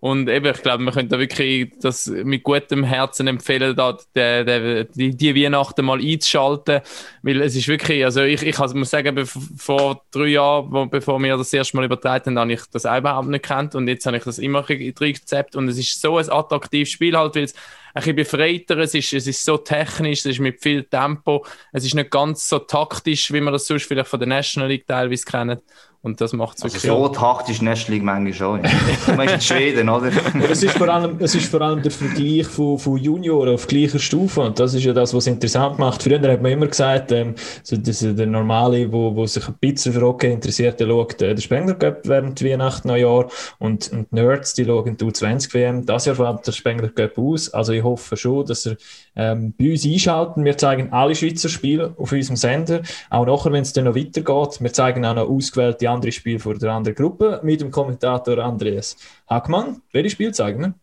und 0.00 0.30
eben, 0.30 0.46
ich 0.46 0.62
glaube, 0.62 0.82
man 0.82 0.94
könnte 0.94 1.10
da 1.16 1.18
wirklich 1.18 1.72
das 1.80 2.06
mit 2.06 2.42
gutem 2.42 2.84
Herzen 2.84 3.26
empfehlen, 3.26 3.76
da 3.76 3.98
die, 4.16 4.86
die, 4.94 5.16
die 5.16 5.44
Weihnachten 5.44 5.84
mal 5.84 6.00
einzuschalten. 6.00 6.80
Weil 7.22 7.42
es 7.42 7.54
ist 7.54 7.68
wirklich, 7.68 8.02
also 8.02 8.22
ich, 8.22 8.42
ich 8.42 8.58
muss 8.58 8.88
sagen, 8.88 9.26
vor 9.26 10.02
drei 10.10 10.28
Jahren, 10.28 10.88
bevor 10.88 11.22
wir 11.22 11.36
das 11.36 11.52
erste 11.52 11.76
Mal 11.76 11.84
übertragen 11.84 12.38
haben, 12.38 12.50
habe 12.50 12.52
ich 12.54 12.62
das 12.72 12.86
auch 12.86 12.96
überhaupt 12.96 13.28
nicht 13.28 13.44
kennt. 13.44 13.74
Und 13.74 13.88
jetzt 13.88 14.06
habe 14.06 14.16
ich 14.16 14.24
das 14.24 14.38
immer 14.38 14.68
reingezappt. 14.68 15.54
Und 15.54 15.68
es 15.68 15.78
ist 15.78 16.00
so 16.00 16.16
ein 16.16 16.30
attraktives 16.30 16.88
Spiel 16.88 17.14
halt, 17.14 17.36
weil 17.36 17.44
es 17.44 17.54
ein 17.92 18.00
bisschen 18.00 18.16
befreiter, 18.16 18.78
es 18.78 18.94
ist, 18.94 19.12
es 19.12 19.26
ist 19.26 19.44
so 19.44 19.58
technisch, 19.58 20.20
es 20.20 20.26
ist 20.26 20.38
mit 20.38 20.62
viel 20.62 20.84
Tempo, 20.84 21.44
es 21.72 21.84
ist 21.84 21.94
nicht 21.94 22.10
ganz 22.10 22.48
so 22.48 22.60
taktisch, 22.60 23.32
wie 23.32 23.40
man 23.40 23.52
das 23.52 23.66
sonst 23.66 23.84
vielleicht 23.84 24.08
von 24.08 24.20
der 24.20 24.28
National 24.28 24.68
League 24.68 24.86
teilweise 24.86 25.24
kennt. 25.24 25.62
Und 26.02 26.18
das 26.22 26.32
macht 26.32 26.56
es 26.56 26.64
also. 26.64 26.78
So 26.78 27.08
taktisch 27.08 27.60
National 27.60 27.92
League 27.92 28.02
manchmal 28.02 28.32
schon. 28.32 28.62
Du 29.06 29.12
meinst 29.16 29.34
in 29.34 29.40
Schweden, 29.42 29.88
oder? 29.90 30.10
es, 30.50 30.62
ist 30.62 30.78
vor 30.78 30.88
allem, 30.88 31.16
es 31.18 31.34
ist 31.34 31.50
vor 31.50 31.60
allem 31.60 31.82
der 31.82 31.90
Vergleich 31.90 32.46
von, 32.46 32.78
von 32.78 32.96
Junioren 32.96 33.52
auf 33.52 33.66
gleicher 33.66 33.98
Stufe. 33.98 34.40
Und 34.40 34.58
das 34.58 34.72
ist 34.72 34.84
ja 34.84 34.94
das, 34.94 35.12
was 35.12 35.24
es 35.24 35.26
interessant 35.26 35.78
macht. 35.78 36.02
Früher 36.02 36.18
hat 36.20 36.40
man 36.40 36.52
immer 36.52 36.68
gesagt, 36.68 37.12
ähm, 37.12 37.34
so, 37.62 37.76
dass 37.76 37.98
der 37.98 38.26
Normale, 38.26 38.90
wo, 38.90 39.14
wo 39.14 39.26
sich 39.26 39.46
ein 39.46 39.56
bisschen 39.60 39.92
für 39.92 40.00
Hockey 40.00 40.32
interessiert, 40.32 40.80
der 40.80 40.86
schaut 40.86 41.20
äh, 41.20 41.34
den 41.34 41.42
Spengler 41.42 41.74
Cup 41.74 42.00
während 42.04 42.42
Weihnachten, 42.42 42.88
Neujahr. 42.88 43.28
Und, 43.58 43.92
und 43.92 44.10
Nerds, 44.10 44.54
die 44.54 44.64
schauen 44.64 44.96
die 44.96 45.04
U20 45.04 45.52
WM. 45.52 45.84
Das 45.84 46.06
Jahr 46.06 46.16
fällt 46.16 46.46
der 46.46 46.52
Spengler 46.52 46.88
Cup 46.88 47.18
aus. 47.18 47.50
Also 47.50 47.74
ich 47.74 47.82
hoffe 47.82 48.16
schon, 48.16 48.46
dass 48.46 48.64
er 48.64 48.76
ähm, 49.16 49.54
bei 49.58 49.70
uns 49.72 49.84
einschalten. 49.84 50.44
Wir 50.44 50.56
zeigen 50.56 50.92
alle 50.92 51.14
Schweizer 51.14 51.48
Spiele 51.48 51.94
auf 51.96 52.12
unserem 52.12 52.36
Sender. 52.36 52.82
Auch 53.10 53.26
nachher, 53.26 53.52
wenn 53.52 53.62
es 53.62 53.72
dann 53.72 53.84
noch 53.84 53.96
weitergeht. 53.96 54.60
Wir 54.60 54.72
zeigen 54.72 55.04
auch 55.04 55.14
noch 55.14 55.28
ausgewählte 55.28 55.88
andere 55.88 56.12
Spiele 56.12 56.38
vor 56.38 56.54
der 56.54 56.72
anderen 56.72 56.96
Gruppe 56.96 57.40
mit 57.42 57.60
dem 57.60 57.70
Kommentator 57.70 58.38
Andreas 58.38 58.96
Hackmann. 59.28 59.82
Welche 59.92 60.10
Spiel 60.10 60.32
zeigen 60.32 60.60
wir? 60.60 60.74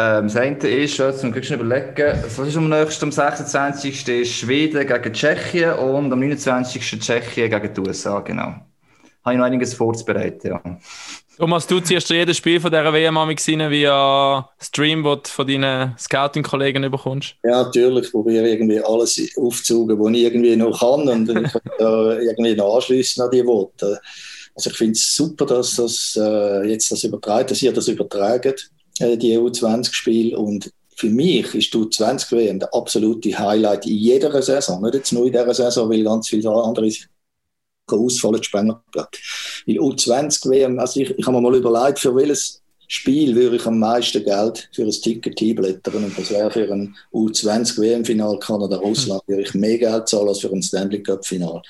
Ähm, 0.00 0.28
das 0.28 0.36
eine 0.36 0.56
ist, 0.56 0.98
muss 1.00 1.24
ich 1.24 1.50
überlegen, 1.50 2.22
was 2.22 2.46
ist 2.46 2.56
am 2.56 2.68
nächsten, 2.68 3.06
am 3.06 3.12
26. 3.12 4.08
ist 4.08 4.32
Schweden 4.32 4.86
gegen 4.86 5.12
Tschechien 5.12 5.72
und 5.72 6.12
am 6.12 6.20
29. 6.20 7.00
Tschechien 7.00 7.50
gegen 7.50 7.74
die 7.74 7.80
USA, 7.80 8.20
genau. 8.20 8.54
Habe 9.24 9.32
ich 9.32 9.38
noch 9.38 9.44
einiges 9.44 9.74
vorzubereiten, 9.74 10.46
ja. 10.46 10.62
Thomas, 11.38 11.68
du 11.68 11.78
ziehst 11.78 12.10
jedes 12.10 12.36
Spiel 12.36 12.60
von 12.60 12.68
dieser 12.68 12.92
WM 12.92 13.16
rein 13.16 13.36
via 13.70 14.48
Stream, 14.58 15.04
das 15.04 15.22
du 15.22 15.30
von 15.30 15.46
deinen 15.46 15.94
Scouting-Kollegen 15.96 16.90
bekommst? 16.90 17.36
Ja, 17.44 17.62
natürlich. 17.62 18.06
Ich 18.06 18.10
probiere 18.10 18.48
irgendwie 18.48 18.80
alles 18.80 19.20
aufzusuchen, 19.36 19.96
was 20.00 20.12
ich 20.14 20.22
irgendwie 20.24 20.56
noch 20.56 20.80
kann 20.80 21.08
und 21.08 21.28
ich 21.28 21.52
kann 21.52 21.62
da 21.78 22.18
irgendwie 22.18 22.56
noch 22.56 22.74
anschließen 22.74 23.22
an 23.22 23.30
die 23.30 23.46
Worte. 23.46 24.00
Also 24.56 24.70
ich 24.70 24.76
finde 24.76 24.94
es 24.94 25.14
super, 25.14 25.46
dass 25.46 25.76
das 25.76 26.18
äh, 26.20 26.68
jetzt 26.70 26.90
das 26.90 27.04
übertragen, 27.04 27.46
dass 27.46 27.62
ihr 27.62 27.72
das 27.72 27.86
übertragen. 27.86 28.54
äh, 28.98 29.16
die 29.16 29.38
EU20-Spiele. 29.38 30.36
Und 30.36 30.72
für 30.96 31.08
mich 31.08 31.54
ist 31.54 31.72
die 31.72 31.78
U20-WM 31.78 32.58
der 32.58 32.74
absolute 32.74 33.38
Highlight 33.38 33.86
in 33.86 33.96
jeder 33.96 34.42
Saison. 34.42 34.82
Nicht 34.82 34.94
jetzt 34.94 35.12
nur 35.12 35.26
in 35.26 35.32
dieser 35.32 35.54
Saison, 35.54 35.88
weil 35.88 36.02
ganz 36.02 36.28
viele 36.28 36.50
andere 36.50 36.90
ausfallen, 37.96 38.42
Spenglerplatz. 38.42 39.18
Weil 39.66 39.78
U20-WM, 39.78 40.78
also 40.78 41.00
ich, 41.00 41.10
ich 41.16 41.26
habe 41.26 41.36
mir 41.36 41.42
mal 41.42 41.56
überlegt, 41.56 41.98
für 41.98 42.14
welches 42.14 42.62
Spiel 42.90 43.36
würde 43.36 43.56
ich 43.56 43.66
am 43.66 43.78
meisten 43.78 44.24
Geld 44.24 44.70
für 44.72 44.82
ein 44.82 44.90
Ticket 44.90 45.40
einblättern. 45.42 46.04
Und 46.04 46.18
das 46.18 46.30
wäre 46.30 46.50
für 46.50 46.72
ein 46.72 46.96
U20-WM-Final 47.12 48.38
Kanada-Russland, 48.38 49.22
würde 49.26 49.42
ich 49.42 49.52
mehr 49.52 49.76
Geld 49.76 50.08
zahlen 50.08 50.28
als 50.28 50.40
für 50.40 50.50
ein 50.50 50.62
Stanley 50.62 51.02
Cup-Final. 51.02 51.60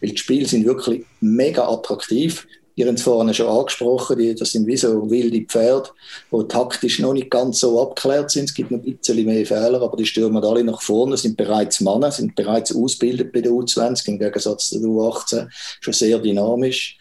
Weil 0.00 0.10
die 0.10 0.16
Spiele 0.16 0.46
sind 0.46 0.64
wirklich 0.64 1.04
mega 1.20 1.68
attraktiv. 1.68 2.46
Ihr 2.78 2.86
habt 2.86 2.98
es 2.98 3.02
vorhin 3.02 3.34
schon 3.34 3.48
angesprochen, 3.48 4.20
die, 4.20 4.36
das 4.36 4.52
sind 4.52 4.64
wie 4.68 4.76
so 4.76 5.10
wilde 5.10 5.40
Pferde, 5.40 5.88
die 6.30 6.46
taktisch 6.46 7.00
noch 7.00 7.12
nicht 7.12 7.28
ganz 7.28 7.58
so 7.58 7.82
abgeklärt 7.82 8.30
sind. 8.30 8.44
Es 8.44 8.54
gibt 8.54 8.70
noch 8.70 8.78
ein 8.78 8.96
bisschen 8.96 9.26
mehr 9.26 9.44
Fehler, 9.44 9.82
aber 9.82 9.96
die 9.96 10.06
stürmen 10.06 10.44
alle 10.44 10.62
nach 10.62 10.80
vorne, 10.80 11.16
sind 11.16 11.36
bereits 11.36 11.80
Männer, 11.80 12.12
sind 12.12 12.36
bereits 12.36 12.72
ausgebildet 12.72 13.32
bei 13.32 13.40
der 13.40 13.50
U20, 13.50 14.06
im 14.06 14.20
Gegensatz 14.20 14.68
zu 14.68 14.78
der 14.78 14.88
U18, 14.88 15.48
schon 15.80 15.92
sehr 15.92 16.20
dynamisch. 16.20 16.98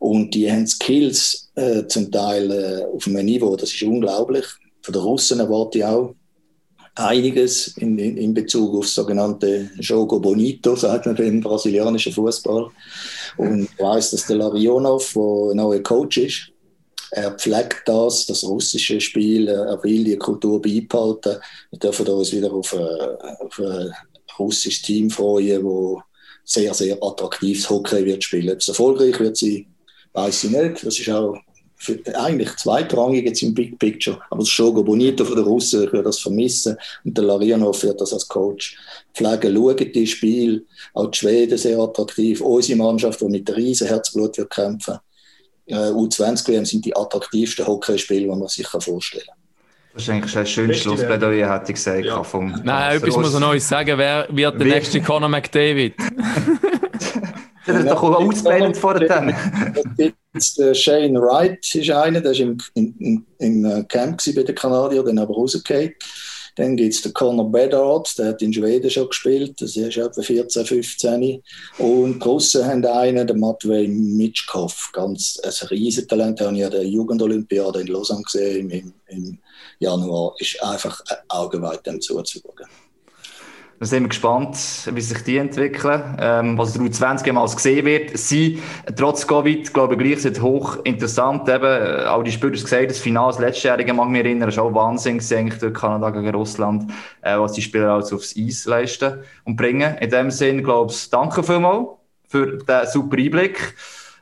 Und 0.00 0.34
die 0.34 0.50
haben 0.50 0.66
Skills 0.66 1.52
äh, 1.54 1.86
zum 1.86 2.10
Teil 2.10 2.50
äh, 2.50 2.84
auf 2.92 3.06
einem 3.06 3.24
Niveau, 3.24 3.54
das 3.54 3.72
ist 3.72 3.84
unglaublich. 3.84 4.46
Von 4.82 4.94
den 4.94 5.02
Russen 5.02 5.38
erwarte 5.38 5.78
ich 5.78 5.84
auch 5.84 6.16
einiges 6.94 7.76
in, 7.78 7.98
in, 7.98 8.16
in 8.16 8.34
Bezug 8.34 8.74
auf 8.76 8.88
sogenannte 8.88 9.70
Jogo 9.80 10.20
Bonito, 10.20 10.76
sagt 10.76 11.06
man 11.06 11.16
im 11.16 11.40
brasilianischen 11.40 12.12
Fußball. 12.12 12.70
Und 13.36 13.64
ich 13.64 13.78
weiß, 13.78 14.12
dass 14.12 14.26
der 14.26 14.36
Larionov, 14.36 15.12
der 15.12 15.22
ein 15.22 15.56
neuer 15.56 15.82
Coach 15.82 16.18
ist, 16.18 16.50
er 17.10 17.32
pflegt 17.32 17.82
das, 17.86 18.26
das 18.26 18.42
russische 18.44 19.00
Spiel, 19.00 19.48
er 19.48 19.82
will 19.84 20.02
die 20.04 20.16
Kultur 20.16 20.60
beibehalten. 20.60 21.36
Wir 21.70 21.78
dürfen 21.78 22.06
uns 22.08 22.32
wieder 22.32 22.52
auf, 22.52 22.74
ein, 22.74 22.80
auf 23.40 23.58
ein 23.60 23.92
russisches 24.38 24.82
Team 24.82 25.10
freuen, 25.10 25.62
das 25.62 26.02
sehr, 26.44 26.74
sehr 26.74 26.98
attraktives 27.00 27.70
Hockey 27.70 28.04
wird 28.04 28.24
spielen. 28.24 28.50
Ob 28.50 28.58
es 28.58 28.68
erfolgreich 28.68 29.18
wird 29.20 29.36
sein, 29.36 29.66
weiß 30.12 30.44
ich 30.44 30.50
nicht. 30.50 30.84
Das 30.84 30.98
ist 30.98 31.08
auch 31.08 31.36
eigentlich 32.14 32.56
zweitrangig 32.56 33.24
jetzt 33.24 33.42
im 33.42 33.54
Big 33.54 33.78
Picture. 33.78 34.20
Aber 34.30 34.40
das 34.40 34.48
Shogo 34.48 34.82
Bonito 34.82 35.24
von 35.24 35.36
den 35.36 35.44
Russen, 35.44 35.84
ich 35.84 35.92
würde 35.92 36.04
das 36.04 36.20
vermissen. 36.20 36.76
Und 37.04 37.16
der 37.16 37.24
Larianov 37.24 37.82
wird 37.82 38.00
das 38.00 38.12
als 38.12 38.28
Coach 38.28 38.76
pflegen. 39.14 39.54
Schauen 39.54 39.92
die 39.92 40.06
Spiel, 40.06 40.66
auch 40.94 41.06
die 41.06 41.18
Schweden 41.18 41.58
sehr 41.58 41.78
attraktiv. 41.78 42.40
Unsere 42.40 42.78
Mannschaft, 42.78 43.20
die 43.20 43.26
mit 43.26 43.54
riesen 43.54 43.86
Herzblut 43.86 44.36
wird 44.38 44.50
kämpfen. 44.50 44.98
Äh, 45.66 45.74
U20-WM 45.74 46.64
sind 46.64 46.84
die 46.84 46.94
attraktivsten 46.94 47.66
Hockeyspiele, 47.66 48.22
die 48.22 48.26
man 48.26 48.48
sich 48.48 48.66
vorstellen 48.66 49.24
kann. 49.26 49.36
Das 49.94 50.02
ist 50.02 50.10
eigentlich 50.10 50.36
ein 50.36 50.46
schönes 50.46 50.78
Schlussplädoyer, 50.80 51.54
hätte 51.54 51.70
ich 51.70 51.76
gesagt. 51.76 52.04
Ja. 52.04 52.22
Vom, 52.24 52.60
Nein, 52.64 52.96
etwas 52.96 53.16
muss 53.16 53.32
er 53.32 53.40
noch 53.40 53.56
sagen. 53.60 53.96
Wer 53.96 54.26
wird 54.28 54.58
der 54.58 54.66
nächste 54.66 55.00
Conor 55.00 55.28
McDavid? 55.28 55.94
Der 57.66 57.78
hat 57.78 57.90
doch 57.90 58.02
ausgebildet 58.02 58.76
vorher. 58.76 59.34
Der 59.98 60.74
Shane 60.74 61.20
Wright 61.20 61.74
ist 61.74 61.90
einer, 61.90 62.20
der 62.20 62.32
war 62.32 62.40
im, 62.40 62.58
im, 62.74 63.26
im 63.38 63.64
äh, 63.64 63.84
Camp 63.84 64.20
bei 64.34 64.42
den 64.42 64.54
Kanadiern, 64.54 65.06
dann 65.06 65.18
aber 65.18 65.34
rausgekommen. 65.34 65.94
Dann 66.56 66.76
gibt 66.76 66.94
es 66.94 67.02
den 67.02 67.12
Conor 67.12 67.50
Bedard, 67.50 68.16
der 68.16 68.28
hat 68.28 68.42
in 68.42 68.52
Schweden 68.52 68.88
schon 68.88 69.08
gespielt, 69.08 69.60
das 69.60 69.76
ist 69.76 69.96
etwa 69.96 70.22
14, 70.22 70.64
15. 70.64 71.42
Und 71.78 72.20
die 72.20 72.28
Russen 72.28 72.64
haben 72.64 72.84
einen, 72.86 73.26
den 73.26 73.40
Matvei 73.40 73.88
Mitschkov, 73.88 74.90
ganz 74.92 75.40
ein 75.42 75.68
Riesentalent, 75.68 76.38
den 76.38 76.46
habe 76.46 76.56
ich 76.56 76.64
an 76.64 76.70
der 76.70 76.86
Jugendolympiade 76.86 77.80
in 77.80 77.88
Lausanne 77.88 78.22
gesehen 78.22 78.70
im, 78.70 78.92
im 79.08 79.38
Januar. 79.80 80.34
Ist 80.38 80.62
einfach 80.62 81.00
ein 81.08 81.16
Augenweit 81.28 81.84
dem 81.86 82.00
zuzuschauen. 82.00 82.68
Wir 83.78 83.86
sind 83.88 84.08
gespannt, 84.08 84.56
wie 84.92 85.00
sich 85.00 85.24
die 85.24 85.36
entwickeln, 85.36 86.16
ähm, 86.20 86.56
was 86.56 86.72
der 86.72 86.82
U20 86.82 87.26
jemals 87.26 87.56
gesehen 87.56 87.84
wird. 87.84 88.16
Sie, 88.16 88.62
trotz 88.96 89.26
Covid, 89.26 89.74
glaube 89.74 89.94
ich, 89.94 90.00
gleich 90.00 90.22
sind 90.22 90.40
hoch 90.40 90.78
interessant. 90.84 91.48
Eben, 91.48 91.64
äh, 91.64 92.04
auch 92.06 92.22
die 92.22 92.30
Spieler 92.30 92.52
gesagt, 92.52 92.90
das 92.90 92.98
Finale, 92.98 93.32
das 93.32 93.40
letztjährige, 93.40 93.92
mag 93.92 94.08
mich 94.08 94.24
erinnern, 94.24 94.48
ist 94.48 94.58
auch 94.58 94.72
Wahnsinn 94.72 95.20
eigentlich 95.32 95.58
durch 95.58 95.74
Kanada 95.74 96.10
gegen 96.10 96.34
Russland, 96.34 96.90
äh, 97.22 97.36
was 97.36 97.52
die 97.52 97.62
Spieler 97.62 97.94
also 97.94 98.16
aufs 98.16 98.34
Eis 98.38 98.64
leisten 98.66 99.20
und 99.44 99.56
bringen. 99.56 99.96
In 99.98 100.10
dem 100.10 100.30
Sinne, 100.30 100.62
glaube 100.62 100.92
ich, 100.92 101.10
danke 101.10 101.42
vielmals 101.42 101.88
für 102.28 102.58
den 102.58 102.86
super 102.86 103.16
Einblick. 103.16 103.74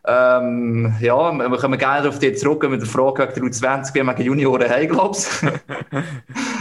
Ähm, 0.05 0.95
ja, 1.01 1.33
wir 1.33 1.59
kommen 1.59 1.79
gerne 1.79 2.09
auf 2.09 2.19
dich 2.19 2.37
zurück 2.39 2.69
mit 2.69 2.81
der 2.81 2.89
Frage 2.89 3.29
gegen 3.29 3.51
der 3.51 3.53
U20, 3.53 3.95
wie 3.95 4.03
wir 4.03 4.15
gegen 4.15 4.29
Junioren 4.31 4.69
haben, 4.69 4.89
glaube 4.89 5.17
ich. 5.17 6.01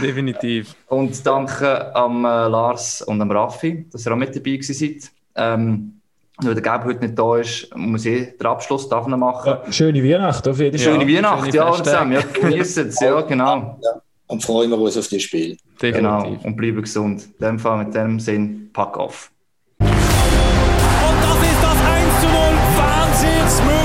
Definitiv. 0.00 0.76
Und 0.86 1.26
danke 1.26 1.94
am 1.94 2.24
äh, 2.24 2.28
Lars 2.28 3.02
und 3.02 3.20
am 3.20 3.30
Raffi, 3.30 3.86
dass 3.90 4.06
ihr 4.06 4.12
auch 4.12 4.16
mit 4.16 4.36
dabei 4.36 4.60
seid. 4.62 5.10
Ähm, 5.34 5.94
der 6.40 6.60
Gab 6.60 6.84
heute 6.84 7.00
nicht 7.00 7.18
da 7.18 7.36
ist, 7.36 7.68
muss 7.76 8.04
ich 8.04 8.36
den 8.36 8.46
Abschluss 8.46 8.88
davon 8.88 9.18
machen. 9.18 9.58
Ja, 9.64 9.72
schöne 9.72 10.02
Weihnacht 10.02 10.46
auf 10.46 10.58
jeden 10.58 10.78
Fall. 10.78 10.92
Schöne 10.92 11.06
Weihnacht, 11.06 11.52
ja, 11.52 11.72
zusammen. 11.72 12.12
Ja, 12.12 12.20
genießen 12.22 12.88
es, 12.88 13.00
ja, 13.00 13.20
genau. 13.22 13.78
Ja, 13.82 14.00
und 14.28 14.42
freuen 14.42 14.70
wir 14.70 14.78
uns 14.78 14.96
auf 14.96 15.08
das 15.08 15.22
Spiel. 15.22 15.56
Definitiv. 15.80 16.00
Genau, 16.00 16.38
und 16.42 16.56
bleiben 16.56 16.80
gesund. 16.80 17.28
In 17.38 17.46
dem 17.46 17.58
Fall, 17.58 17.84
mit 17.84 17.94
dem 17.94 18.18
Sinn, 18.18 18.70
pack 18.72 18.96
auf. 18.96 19.30
It's 23.24 23.52
it 23.52 23.62
smooth. 23.62 23.81